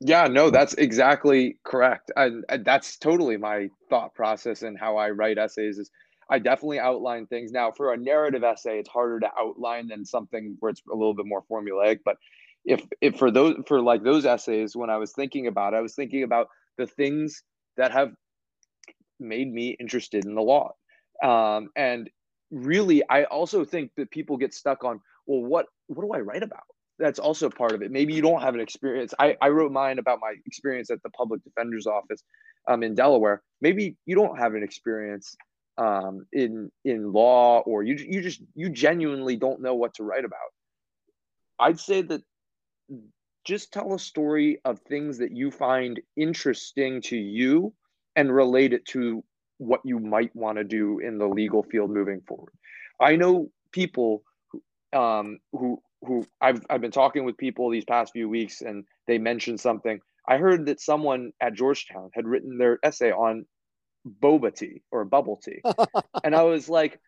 [0.00, 2.10] Yeah, no, that's exactly correct.
[2.16, 5.90] And, that's totally my thought process and how I write essays is
[6.30, 7.52] I definitely outline things.
[7.52, 11.14] Now, for a narrative essay, it's harder to outline than something where it's a little
[11.14, 12.16] bit more formulaic, but
[12.64, 15.80] if if for those for like those essays when i was thinking about it, i
[15.80, 16.46] was thinking about
[16.78, 17.42] the things
[17.76, 18.10] that have
[19.20, 20.72] made me interested in the law
[21.22, 22.10] um, and
[22.50, 26.42] really i also think that people get stuck on well what what do i write
[26.42, 26.64] about
[27.02, 27.90] that's also part of it.
[27.90, 29.12] Maybe you don't have an experience.
[29.18, 32.22] I, I wrote mine about my experience at the public defender's office
[32.68, 33.42] um, in delaware.
[33.60, 35.34] Maybe you don't have an experience
[35.78, 40.24] um, in in law or you you just you genuinely don't know what to write
[40.24, 40.38] about.
[41.58, 42.22] I'd say that
[43.44, 47.74] just tell a story of things that you find interesting to you
[48.14, 49.24] and relate it to
[49.58, 52.52] what you might want to do in the legal field moving forward.
[53.00, 54.22] I know people
[54.92, 59.18] um, who who I've I've been talking with people these past few weeks, and they
[59.18, 60.00] mentioned something.
[60.28, 63.46] I heard that someone at Georgetown had written their essay on
[64.20, 65.62] boba tea or bubble tea,
[66.24, 66.98] and I was like,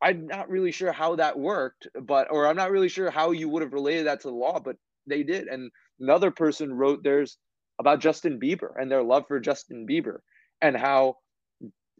[0.00, 3.48] I'm not really sure how that worked, but or I'm not really sure how you
[3.48, 4.76] would have related that to the law, but
[5.06, 5.48] they did.
[5.48, 7.38] And another person wrote theirs
[7.78, 10.18] about Justin Bieber and their love for Justin Bieber
[10.60, 11.16] and how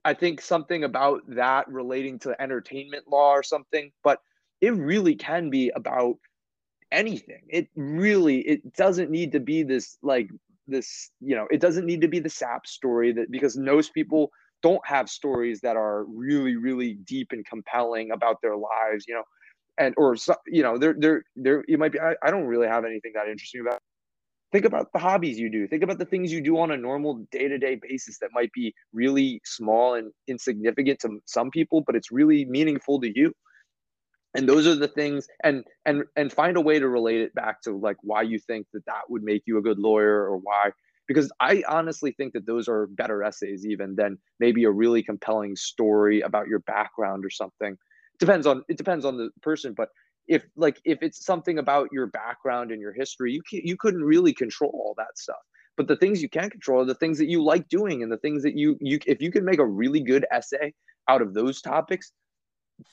[0.04, 4.20] I think something about that relating to entertainment law or something, but
[4.60, 6.16] it really can be about
[6.94, 7.42] anything.
[7.48, 10.28] It really it doesn't need to be this like
[10.66, 14.30] this, you know, it doesn't need to be the sap story that because most people
[14.62, 19.24] don't have stories that are really really deep and compelling about their lives, you know
[19.78, 20.16] and or
[20.46, 23.28] you know there there there you might be I, I don't really have anything that
[23.28, 23.80] interesting about.
[24.52, 25.66] Think about the hobbies you do.
[25.66, 29.40] Think about the things you do on a normal day-to-day basis that might be really
[29.44, 33.32] small and insignificant to some people but it's really meaningful to you
[34.35, 37.62] and those are the things and and and find a way to relate it back
[37.62, 40.70] to like why you think that that would make you a good lawyer or why
[41.06, 45.56] because i honestly think that those are better essays even than maybe a really compelling
[45.56, 47.77] story about your background or something.
[48.19, 49.89] Depends on it depends on the person but
[50.27, 54.02] if like if it's something about your background and your history you can, you couldn't
[54.02, 55.36] really control all that stuff.
[55.77, 58.19] But the things you can control are the things that you like doing and the
[58.19, 60.73] things that you you if you can make a really good essay
[61.09, 62.12] out of those topics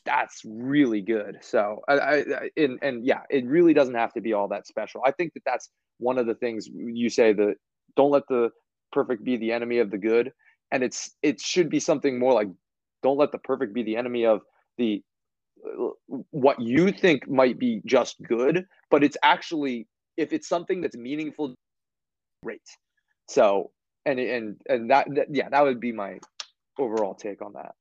[0.05, 4.33] that's really good so I, I and and yeah it really doesn't have to be
[4.33, 7.55] all that special i think that that's one of the things you say that
[7.95, 8.51] don't let the
[8.91, 10.31] perfect be the enemy of the good
[10.71, 12.49] and it's it should be something more like
[13.01, 14.41] don't let the perfect be the enemy of
[14.77, 15.03] the
[16.31, 19.87] what you think might be just good, but it's actually
[20.17, 21.55] if it's something that's meaningful,
[22.43, 22.61] great.
[23.27, 23.71] So
[24.05, 26.19] and and and that, that yeah, that would be my
[26.79, 27.73] overall take on that.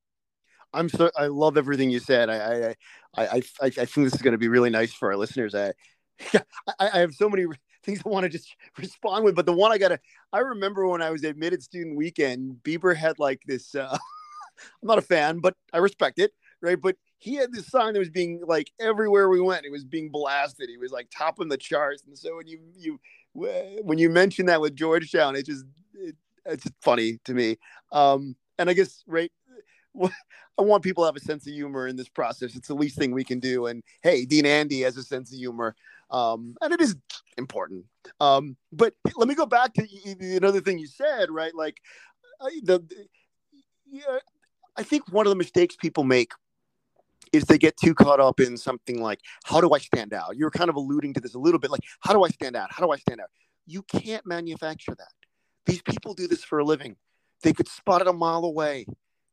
[0.72, 2.30] I'm so I love everything you said.
[2.30, 2.74] I
[3.16, 5.54] I I I, I think this is going to be really nice for our listeners.
[5.54, 5.72] I
[6.34, 7.46] I, I have so many
[7.82, 10.00] things I want to just respond with, but the one I gotta
[10.32, 13.74] I remember when I was admitted student weekend, Bieber had like this.
[13.74, 13.96] Uh,
[14.82, 16.80] I'm not a fan, but I respect it, right?
[16.80, 20.10] But he had this song that was being like everywhere we went, it was being
[20.10, 20.68] blasted.
[20.68, 22.02] He was like topping the charts.
[22.06, 23.00] And so when you you
[23.32, 25.64] when you mention that with Georgetown, it just
[25.94, 26.16] it,
[26.46, 27.58] it's funny to me.
[27.92, 29.30] Um, and I guess right,
[30.58, 32.54] I want people to have a sense of humor in this process.
[32.54, 33.66] It's the least thing we can do.
[33.66, 35.74] And hey, Dean Andy has a sense of humor,
[36.10, 36.96] um, and it is
[37.38, 37.86] important.
[38.20, 39.86] Um, but let me go back to
[40.36, 41.54] another thing you said, right?
[41.54, 41.80] Like
[42.62, 42.82] the,
[43.90, 44.18] yeah,
[44.76, 46.32] I think one of the mistakes people make
[47.32, 50.36] is they get too caught up in something like how do I stand out?
[50.36, 52.72] You're kind of alluding to this a little bit, like how do I stand out?
[52.72, 53.28] How do I stand out?
[53.66, 55.12] You can't manufacture that.
[55.66, 56.96] These people do this for a living.
[57.42, 58.86] They could spot it a mile away.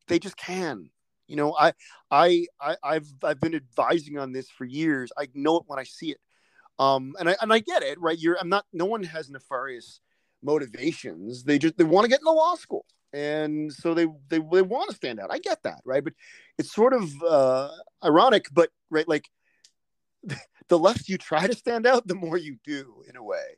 [0.08, 0.90] They just can.
[1.28, 1.74] You know, I,
[2.10, 5.12] I, I, I've, I've been advising on this for years.
[5.18, 6.20] I know it when I see it,
[6.80, 8.18] um, and I, and I get it, right?
[8.18, 8.66] You're, I'm not.
[8.72, 10.00] No one has nefarious
[10.42, 11.44] motivations.
[11.44, 14.90] They just they want to get into law school, and so they they they want
[14.90, 15.32] to stand out.
[15.32, 16.04] I get that, right?
[16.04, 16.14] But
[16.58, 17.72] it's sort of uh,
[18.04, 19.30] ironic, but right, like
[20.70, 23.58] the less you try to stand out, the more you do, in a way.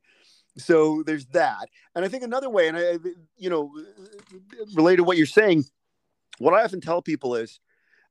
[0.57, 2.97] So there's that, and I think another way, and I,
[3.37, 3.71] you know,
[4.73, 5.65] related to what you're saying,
[6.39, 7.59] what I often tell people is,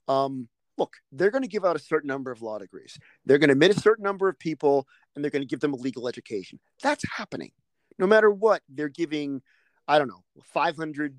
[0.06, 2.98] um, look, they're going to give out a certain number of law degrees.
[3.26, 5.74] They're going to admit a certain number of people, and they're going to give them
[5.74, 6.60] a legal education.
[6.82, 7.50] That's happening.
[7.98, 9.42] No matter what, they're giving,
[9.88, 11.16] I don't know, 500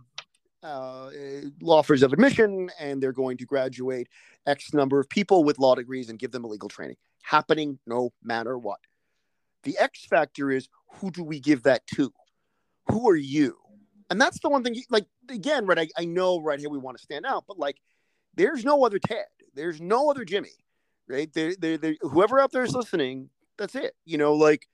[0.64, 1.10] uh,
[1.62, 4.08] law offers of admission, and they're going to graduate
[4.46, 6.98] X number of people with law degrees and give them a legal training.
[7.22, 8.80] Happening no matter what.
[9.64, 12.14] The X factor is who do we give that to?
[12.88, 13.59] Who are you?
[14.10, 15.80] And that's the one thing, like, again, right?
[15.80, 17.78] I, I know right here we want to stand out, but like,
[18.36, 19.26] there's no other Ted.
[19.54, 20.54] There's no other Jimmy,
[21.08, 21.32] right?
[21.34, 24.68] There, there, whoever out there is listening, that's it, you know, like,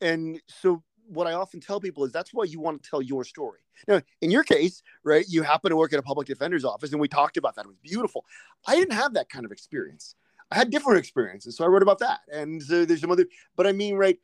[0.00, 3.24] and so what I often tell people is that's why you want to tell your
[3.24, 3.60] story.
[3.86, 7.00] Now, in your case, right, you happen to work at a public defender's office, and
[7.00, 7.64] we talked about that.
[7.64, 8.24] It was beautiful.
[8.66, 10.14] I didn't have that kind of experience.
[10.50, 12.20] I had different experiences, so I wrote about that.
[12.32, 14.18] And so there's some other, but I mean, right,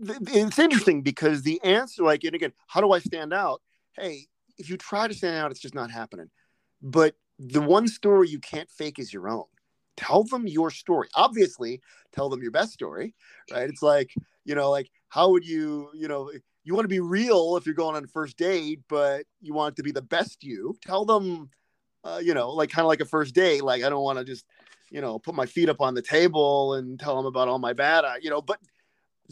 [0.00, 3.62] it's interesting because the answer, like, and again, how do I stand out?
[3.94, 4.26] Hey,
[4.58, 6.30] if you try to stand out, it's just not happening.
[6.82, 9.44] But the one story you can't fake is your own.
[9.96, 11.08] Tell them your story.
[11.14, 11.80] Obviously,
[12.12, 13.14] tell them your best story,
[13.50, 13.68] right?
[13.68, 16.30] It's like, you know, like how would you, you know,
[16.64, 19.74] you want to be real if you're going on a first date, but you want
[19.74, 20.76] it to be the best you.
[20.84, 21.50] Tell them,
[22.04, 23.62] uh, you know, like kind of like a first date.
[23.62, 24.44] Like I don't want to just,
[24.90, 27.72] you know, put my feet up on the table and tell them about all my
[27.72, 28.58] bad, you know, but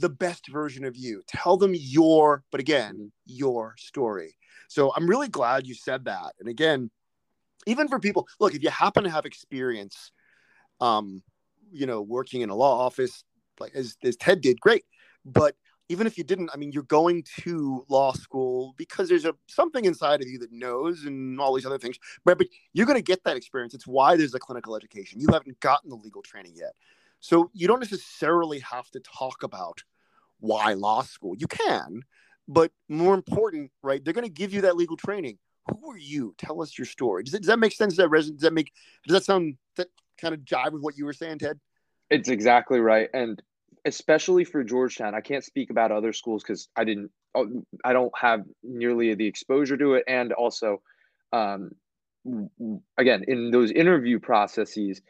[0.00, 1.22] the best version of you.
[1.26, 4.36] Tell them your, but again, your story.
[4.68, 6.34] So I'm really glad you said that.
[6.40, 6.90] And again,
[7.66, 10.12] even for people, look, if you happen to have experience,
[10.80, 11.22] um,
[11.70, 13.24] you know, working in a law office,
[13.58, 14.84] like as, as Ted did, great.
[15.24, 15.54] But
[15.88, 19.84] even if you didn't, I mean, you're going to law school because there's a something
[19.84, 21.98] inside of you that knows and all these other things.
[22.24, 23.74] But, but you're going to get that experience.
[23.74, 25.20] It's why there's a clinical education.
[25.20, 26.72] You haven't gotten the legal training yet.
[27.18, 29.82] So you don't necessarily have to talk about
[30.40, 31.34] why law school.
[31.36, 32.02] You can,
[32.48, 34.04] but more important, right?
[34.04, 35.38] They're going to give you that legal training.
[35.70, 36.34] Who are you?
[36.38, 37.22] Tell us your story.
[37.22, 37.94] Does, it, does that make sense?
[37.94, 38.34] Does that resonate?
[38.34, 38.72] Does that make?
[39.06, 39.88] Does that sound that
[40.20, 41.60] kind of jive with what you were saying, Ted?
[42.10, 43.40] It's exactly right, and
[43.84, 47.10] especially for Georgetown, I can't speak about other schools because I didn't.
[47.34, 50.82] Oh, I don't have nearly the exposure to it, and also,
[51.32, 51.70] um,
[52.98, 55.00] again, in those interview processes,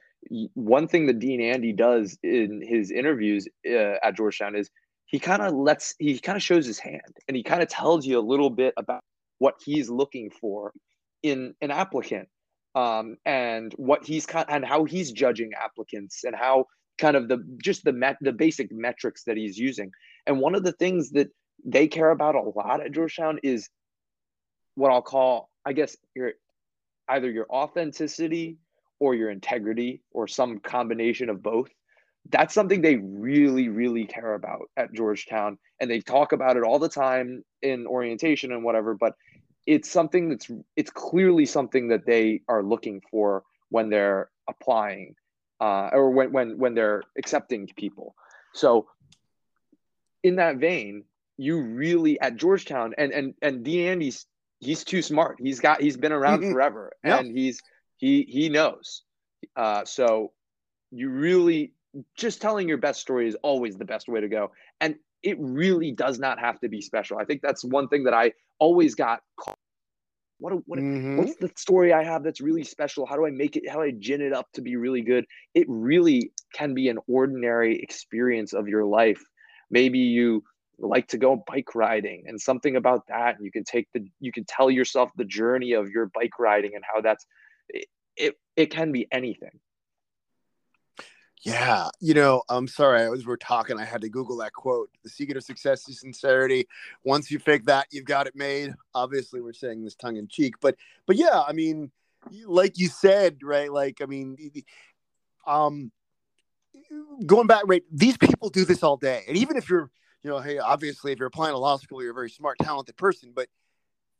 [0.53, 4.71] one thing that Dean Andy does in his interviews uh, at Georgetown is
[5.11, 8.07] he kind of lets he kind of shows his hand and he kind of tells
[8.07, 9.03] you a little bit about
[9.39, 10.73] what he's looking for
[11.23, 12.29] in an applicant
[12.75, 16.65] um, and what he's kind and how he's judging applicants and how
[16.99, 19.91] kind of the just the met the basic metrics that he's using.
[20.27, 21.29] And one of the things that
[21.65, 23.69] they care about a lot at georgetown is
[24.75, 26.33] what i'll call i guess your
[27.09, 28.57] either your authenticity
[28.99, 31.69] or your integrity or some combination of both
[32.29, 36.79] that's something they really really care about at georgetown and they talk about it all
[36.79, 39.15] the time in orientation and whatever but
[39.67, 45.15] it's something that's it's clearly something that they are looking for when they're applying
[45.61, 48.15] uh, or when when when they're accepting people.
[48.55, 48.89] So
[50.23, 51.05] in that vein
[51.39, 54.27] you really at georgetown and and and dean andy's
[54.59, 55.37] he's too smart.
[55.41, 56.53] He's got he's been around mm-hmm.
[56.53, 57.63] forever and he's
[57.97, 59.03] he he knows.
[59.57, 60.33] Uh, so
[60.91, 61.73] you really
[62.17, 64.53] just telling your best story is always the best way to go.
[64.81, 67.19] And it really does not have to be special.
[67.19, 69.57] I think that's one thing that I always got caught.
[70.39, 71.19] What, what mm-hmm.
[71.19, 73.05] what's the story I have that's really special?
[73.05, 73.69] How do I make it?
[73.69, 75.27] How do I gin it up to be really good?
[75.55, 79.23] It really can be an ordinary experience of your life.
[79.71, 80.43] Maybe you
[80.79, 83.37] like to go bike riding and something about that.
[83.37, 86.75] And you can take the, you can tell yourself the journey of your bike riding
[86.75, 87.27] and how that's,
[87.69, 87.87] it,
[88.17, 89.61] it, it can be anything.
[91.43, 93.01] Yeah, you know, I'm sorry.
[93.03, 94.91] As we're talking, I had to Google that quote.
[95.03, 96.69] The secret of success is sincerity.
[97.03, 98.75] Once you fake that, you've got it made.
[98.95, 100.77] Obviously, we're saying this tongue in cheek, but
[101.07, 101.91] but yeah, I mean,
[102.45, 103.73] like you said, right?
[103.73, 104.37] Like, I mean,
[105.47, 105.91] um,
[107.25, 107.85] going back, right?
[107.91, 109.91] These people do this all day, and even if you're,
[110.23, 112.99] you know, hey, obviously, if you're applying to law school, you're a very smart, talented
[112.99, 113.49] person, but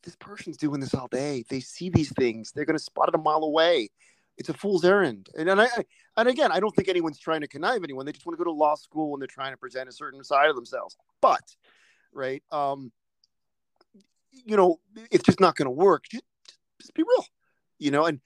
[0.05, 1.45] this person's doing this all day.
[1.51, 2.53] They see these things.
[2.53, 3.91] They're going to spot it a mile away
[4.41, 5.29] it's a fool's errand.
[5.39, 5.69] And, and I,
[6.17, 8.07] and again, I don't think anyone's trying to connive anyone.
[8.07, 10.25] They just want to go to law school when they're trying to present a certain
[10.25, 10.97] side of themselves.
[11.21, 11.43] But
[12.13, 12.43] right?
[12.51, 12.93] Um,
[14.33, 14.81] you know,
[15.11, 16.05] it's just not going to work.
[16.11, 16.25] Just,
[16.81, 17.27] just be real,
[17.79, 18.07] you know.
[18.07, 18.21] And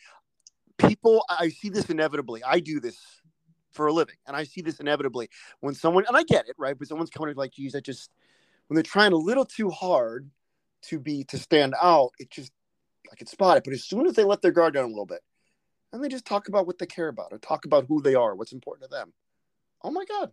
[0.78, 2.42] people, I see this inevitably.
[2.44, 2.98] I do this
[3.72, 5.28] for a living, and I see this inevitably
[5.60, 6.78] when someone, and I get it, right?
[6.78, 8.10] But someone's coming like, geez, I just
[8.68, 10.30] when they're trying a little too hard
[10.82, 12.52] to be to stand out, it just
[13.12, 13.64] I can spot it.
[13.64, 15.20] But as soon as they let their guard down a little bit,
[15.94, 18.34] and they just talk about what they care about, or talk about who they are,
[18.34, 19.12] what's important to them,
[19.82, 20.32] oh my god,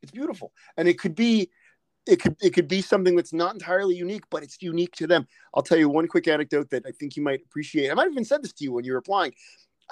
[0.00, 0.52] it's beautiful.
[0.76, 1.50] And it could be
[2.06, 5.26] it could it could be something that's not entirely unique, but it's unique to them.
[5.52, 7.90] I'll tell you one quick anecdote that I think you might appreciate.
[7.90, 9.34] I might have even said this to you when you were applying.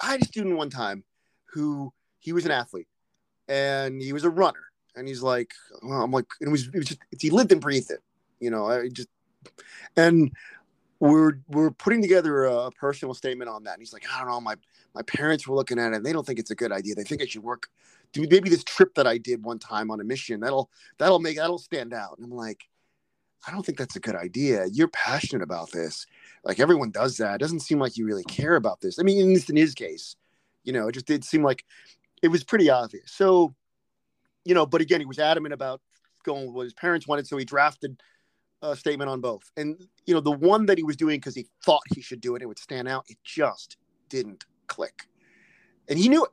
[0.01, 1.03] I had a student one time
[1.47, 2.87] who he was an athlete
[3.49, 5.53] and he was a runner, and he's like,
[5.83, 8.01] well, I'm like, it was, it was just he lived and breathed it,
[8.39, 8.67] you know.
[8.67, 9.09] I just
[9.97, 10.31] and
[11.05, 13.75] we're we're putting together a personal statement on that.
[13.75, 14.57] And he's like, I don't know, my
[14.95, 16.95] my parents were looking at it and they don't think it's a good idea.
[16.95, 17.69] They think I should work
[18.13, 21.37] do maybe this trip that I did one time on a mission that'll that'll make
[21.37, 22.17] that'll stand out.
[22.17, 22.65] And I'm like,
[23.47, 24.65] I don't think that's a good idea.
[24.73, 26.07] You're passionate about this.
[26.43, 27.35] Like everyone does that.
[27.35, 28.99] It doesn't seem like you really care about this.
[28.99, 30.17] I mean, at least in his case,
[30.63, 31.65] you know, it just did seem like
[32.23, 33.13] it was pretty obvious.
[33.13, 33.55] So,
[34.45, 35.83] you know, but again, he was adamant about
[36.25, 37.27] going with what his parents wanted.
[37.27, 38.01] So he drafted
[38.63, 39.51] a statement on both.
[39.57, 39.77] And,
[40.07, 42.43] you know, the one that he was doing because he thought he should do it,
[42.43, 43.05] it would stand out.
[43.09, 43.77] It just
[44.09, 45.07] didn't click.
[45.89, 46.31] And he knew it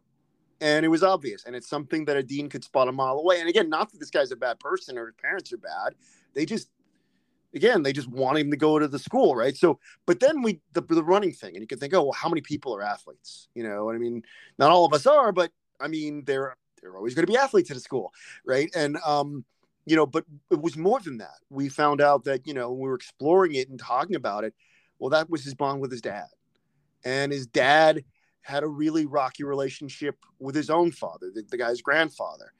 [0.61, 3.39] and it was obvious and it's something that a dean could spot a mile away
[3.39, 5.95] and again not that this guy's a bad person or his parents are bad
[6.33, 6.69] they just
[7.53, 10.61] again they just want him to go to the school right so but then we
[10.73, 13.49] the, the running thing and you can think oh well how many people are athletes
[13.55, 14.23] you know i mean
[14.57, 17.71] not all of us are but i mean they're they're always going to be athletes
[17.71, 18.13] at a school
[18.45, 19.43] right and um
[19.85, 22.87] you know but it was more than that we found out that you know we
[22.87, 24.53] were exploring it and talking about it
[24.99, 26.27] well that was his bond with his dad
[27.03, 28.03] and his dad
[28.41, 32.53] had a really rocky relationship with his own father, the, the guy's grandfather.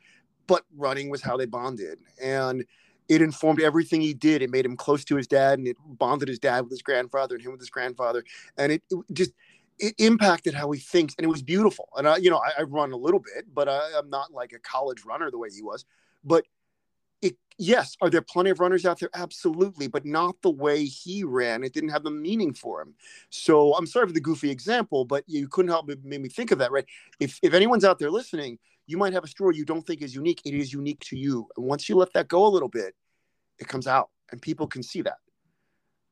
[0.47, 1.99] But running was how they bonded.
[2.21, 2.65] And
[3.09, 4.41] it informed everything he did.
[4.41, 7.35] It made him close to his dad and it bonded his dad with his grandfather
[7.35, 8.23] and him with his grandfather.
[8.57, 9.31] And it, it just,
[9.79, 11.15] it impacted how he thinks.
[11.17, 11.89] And it was beautiful.
[11.97, 14.53] And I, you know, I, I run a little bit, but I, I'm not like
[14.53, 15.85] a college runner the way he was.
[16.23, 16.45] But
[17.21, 19.09] it, yes, are there plenty of runners out there?
[19.13, 21.63] Absolutely, but not the way he ran.
[21.63, 22.93] It didn't have the meaning for him.
[23.29, 26.51] So I'm sorry for the goofy example, but you couldn't help but make me think
[26.51, 26.85] of that, right?
[27.19, 30.15] If if anyone's out there listening, you might have a story you don't think is
[30.15, 30.41] unique.
[30.45, 32.95] It is unique to you, and once you let that go a little bit,
[33.59, 35.17] it comes out, and people can see that.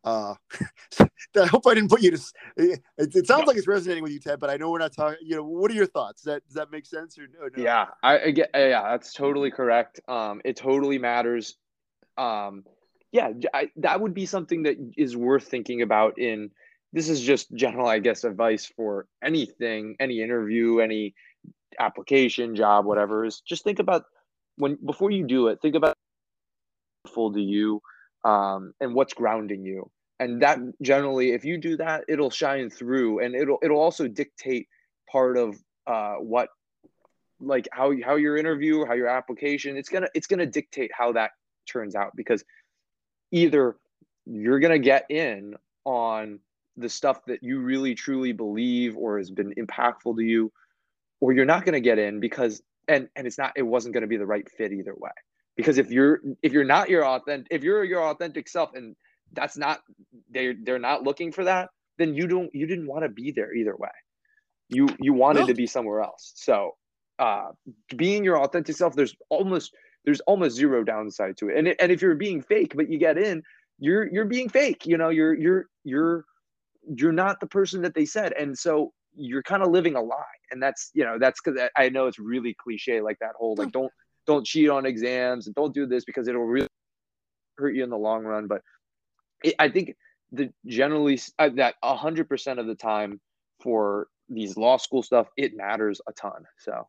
[0.03, 0.35] Uh,
[1.39, 2.23] I hope I didn't put you to.
[2.57, 4.39] It, it sounds like it's resonating with you, Ted.
[4.39, 5.17] But I know we're not talking.
[5.21, 6.21] You know, what are your thoughts?
[6.21, 7.49] Does that does that make sense or no?
[7.55, 7.63] no?
[7.63, 8.49] Yeah, I, I get.
[8.53, 9.99] Yeah, that's totally correct.
[10.07, 11.55] Um, it totally matters.
[12.17, 12.63] Um,
[13.11, 16.17] yeah, I, that would be something that is worth thinking about.
[16.17, 16.51] In
[16.93, 21.13] this is just general, I guess, advice for anything, any interview, any
[21.79, 23.25] application, job, whatever.
[23.25, 24.05] Is just think about
[24.57, 25.59] when before you do it.
[25.61, 25.95] Think about
[27.07, 27.81] full to you
[28.23, 29.89] um, and what's grounding you.
[30.19, 34.67] And that generally if you do that it'll shine through and it'll it'll also dictate
[35.09, 35.55] part of
[35.87, 36.49] uh, what
[37.39, 41.31] like how how your interview how your application it's gonna it's gonna dictate how that
[41.65, 42.43] turns out because
[43.31, 43.77] either
[44.25, 45.55] you're gonna get in
[45.85, 46.39] on
[46.75, 50.51] the stuff that you really truly believe or has been impactful to you
[51.21, 54.17] or you're not to get in because and and it's not it wasn't to be
[54.17, 55.11] the right fit either way
[55.59, 58.95] because if you're if you're not your authentic if you're your authentic self and
[59.33, 59.81] that's not
[60.31, 61.67] they're they're not looking for that
[61.97, 63.89] then you don't you didn't want to be there either way.
[64.69, 65.47] You you wanted no.
[65.47, 66.31] to be somewhere else.
[66.35, 66.77] So
[67.19, 67.49] uh
[67.97, 69.73] being your authentic self there's almost
[70.05, 71.57] there's almost zero downside to it.
[71.57, 73.43] And and if you're being fake but you get in
[73.79, 76.23] you're you're being fake you know you're you're you're
[76.87, 78.31] you're not the person that they said.
[78.31, 80.39] And so you're kind of living a lie.
[80.51, 83.73] And that's you know that's because i know it's really cliche like that whole like
[83.73, 83.91] don't
[84.29, 86.67] don't cheat on exams and don't do this because it'll really
[87.57, 88.45] hurt you in the long run.
[88.45, 88.61] But
[89.43, 89.95] it, I think
[90.31, 93.19] the generally uh, that hundred percent of the time
[93.59, 96.45] for these law school stuff, it matters a ton.
[96.59, 96.87] So.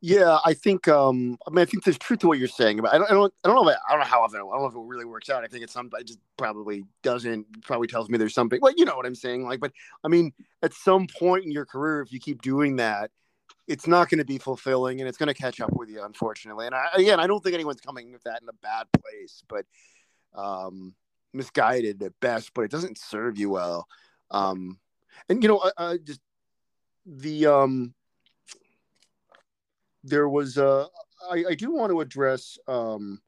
[0.00, 0.88] Yeah, I think.
[0.88, 3.08] Um, I mean, I think there's truth to what you're saying, but I don't.
[3.08, 3.70] I don't, I don't know.
[3.70, 4.40] If I, I don't know how often.
[4.40, 5.44] I don't know if it really works out.
[5.44, 5.88] I think it's some.
[5.96, 7.62] It just probably doesn't.
[7.62, 8.58] Probably tells me there's something.
[8.60, 9.44] Well, you know what I'm saying.
[9.44, 9.72] Like, but
[10.02, 13.12] I mean, at some point in your career, if you keep doing that,
[13.66, 16.66] it's not going to be fulfilling and it's going to catch up with you unfortunately.
[16.66, 19.64] And I, again i don't think anyone's coming with that in a bad place but
[20.34, 20.94] um
[21.32, 23.86] misguided at best but it doesn't serve you well.
[24.30, 24.78] Um
[25.28, 26.20] and you know I, just
[27.06, 27.94] the um
[30.04, 30.86] there was uh
[31.30, 33.20] I, I do want to address um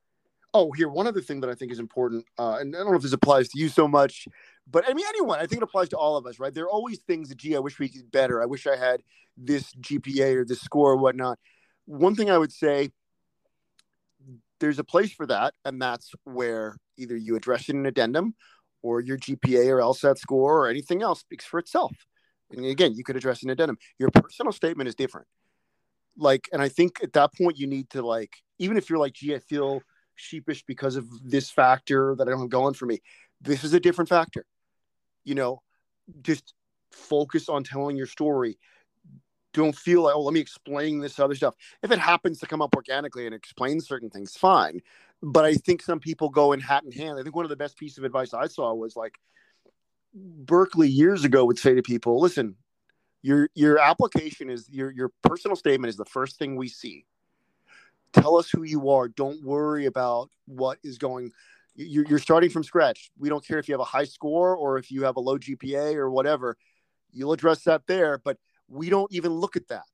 [0.55, 2.97] oh here one other thing that i think is important uh and i don't know
[2.97, 4.27] if this applies to you so much
[4.71, 6.55] but I mean, anyone, I think it applies to all of us, right?
[6.55, 8.41] There are always things that, gee, I wish we could better.
[8.41, 9.03] I wish I had
[9.37, 11.39] this GPA or this score or whatnot.
[11.87, 12.91] One thing I would say,
[14.61, 18.35] there's a place for that, and that's where Either you address it in an addendum,
[18.83, 21.93] or your GPA or LSAT score or anything else speaks for itself.
[22.51, 23.79] And again, you could address an addendum.
[23.99, 25.27] Your personal statement is different.
[26.17, 29.15] Like, and I think at that point you need to like, even if you're like,
[29.15, 29.81] gee, I feel
[30.15, 33.01] sheepish because of this factor that I don't have going for me.
[33.41, 34.45] This is a different factor.
[35.25, 35.63] You know,
[36.23, 36.55] just
[36.91, 38.59] focus on telling your story.
[39.55, 41.55] Don't feel like, oh, let me explain this other stuff.
[41.83, 44.81] If it happens to come up organically and explain certain things, fine.
[45.23, 47.19] But I think some people go in hat in hand.
[47.19, 49.19] I think one of the best pieces of advice I saw was like
[50.15, 52.57] Berkeley years ago would say to people, listen,
[53.23, 57.05] your your application is your your personal statement is the first thing we see
[58.13, 59.09] tell us who you are.
[59.09, 61.33] Don't worry about what is going
[61.75, 63.11] you're, you're starting from scratch.
[63.19, 65.39] We don't care if you have a high score or if you have a low
[65.39, 66.57] gpa or whatever.
[67.11, 69.85] You'll address that there but we don't even look at that.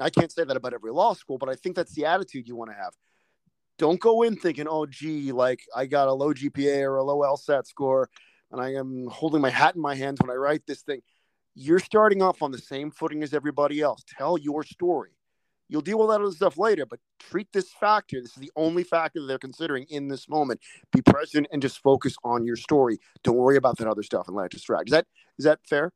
[0.00, 2.56] I can't say that about every law school but i think that's the attitude you
[2.56, 2.92] want to have.
[3.78, 7.20] Don't go in thinking oh gee like i got a low gpa or a low
[7.20, 8.08] lsat score
[8.52, 11.00] and i am holding my hat in my hands when i write this thing.
[11.54, 14.04] You're starting off on the same footing as everybody else.
[14.16, 15.17] Tell your story
[15.68, 18.20] You'll deal with that other stuff later, but treat this factor.
[18.20, 20.60] This is the only factor that they're considering in this moment.
[20.92, 22.98] Be present and just focus on your story.
[23.22, 24.88] Don't worry about that other stuff and let it distract.
[24.88, 25.06] Is that
[25.38, 25.92] is that fair?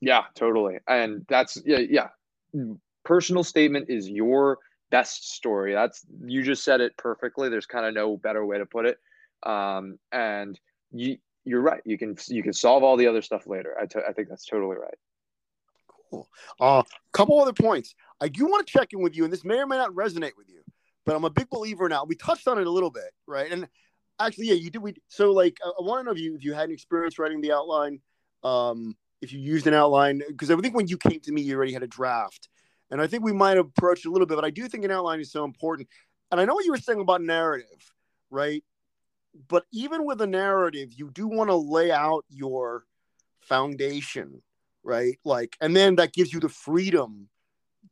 [0.00, 0.78] Yeah, totally.
[0.86, 2.08] And that's yeah, yeah.
[3.04, 4.58] Personal statement is your
[4.90, 5.74] best story.
[5.74, 7.48] That's you just said it perfectly.
[7.48, 8.98] There's kind of no better way to put it.
[9.42, 10.58] Um, and
[10.92, 11.80] you you're right.
[11.84, 13.74] You can you can solve all the other stuff later.
[13.80, 14.94] I, t- I think that's totally right.
[16.10, 16.28] Cool.
[16.60, 16.82] A uh,
[17.12, 17.94] couple other points.
[18.20, 20.36] I do want to check in with you, and this may or may not resonate
[20.36, 20.62] with you,
[21.06, 22.04] but I'm a big believer now.
[22.04, 23.50] We touched on it a little bit, right?
[23.50, 23.68] And
[24.18, 24.82] actually, yeah, you did.
[24.82, 27.40] We so like I want to know if you if you had an experience writing
[27.40, 28.00] the outline,
[28.42, 31.56] um, if you used an outline, because I think when you came to me, you
[31.56, 32.48] already had a draft,
[32.90, 34.90] and I think we might have approached a little bit, but I do think an
[34.90, 35.88] outline is so important.
[36.30, 37.92] And I know what you were saying about narrative,
[38.30, 38.62] right?
[39.48, 42.84] But even with a narrative, you do want to lay out your
[43.40, 44.42] foundation
[44.88, 45.18] right?
[45.24, 47.28] Like, and then that gives you the freedom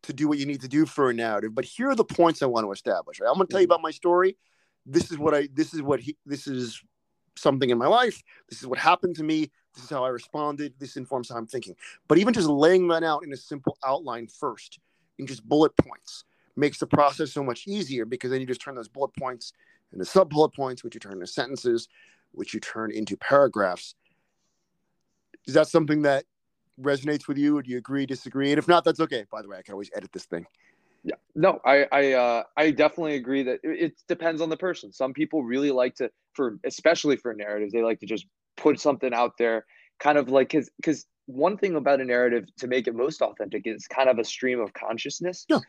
[0.06, 1.54] to do what you need to do for a narrative.
[1.54, 3.20] But here are the points I want to establish.
[3.20, 3.28] Right?
[3.28, 3.72] I'm going to tell you mm-hmm.
[3.72, 4.36] about my story.
[4.84, 5.48] This is what I.
[5.52, 6.16] This is what he.
[6.24, 6.82] This is
[7.36, 8.22] something in my life.
[8.48, 9.50] This is what happened to me.
[9.74, 10.74] This is how I responded.
[10.78, 11.74] This informs how I'm thinking.
[12.08, 14.78] But even just laying that out in a simple outline first,
[15.18, 16.24] in just bullet points,
[16.56, 19.52] makes the process so much easier because then you just turn those bullet points
[19.92, 21.88] into sub bullet points, which you turn into sentences,
[22.32, 23.94] which you turn into paragraphs.
[25.46, 26.24] Is that something that
[26.80, 27.60] resonates with you?
[27.62, 28.50] Do you agree, disagree?
[28.50, 29.24] And if not, that's okay.
[29.30, 30.46] By the way, I can always edit this thing.
[31.04, 34.92] Yeah, no, I I uh, I definitely agree that it, it depends on the person.
[34.92, 38.26] Some people really like to, for especially for narratives, they like to just
[38.56, 39.64] put something out there,
[40.00, 43.66] kind of like because because one thing about a narrative to make it most authentic
[43.66, 45.46] is kind of a stream of consciousness.
[45.48, 45.60] Yeah.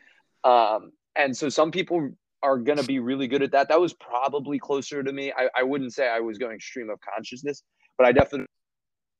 [0.44, 2.10] Um, and so some people
[2.42, 3.68] are going to be really good at that.
[3.68, 5.32] That was probably closer to me.
[5.36, 7.62] I, I wouldn't say I was going stream of consciousness,
[7.96, 8.46] but I definitely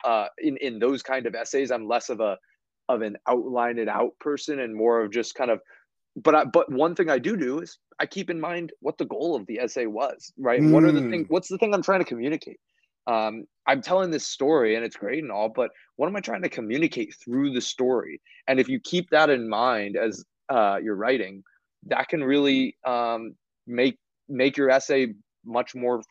[0.04, 2.38] uh, in in those kind of essays, I'm less of a
[2.88, 5.60] of an outline it out person and more of just kind of.
[6.16, 9.04] But I, but one thing I do do is I keep in mind what the
[9.04, 10.32] goal of the essay was.
[10.38, 10.60] Right?
[10.60, 10.72] Mm.
[10.72, 11.26] What are the things?
[11.26, 11.32] Hmm.
[11.32, 12.58] What's the thing I'm trying to communicate?
[13.06, 16.42] Um, I'm telling this story and it's great and all, but what am I trying
[16.42, 18.20] to communicate through the story?
[18.46, 21.42] And if you keep that in mind as uh, you're writing,
[21.86, 23.34] that can really um,
[23.66, 23.96] make
[24.28, 25.14] make your essay
[25.44, 26.02] much more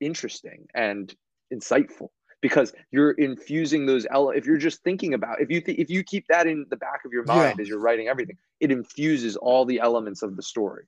[0.00, 1.14] interesting and
[1.52, 2.10] insightful
[2.44, 6.04] because you're infusing those ele- if you're just thinking about if you th- if you
[6.04, 7.62] keep that in the back of your mind yeah.
[7.62, 10.84] as you're writing everything it infuses all the elements of the story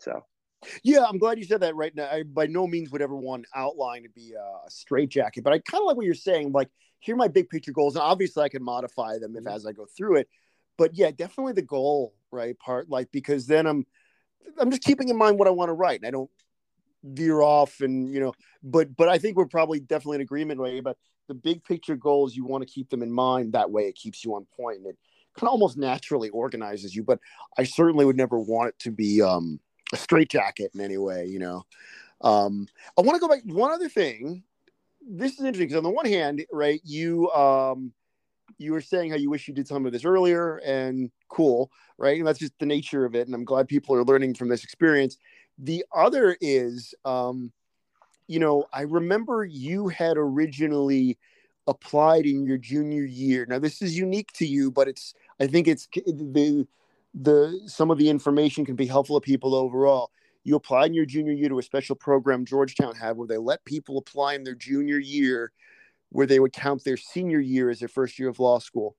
[0.00, 0.20] so
[0.82, 3.46] yeah i'm glad you said that right now i by no means would ever want
[3.54, 6.68] outline to be a straight jacket but i kind of like what you're saying like
[6.98, 9.54] here are my big picture goals and obviously i can modify them if mm-hmm.
[9.54, 10.28] as i go through it
[10.76, 13.86] but yeah definitely the goal right part like because then i'm
[14.58, 16.30] i'm just keeping in mind what i want to write and i don't
[17.02, 18.32] veer off and you know
[18.62, 20.84] but but i think we're probably definitely in agreement right?
[20.84, 20.96] But
[21.30, 23.52] the big picture goals you want to keep them in mind.
[23.52, 24.98] That way it keeps you on point and it
[25.38, 27.04] kind of almost naturally organizes you.
[27.04, 27.20] But
[27.56, 29.60] i certainly would never want it to be um
[29.92, 31.64] a straitjacket in any way you know?
[32.20, 32.66] Um
[32.98, 33.42] i want to go back.
[33.44, 34.42] One other thing.
[35.08, 37.92] This is interesting because on the one hand right you um
[38.58, 42.18] you were saying how you wish you did some of this earlier and cool right?
[42.18, 43.28] And that's just the nature of it.
[43.28, 45.16] And i'm glad people are learning from this experience
[45.62, 47.52] the other is, um,
[48.26, 51.18] you know, I remember you had originally
[51.66, 53.46] applied in your junior year.
[53.48, 56.66] Now this is unique to you, but it's I think it's the
[57.14, 60.10] the some of the information can be helpful to people overall.
[60.42, 63.64] You applied in your junior year to a special program Georgetown had where they let
[63.64, 65.52] people apply in their junior year
[66.08, 68.96] where they would count their senior year as their first year of law school.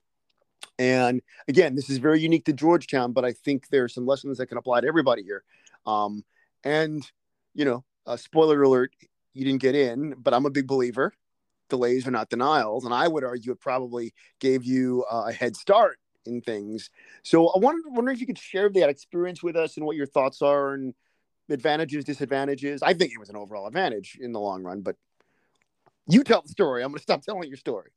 [0.77, 4.37] And again, this is very unique to Georgetown, but I think there are some lessons
[4.37, 5.43] that can apply to everybody here.
[5.85, 6.23] Um,
[6.63, 7.09] and,
[7.53, 8.93] you know, uh, spoiler alert,
[9.33, 11.13] you didn't get in, but I'm a big believer.
[11.69, 15.55] Delays are not denials, and I would argue it probably gave you uh, a head
[15.55, 16.89] start in things.
[17.23, 20.05] So I wonder, wonder if you could share that experience with us and what your
[20.05, 20.93] thoughts are and
[21.49, 22.81] advantages, disadvantages.
[22.83, 24.97] I think it was an overall advantage in the long run, but
[26.07, 26.83] you tell the story.
[26.83, 27.91] I'm going to stop telling your story.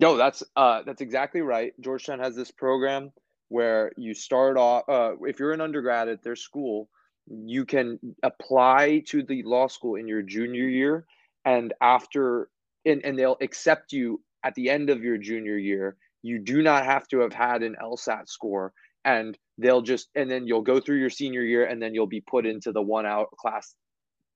[0.00, 1.72] No, that's uh, that's exactly right.
[1.80, 3.12] Georgetown has this program
[3.48, 4.88] where you start off.
[4.88, 6.88] Uh, if you're an undergrad at their school,
[7.32, 11.06] you can apply to the law school in your junior year,
[11.44, 12.48] and after,
[12.84, 15.96] and, and they'll accept you at the end of your junior year.
[16.22, 18.72] You do not have to have had an LSAT score,
[19.04, 22.20] and they'll just, and then you'll go through your senior year, and then you'll be
[22.20, 23.74] put into the 1L class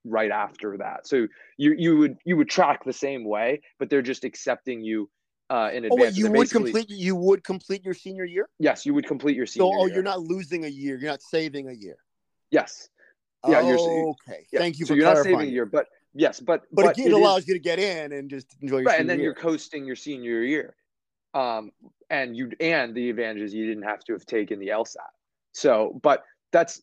[0.04, 1.06] right after that.
[1.06, 1.26] So
[1.58, 5.10] you you would you would track the same way, but they're just accepting you
[5.50, 5.92] uh, in advance.
[5.92, 8.48] Oh, wait, you would complete you would complete your senior year?
[8.58, 9.70] Yes, you would complete your senior.
[9.70, 9.96] So, oh, year.
[9.96, 10.98] you're not losing a year.
[10.98, 11.96] You're not saving a year.
[12.50, 12.88] Yes.
[13.46, 13.60] Yeah.
[13.60, 14.46] Oh, you're, okay.
[14.52, 14.60] Yeah.
[14.60, 14.86] Thank you.
[14.86, 17.48] So you're not saving a year, but yes, but but, but it, it allows is,
[17.48, 18.82] you to get in and just enjoy.
[18.82, 19.26] right, and then year.
[19.26, 20.74] you're coasting your senior year,
[21.34, 21.70] um,
[22.10, 24.96] and you and the advantage is you didn't have to have taken the LSAT.
[25.52, 26.82] So, but that's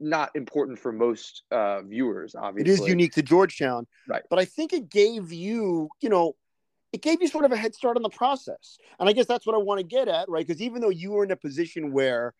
[0.00, 2.34] not important for most uh, viewers.
[2.34, 4.22] Obviously, it is unique to Georgetown, right?
[4.28, 6.34] But I think it gave you, you know,
[6.92, 9.46] it gave you sort of a head start on the process, and I guess that's
[9.46, 10.46] what I want to get at, right?
[10.46, 12.34] Because even though you were in a position where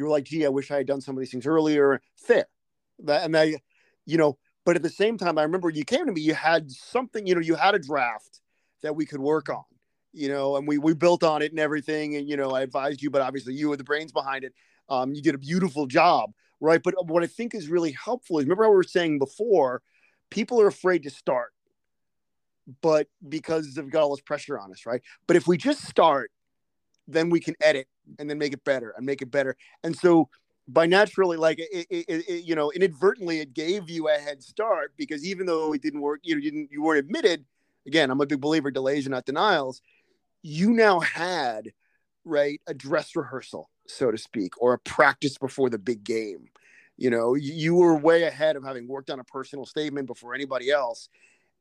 [0.00, 2.46] you were like, "Gee, I wish I had done some of these things earlier," fair,
[3.00, 3.56] that and I,
[4.06, 6.70] you know, but at the same time, I remember you came to me, you had
[6.70, 8.40] something, you know, you had a draft
[8.82, 9.64] that we could work on,
[10.12, 13.02] you know, and we we built on it and everything, and you know, I advised
[13.02, 14.54] you, but obviously you were the brains behind it.
[14.88, 16.82] Um, you did a beautiful job right?
[16.82, 19.82] But what I think is really helpful is remember how we were saying before,
[20.30, 21.52] people are afraid to start,
[22.82, 25.02] but because they've got all this pressure on us, right?
[25.26, 26.30] But if we just start,
[27.12, 27.88] then we can edit
[28.18, 29.56] and then make it better and make it better.
[29.82, 30.28] And so
[30.68, 34.92] by naturally, like it, it, it, you know, inadvertently, it gave you a head start
[34.96, 37.44] because even though it didn't work, you know, you didn't, you weren't admitted.
[37.86, 39.80] Again, I'm a big believer delays are not denials.
[40.42, 41.72] You now had
[42.24, 46.48] right a dress rehearsal so to speak, or a practice before the big game.
[46.96, 50.70] You know, you were way ahead of having worked on a personal statement before anybody
[50.70, 51.08] else,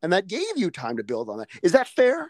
[0.02, 1.50] and that gave you time to build on that.
[1.64, 2.30] Is that fair?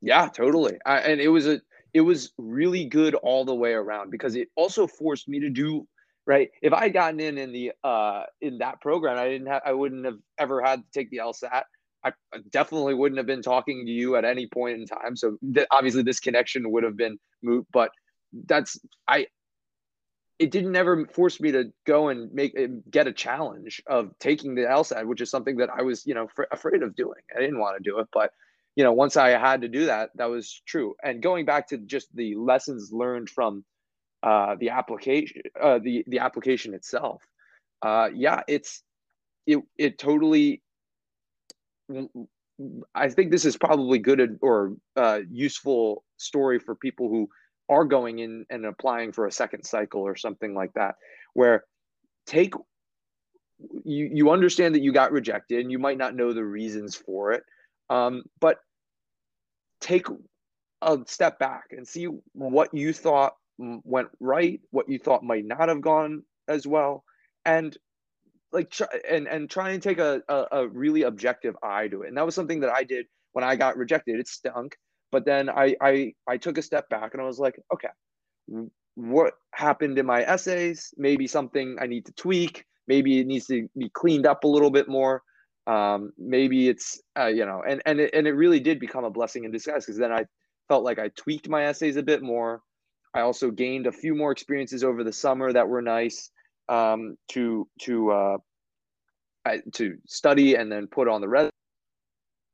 [0.00, 0.78] Yeah, totally.
[0.86, 1.60] I, and it was a
[1.94, 5.86] it was really good all the way around because it also forced me to do
[6.26, 6.50] right.
[6.62, 9.72] If I had gotten in in the uh in that program, I didn't have I
[9.72, 11.62] wouldn't have ever had to take the LSAT.
[12.04, 12.12] I
[12.50, 15.16] definitely wouldn't have been talking to you at any point in time.
[15.16, 17.90] So th- obviously this connection would have been moot, but
[18.46, 19.26] that's I
[20.38, 22.56] it didn't ever force me to go and make
[22.90, 26.28] get a challenge of taking the LSAT, which is something that I was, you know,
[26.28, 27.20] fr- afraid of doing.
[27.36, 28.30] I didn't want to do it, but
[28.78, 30.94] you know, once I had to do that, that was true.
[31.02, 33.64] And going back to just the lessons learned from
[34.22, 37.20] uh, the application, uh, the the application itself,
[37.82, 38.84] uh, yeah, it's
[39.48, 40.62] it it totally.
[42.94, 47.28] I think this is probably good or uh, useful story for people who
[47.68, 50.94] are going in and applying for a second cycle or something like that
[51.34, 51.64] where
[52.26, 52.54] take
[53.84, 57.32] you you understand that you got rejected and you might not know the reasons for
[57.32, 57.42] it
[57.90, 58.58] um, but
[59.80, 60.06] take
[60.82, 65.68] a step back and see what you thought went right what you thought might not
[65.68, 67.02] have gone as well
[67.44, 67.76] and
[68.52, 72.08] like try, and and try and take a, a, a really objective eye to it
[72.08, 74.76] and that was something that i did when i got rejected it stunk
[75.10, 77.88] but then I, I I took a step back and I was like, okay,
[78.94, 80.92] what happened in my essays?
[80.96, 82.64] Maybe something I need to tweak.
[82.86, 85.22] Maybe it needs to be cleaned up a little bit more.
[85.68, 89.10] Um, maybe it's uh, you know, and and it, and it really did become a
[89.10, 90.24] blessing in disguise because then I
[90.68, 92.62] felt like I tweaked my essays a bit more.
[93.14, 96.30] I also gained a few more experiences over the summer that were nice
[96.68, 98.36] um, to to uh,
[99.74, 101.52] to study and then put on the resume.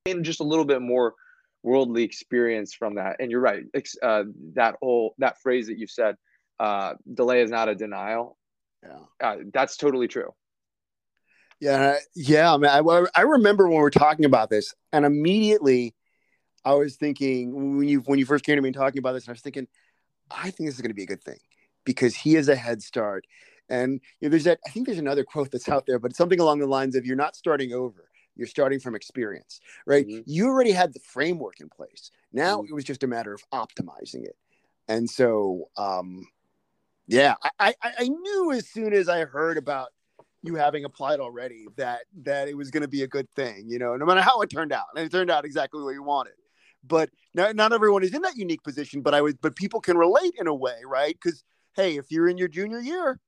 [0.06, 1.14] And just a little bit more
[1.62, 3.16] worldly experience from that.
[3.20, 3.64] And you're right.
[4.02, 4.24] Uh,
[4.54, 6.16] that whole that phrase that you said,
[6.60, 8.36] uh, delay is not a denial.
[8.82, 10.30] Yeah, uh, that's totally true.
[11.64, 12.52] Yeah, yeah.
[12.52, 15.94] I mean, I, I remember when we were talking about this, and immediately
[16.64, 19.24] I was thinking when you when you first came to me and talking about this,
[19.24, 19.66] and I was thinking,
[20.30, 21.38] I think this is going to be a good thing
[21.84, 23.26] because he has a head start.
[23.70, 24.58] And you know, there's that.
[24.66, 27.06] I think there's another quote that's out there, but it's something along the lines of
[27.06, 30.06] "You're not starting over you're starting from experience, right?
[30.06, 30.22] Mm-hmm.
[30.26, 32.10] You already had the framework in place.
[32.32, 32.72] Now mm-hmm.
[32.72, 34.36] it was just a matter of optimizing it.
[34.88, 36.26] And so, um,
[37.06, 39.90] yeah, I, I, I knew as soon as I heard about
[40.44, 43.78] you having applied already that that it was going to be a good thing, you
[43.78, 46.34] know, no matter how it turned out, and it turned out exactly what you wanted.
[46.86, 49.00] But not, not everyone is in that unique position.
[49.00, 51.14] But I was, but people can relate in a way, right?
[51.14, 51.42] Because
[51.74, 53.18] hey, if you're in your junior year,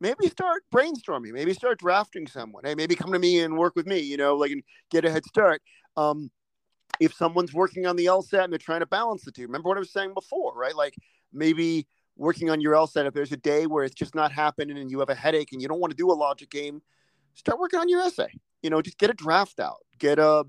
[0.00, 1.32] maybe start brainstorming.
[1.32, 2.64] Maybe start drafting someone.
[2.64, 4.00] Hey, maybe come to me and work with me.
[4.00, 5.62] You know, like and get a head start.
[5.96, 6.30] Um,
[7.00, 9.78] if someone's working on the LSAT and they're trying to balance the two, remember what
[9.78, 10.76] I was saying before, right?
[10.76, 10.94] Like
[11.32, 11.86] maybe
[12.20, 15.00] working on your LSAT, if there's a day where it's just not happening and you
[15.00, 16.82] have a headache and you don't want to do a logic game,
[17.34, 18.28] start working on your essay.
[18.62, 20.44] You know, just get a draft out, get a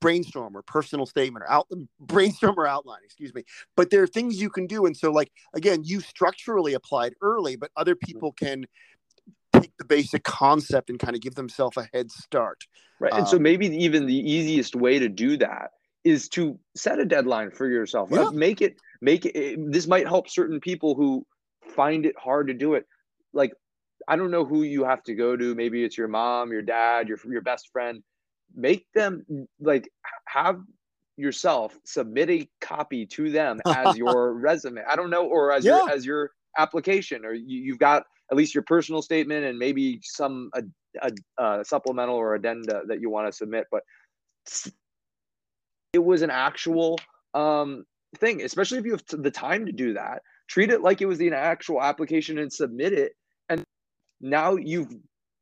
[0.00, 1.66] brainstorm or personal statement or out
[2.00, 3.42] brainstorm or outline excuse me
[3.74, 7.56] but there are things you can do and so like again you structurally applied early
[7.56, 8.64] but other people can
[9.52, 12.62] take the basic concept and kind of give themselves a head start
[13.00, 15.72] right and um, so maybe even the easiest way to do that
[16.04, 18.30] is to set a deadline for yourself yeah.
[18.30, 21.26] make it make it this might help certain people who
[21.76, 22.86] find it hard to do it.
[23.32, 23.52] Like
[24.06, 25.54] i don't know who you have to go to.
[25.54, 28.02] Maybe it's your mom your dad your your best friend.
[28.54, 29.24] Make them
[29.60, 29.88] like
[30.26, 30.60] have
[31.16, 34.82] yourself submit a copy to them as your resume.
[34.88, 35.78] I don't know or as yeah.
[35.78, 40.00] your as your application or you, have got at least your personal statement and maybe
[40.02, 40.62] some a,
[41.02, 43.82] a, a supplemental or addenda that you want to submit but
[45.92, 46.98] it was an actual
[47.34, 47.84] um,
[48.14, 50.22] thing especially if you have the time to do that.
[50.48, 53.12] Treat it like it was an actual application and submit it
[53.48, 53.64] and
[54.20, 54.94] now you've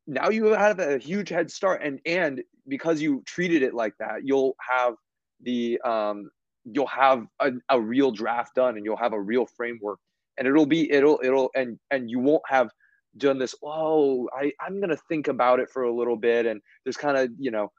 [0.07, 4.25] now you have a huge head start and and because you treated it like that
[4.25, 4.95] you'll have
[5.41, 6.29] the um
[6.65, 9.99] you'll have a, a real draft done and you'll have a real framework
[10.37, 12.69] and it'll be it'll it'll and and you won't have
[13.17, 16.97] done this oh i i'm gonna think about it for a little bit and there's
[16.97, 17.71] kind of you know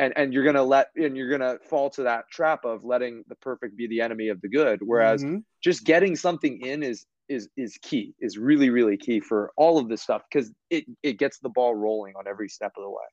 [0.00, 3.34] and and you're gonna let and you're gonna fall to that trap of letting the
[3.36, 4.80] perfect be the enemy of the good.
[4.82, 5.38] Whereas mm-hmm.
[5.62, 9.88] just getting something in is is is key is really really key for all of
[9.88, 13.04] this stuff because it it gets the ball rolling on every step of the way.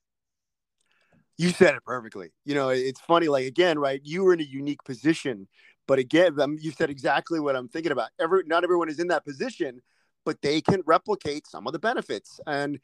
[1.37, 2.29] You said it perfectly.
[2.45, 5.47] You know it's funny like again right you were in a unique position
[5.87, 8.09] but again you said exactly what i'm thinking about.
[8.17, 9.81] Every not everyone is in that position
[10.25, 12.41] but they can replicate some of the benefits.
[12.45, 12.81] And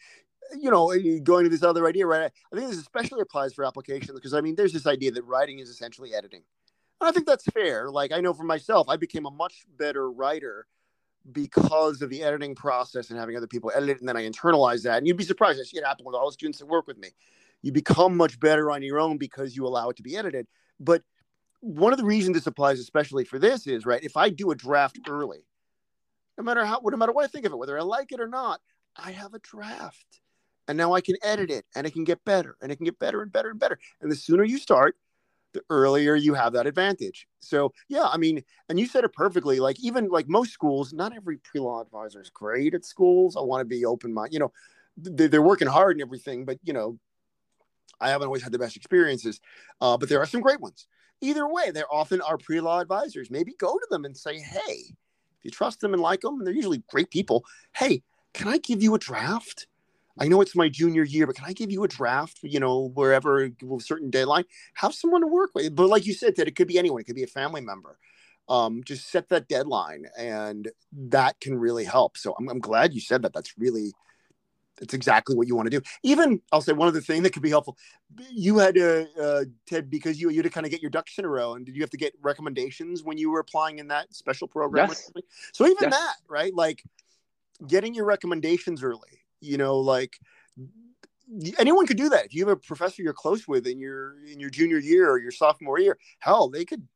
[0.59, 4.11] you know going to this other idea right i think this especially applies for applications
[4.11, 6.41] because i mean there's this idea that writing is essentially editing
[7.01, 10.11] and i think that's fair like i know for myself i became a much better
[10.11, 10.67] writer
[11.31, 14.83] because of the editing process and having other people edit it, and then I internalize
[14.83, 14.97] that.
[14.97, 15.59] And you'd be surprised.
[15.59, 17.09] I see it happen with all the students that work with me.
[17.61, 20.47] You become much better on your own because you allow it to be edited.
[20.79, 21.01] But
[21.61, 24.03] one of the reasons this applies, especially for this, is right.
[24.03, 25.45] If I do a draft early,
[26.37, 28.27] no matter how, no matter what I think of it, whether I like it or
[28.27, 28.59] not,
[28.97, 30.19] I have a draft,
[30.67, 32.99] and now I can edit it, and it can get better, and it can get
[32.99, 33.79] better and better and better.
[34.01, 34.95] And the sooner you start,
[35.53, 37.27] the earlier you have that advantage.
[37.39, 39.59] So yeah, I mean, and you said it perfectly.
[39.59, 43.37] Like even like most schools, not every pre-law advisor is great at schools.
[43.37, 44.33] I want to be open minded.
[44.33, 44.51] You know,
[44.97, 46.97] they're working hard and everything, but you know,
[48.01, 49.39] I haven't always had the best experiences.
[49.79, 50.87] Uh, but there are some great ones.
[51.21, 53.31] Either way, they're often our pre-law advisors.
[53.31, 54.95] Maybe go to them and say, hey,
[55.37, 57.45] if you trust them and like them, and they're usually great people.
[57.75, 58.03] Hey,
[58.33, 59.67] can I give you a draft?
[60.19, 62.91] I know it's my junior year, but can I give you a draft, you know,
[62.93, 64.45] wherever with a certain deadline?
[64.75, 65.75] Have someone to work with.
[65.75, 67.97] But like you said, that it could be anyone, it could be a family member.
[68.49, 72.17] Um, just set that deadline and that can really help.
[72.17, 73.33] So I'm, I'm glad you said that.
[73.33, 73.93] That's really
[74.77, 75.85] that's exactly what you want to do.
[76.03, 77.77] Even I'll say one other thing that could be helpful.
[78.31, 81.17] You had to uh, Ted because you you had to kind of get your ducks
[81.17, 83.87] in a row, and did you have to get recommendations when you were applying in
[83.87, 84.89] that special program?
[84.89, 85.11] Yes.
[85.53, 85.91] So even yes.
[85.91, 86.53] that, right?
[86.53, 86.83] Like
[87.65, 90.17] getting your recommendations early you know like
[91.57, 92.25] anyone could do that.
[92.25, 95.19] If you have a professor you're close with in your in your junior year or
[95.19, 96.87] your sophomore year hell they could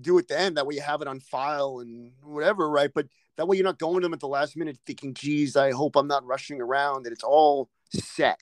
[0.00, 0.54] do it then.
[0.54, 2.90] That way you have it on file and whatever right?
[2.92, 3.06] But
[3.36, 5.96] that way you're not going to them at the last minute thinking geez i hope
[5.96, 8.40] i'm not rushing around that it's all set.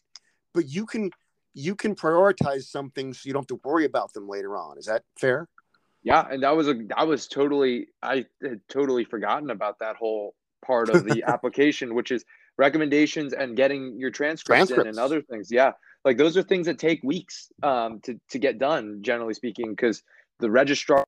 [0.54, 1.10] But you can
[1.54, 4.78] you can prioritize something so you don't have to worry about them later on.
[4.78, 5.48] Is that fair?
[6.02, 10.34] Yeah and that was a that was totally i had totally forgotten about that whole
[10.64, 12.24] part of the application which is
[12.58, 14.82] recommendations and getting your transcripts, transcripts.
[14.82, 15.48] in and other things.
[15.50, 15.72] Yeah.
[16.04, 20.02] Like those are things that take weeks um, to, to get done, generally speaking, because
[20.40, 21.04] the registrar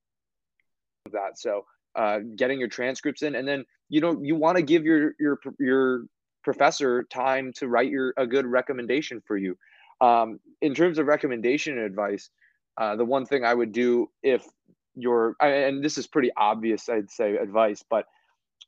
[1.07, 1.39] of that.
[1.39, 1.65] So
[1.95, 5.39] uh, getting your transcripts in, and then you know you want to give your your
[5.59, 6.05] your
[6.43, 9.57] professor time to write your a good recommendation for you.
[10.01, 12.31] Um, in terms of recommendation advice,
[12.77, 14.45] uh, the one thing I would do if
[14.95, 18.07] you're and this is pretty obvious, I'd say advice, but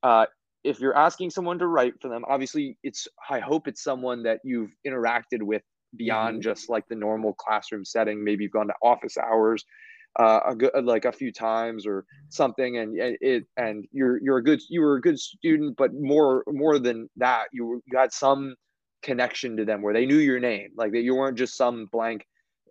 [0.03, 0.27] uh,
[0.67, 4.41] if you're asking someone to write for them, obviously it's I hope it's someone that
[4.45, 5.63] you've interacted with
[5.97, 6.43] beyond mm-hmm.
[6.43, 8.23] just like the normal classroom setting.
[8.23, 9.65] Maybe you've gone to office hours
[10.19, 14.43] uh, a good like a few times or something, and it and you're you're a
[14.43, 18.55] good you were a good student, but more more than that, you you had some
[19.03, 22.27] connection to them where they knew your name, like that you weren't just some blank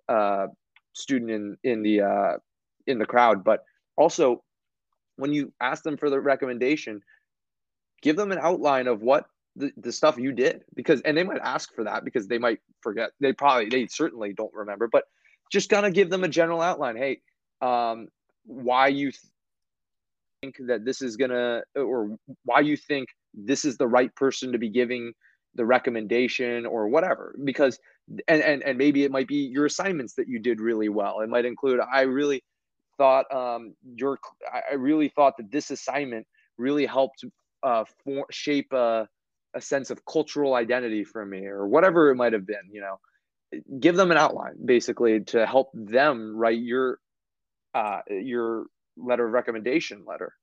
[0.10, 0.48] uh,
[0.94, 2.34] student in in the uh,
[2.88, 3.64] in the crowd, but
[3.96, 4.44] also
[5.18, 7.02] when you ask them for the recommendation
[8.02, 11.40] give them an outline of what the, the stuff you did because and they might
[11.42, 15.06] ask for that because they might forget they probably they certainly don't remember but
[15.52, 16.98] just kind of give them a general outline.
[16.98, 17.22] Hey
[17.62, 18.08] um,
[18.46, 19.12] why you
[20.42, 24.58] think that this is gonna or why you think this is the right person to
[24.58, 25.14] be giving
[25.56, 27.80] the recommendation or whatever because
[28.28, 31.22] and and, and maybe it might be your assignments that you did really well.
[31.22, 32.44] It might include i really
[32.98, 34.18] thought um your
[34.54, 36.26] i really thought that this assignment
[36.58, 37.26] really helped
[37.66, 37.84] uh
[38.32, 39.10] shape a,
[39.54, 43.00] a sense of cultural identity for me or whatever it might have been you know.
[43.80, 47.00] Give them an outline basically to help them write your
[47.74, 48.68] uh your
[48.98, 50.34] letter of recommendation letter.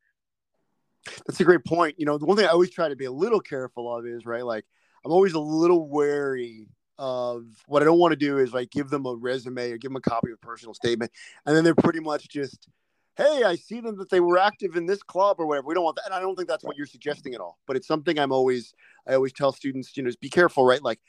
[1.27, 1.97] That's a great point.
[1.99, 4.27] You know the one thing i always try to be a little careful of is
[4.27, 4.65] right like
[5.05, 6.69] I'm always a little wary
[6.99, 9.91] of what I don't want to do is like give them a resume or give
[9.91, 11.11] them a copy of a personal statement,
[11.47, 12.69] and then they're pretty much just,
[13.17, 15.67] hey, I see them that they were active in this club or whatever.
[15.67, 17.59] We don't want that, and I don't think that's what you're suggesting at all.
[17.67, 18.75] But it's something I'm always
[19.07, 20.83] I always tell students, you know, be careful, right?
[20.83, 21.01] Like,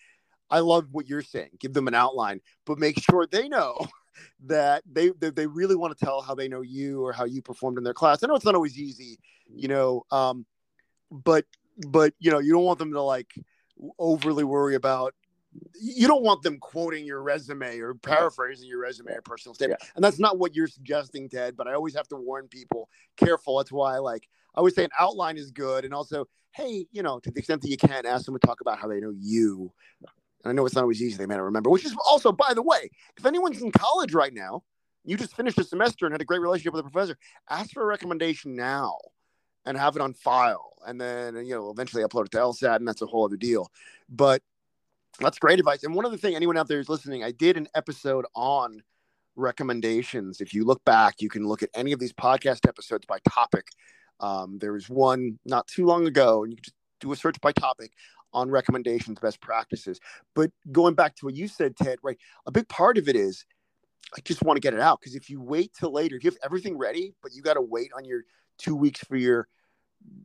[0.50, 1.52] I love what you're saying.
[1.60, 3.78] Give them an outline, but make sure they know
[4.46, 7.42] that they they, they really want to tell how they know you or how you
[7.42, 8.24] performed in their class.
[8.24, 9.20] I know it's not always easy,
[9.54, 10.46] you know, um,
[11.12, 11.46] but
[11.88, 13.34] but you know you don't want them to like
[13.98, 15.16] overly worry about
[15.80, 19.82] you don't want them quoting your resume or paraphrasing your resume or personal statement.
[19.82, 19.90] Yeah.
[19.96, 23.58] And that's not what you're suggesting, Ted, but I always have to warn people careful.
[23.58, 25.86] That's why I like I always say an outline is good.
[25.86, 28.62] And also, hey, you know, to the extent that you can ask them to talk
[28.62, 29.72] about how they know you.
[30.44, 32.54] And I know it's not always easy, they may not remember, which is also, by
[32.54, 34.64] the way, if anyone's in college right now,
[35.06, 37.18] you just finished a semester and had a great relationship with a professor,
[37.50, 38.98] ask for a recommendation now
[39.66, 42.88] and have it on file and then you know eventually upload it to LSAC and
[42.88, 43.72] that's a whole other deal.
[44.10, 44.42] But
[45.20, 45.84] that's great advice.
[45.84, 48.82] And one other thing, anyone out there who's listening, I did an episode on
[49.36, 50.42] recommendations.
[50.42, 53.68] If you look back, you can look at any of these podcast episodes by topic.
[54.20, 57.40] Um, there was one not too long ago, and you can just do a search
[57.42, 57.92] by topic
[58.34, 60.00] on recommendations, best practices.
[60.34, 62.18] But going back to what you said, Ted, right?
[62.46, 63.46] A big part of it is
[64.16, 66.32] I just want to get it out because if you wait till later, if you
[66.32, 68.24] have everything ready, but you got to wait on your
[68.58, 69.48] two weeks for your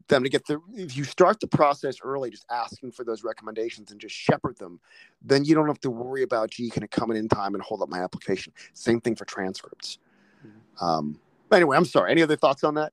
[0.09, 3.91] them to get the if you start the process early just asking for those recommendations
[3.91, 4.81] and just shepherd them
[5.23, 7.63] then you don't have to worry about gee can it come in in time and
[7.63, 8.53] hold up my application?
[8.73, 9.99] Same thing for transcripts.
[10.47, 10.85] Mm-hmm.
[10.85, 11.21] um
[11.53, 12.11] anyway i'm sorry.
[12.11, 12.93] Any other thoughts on that?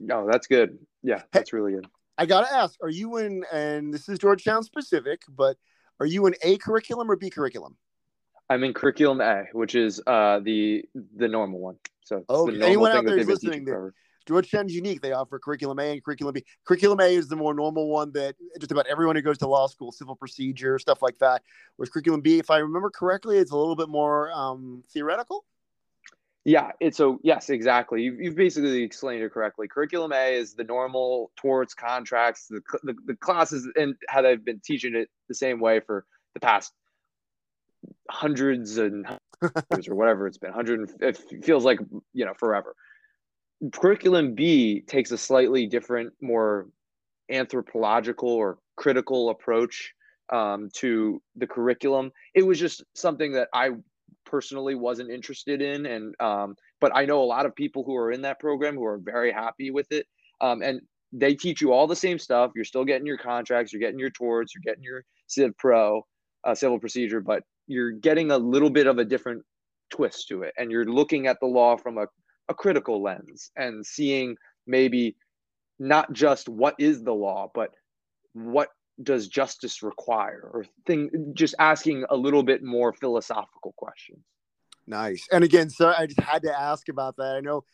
[0.00, 0.78] No that's good.
[1.02, 1.86] Yeah that's hey, really good.
[2.18, 5.56] I gotta ask are you in and this is georgetown specific but
[6.00, 7.76] are you in a curriculum or b curriculum?
[8.48, 10.84] I'm in curriculum a which is uh the
[11.16, 11.76] the normal one.
[12.04, 13.94] So oh anyone out there is listening there
[14.26, 15.00] Georgetown's unique.
[15.00, 16.44] They offer curriculum A and curriculum B.
[16.64, 19.66] Curriculum A is the more normal one that just about everyone who goes to law
[19.66, 21.42] school, civil procedure, stuff like that.
[21.76, 25.44] Whereas curriculum B, if I remember correctly, it's a little bit more um, theoretical.
[26.44, 28.02] Yeah, it's a yes, exactly.
[28.02, 29.68] You've, you've basically explained it correctly.
[29.68, 34.60] Curriculum A is the normal torts, contracts, the, the, the classes, and how they've been
[34.64, 36.04] teaching it the same way for
[36.34, 36.72] the past
[38.10, 39.06] hundreds and
[39.70, 40.52] hundreds or whatever it's been.
[40.52, 41.78] Hundred, it feels like
[42.12, 42.74] you know forever
[43.70, 46.68] curriculum B takes a slightly different, more
[47.30, 49.92] anthropological or critical approach
[50.32, 52.10] um, to the curriculum.
[52.34, 53.70] It was just something that I
[54.24, 58.10] personally wasn't interested in, and um, but I know a lot of people who are
[58.10, 60.06] in that program who are very happy with it.
[60.40, 60.80] Um, and
[61.12, 62.52] they teach you all the same stuff.
[62.56, 66.02] You're still getting your contracts, you're getting your torts, you're getting your Civ Pro,
[66.44, 69.42] uh, civil procedure, but you're getting a little bit of a different
[69.90, 72.06] twist to it, and you're looking at the law from a
[72.48, 74.36] a critical lens and seeing
[74.66, 75.16] maybe
[75.78, 77.70] not just what is the law, but
[78.34, 78.68] what
[79.02, 84.22] does justice require or thing just asking a little bit more philosophical questions.
[84.86, 85.26] Nice.
[85.32, 87.36] And again, so I just had to ask about that.
[87.36, 87.64] I know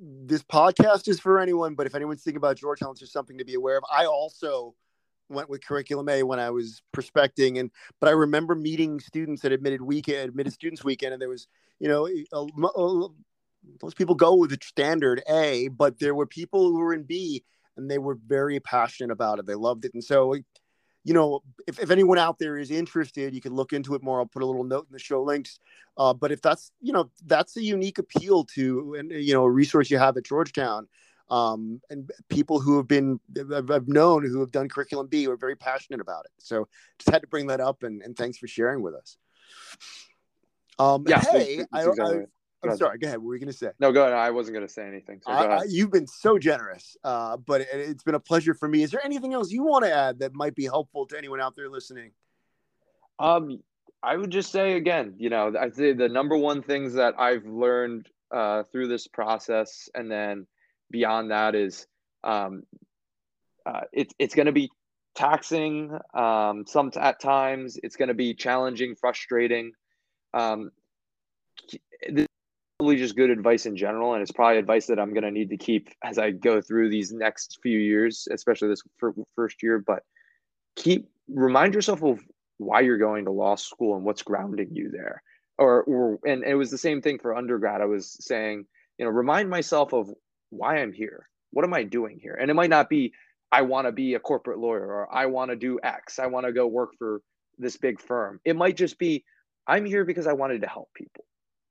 [0.00, 3.54] this podcast is for anyone, but if anyone's thinking about Georgetown, it's something to be
[3.54, 3.84] aware of.
[3.90, 4.74] I also
[5.28, 7.70] went with curriculum A when I was prospecting, and
[8.00, 11.48] but I remember meeting students at admitted weekend, admitted students weekend, and there was
[11.80, 13.08] you know a, a,
[13.80, 17.44] those people go with the standard A, but there were people who were in B
[17.76, 19.46] and they were very passionate about it.
[19.46, 19.94] They loved it.
[19.94, 20.34] And so,
[21.04, 24.18] you know, if, if anyone out there is interested, you can look into it more.
[24.18, 25.58] I'll put a little note in the show links.
[25.96, 29.50] Uh, but if that's, you know, that's a unique appeal to, and, you know, a
[29.50, 30.88] resource you have at Georgetown.
[31.28, 33.18] Um, and people who have been,
[33.52, 36.30] I've known who have done curriculum B are very passionate about it.
[36.38, 36.68] So
[36.98, 39.16] just had to bring that up and, and thanks for sharing with us.
[40.78, 42.26] Um, yeah, hey, I, I,
[42.62, 42.98] I'm go sorry.
[42.98, 43.18] Go ahead.
[43.18, 43.70] What were you going to say?
[43.78, 44.14] No, go ahead.
[44.14, 45.20] I wasn't going to say anything.
[45.24, 48.82] So I, you've been so generous, uh, but it, has been a pleasure for me.
[48.82, 51.54] Is there anything else you want to add that might be helpful to anyone out
[51.54, 52.12] there listening?
[53.18, 53.60] Um,
[54.02, 57.46] I would just say again, you know, I'd say the number one things that I've
[57.46, 60.46] learned uh, through this process, and then
[60.90, 61.86] beyond that is,
[62.24, 62.62] um,
[63.64, 64.70] uh, it's it's going to be
[65.14, 65.96] taxing.
[66.14, 69.72] Um, some at times it's going to be challenging, frustrating.
[70.34, 70.70] Um,
[72.78, 75.50] probably just good advice in general, and it's probably advice that I'm going to need
[75.50, 78.82] to keep as I go through these next few years, especially this
[79.34, 79.82] first year.
[79.84, 80.02] But
[80.76, 82.20] keep remind yourself of
[82.58, 85.22] why you're going to law school and what's grounding you there.
[85.58, 87.80] Or, or and it was the same thing for undergrad.
[87.80, 88.66] I was saying,
[88.98, 90.10] you know, remind myself of
[90.50, 91.28] why I'm here.
[91.52, 92.34] What am I doing here?
[92.34, 93.12] And it might not be
[93.50, 96.18] I want to be a corporate lawyer or I want to do X.
[96.18, 97.22] I want to go work for
[97.58, 98.40] this big firm.
[98.44, 99.24] It might just be
[99.66, 101.24] I'm here because I wanted to help people,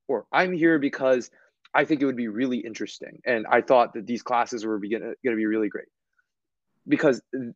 [0.08, 1.30] or I'm here because
[1.74, 3.22] I think it would be really interesting.
[3.26, 5.88] And I thought that these classes were going to be really great.
[6.88, 7.54] Because, and,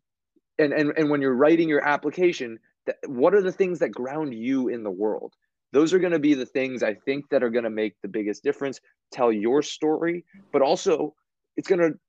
[0.58, 2.60] and, and when you're writing your application,
[3.06, 5.34] what are the things that ground you in the world?
[5.72, 8.08] Those are going to be the things I think that are going to make the
[8.08, 8.80] biggest difference.
[9.12, 11.14] Tell your story, but also
[11.56, 12.00] it's going to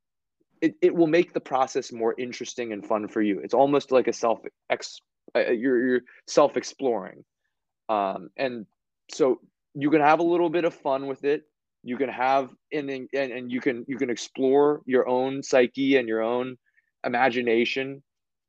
[0.60, 3.40] it, it will make the process more interesting and fun for you.
[3.40, 5.00] It's almost like a self ex
[5.34, 7.24] uh, you're, you're self exploring.
[7.88, 8.66] Um, and
[9.10, 9.40] so
[9.74, 11.42] you can have a little bit of fun with it.
[11.82, 16.06] You can have and, and and you can you can explore your own psyche and
[16.06, 16.56] your own
[17.04, 18.02] imagination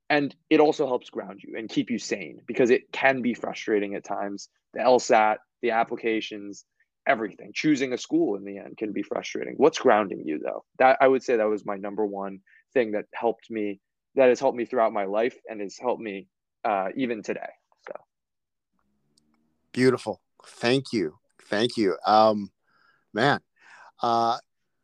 [0.09, 3.95] and it also helps ground you and keep you sane because it can be frustrating
[3.95, 6.65] at times the lsat the applications
[7.07, 7.51] everything.
[7.53, 9.55] Choosing a school in the end can be frustrating.
[9.57, 10.63] What's grounding you though?
[10.79, 12.39] That I would say that was my number one
[12.73, 13.79] thing that helped me,
[14.15, 16.27] that has helped me throughout my life and has helped me
[16.63, 17.49] uh, even today.
[17.87, 17.93] So
[19.71, 20.21] beautiful.
[20.45, 21.17] Thank you.
[21.45, 21.97] Thank you.
[22.05, 22.51] Um,
[23.13, 23.39] man.
[24.01, 24.37] Uh,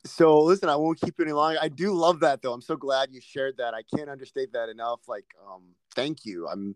[0.06, 1.60] so listen, I won't keep you any longer.
[1.62, 2.54] I do love that though.
[2.54, 3.74] I'm so glad you shared that.
[3.74, 5.02] I can't understate that enough.
[5.08, 5.64] Like, um,
[5.96, 6.48] thank you.
[6.48, 6.76] I'm,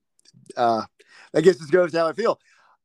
[0.57, 0.83] uh,
[1.35, 2.39] I guess this goes to how I feel.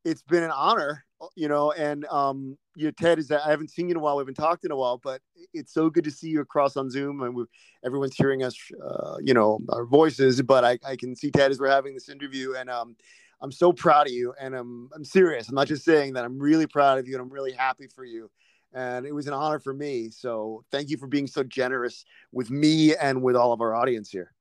[0.05, 3.70] It's been an honor you know, and um, you know, Ted is that I haven't
[3.70, 4.16] seen you in a while.
[4.16, 5.20] We've been talking a while, but
[5.55, 7.47] it's so good to see you across on Zoom, and
[7.85, 10.40] everyone's hearing us, uh, you know, our voices.
[10.43, 12.97] But I, I can see Ted as we're having this interview, and um,
[13.40, 15.48] I'm so proud of you, and I'm I'm serious.
[15.48, 16.24] I'm not just saying that.
[16.24, 18.30] I'm really proud of you, and I'm really happy for you.
[18.72, 20.10] And it was an honor for me.
[20.10, 24.10] So thank you for being so generous with me and with all of our audience
[24.10, 24.32] here.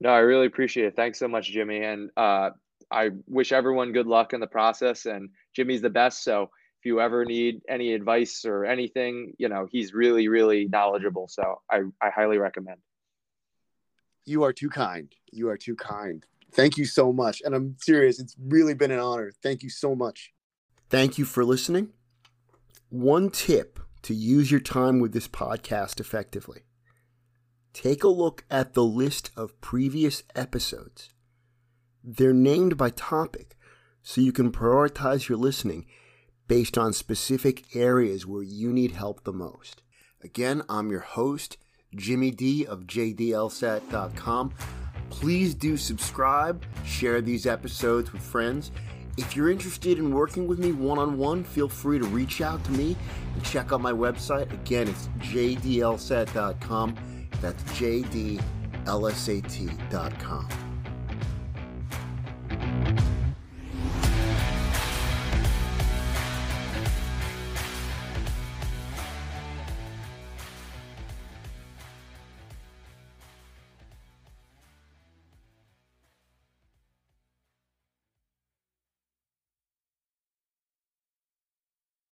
[0.00, 0.96] No, I really appreciate it.
[0.96, 1.82] Thanks so much, Jimmy.
[1.82, 2.50] And uh,
[2.90, 5.06] I wish everyone good luck in the process.
[5.06, 6.22] And Jimmy's the best.
[6.22, 11.26] So if you ever need any advice or anything, you know, he's really, really knowledgeable.
[11.28, 12.78] So I, I highly recommend.
[14.26, 15.12] You are too kind.
[15.32, 16.24] You are too kind.
[16.56, 17.40] Thank you so much.
[17.44, 19.30] And I'm serious, it's really been an honor.
[19.42, 20.32] Thank you so much.
[20.90, 21.90] Thank you for listening.
[22.88, 26.62] One tip to use your time with this podcast effectively
[27.72, 31.10] take a look at the list of previous episodes
[32.08, 33.56] they're named by topic,
[34.00, 35.86] so you can prioritize your listening
[36.46, 39.82] based on specific areas where you need help the most.
[40.22, 41.56] Again, I'm your host,
[41.96, 44.54] Jimmy D of JDLSAT.com.
[45.10, 48.70] Please do subscribe, share these episodes with friends.
[49.16, 52.62] If you're interested in working with me one on one, feel free to reach out
[52.64, 52.96] to me
[53.34, 54.52] and check out my website.
[54.52, 56.96] Again, it's jdlsat.com.
[57.40, 58.42] That's jdlsat.com.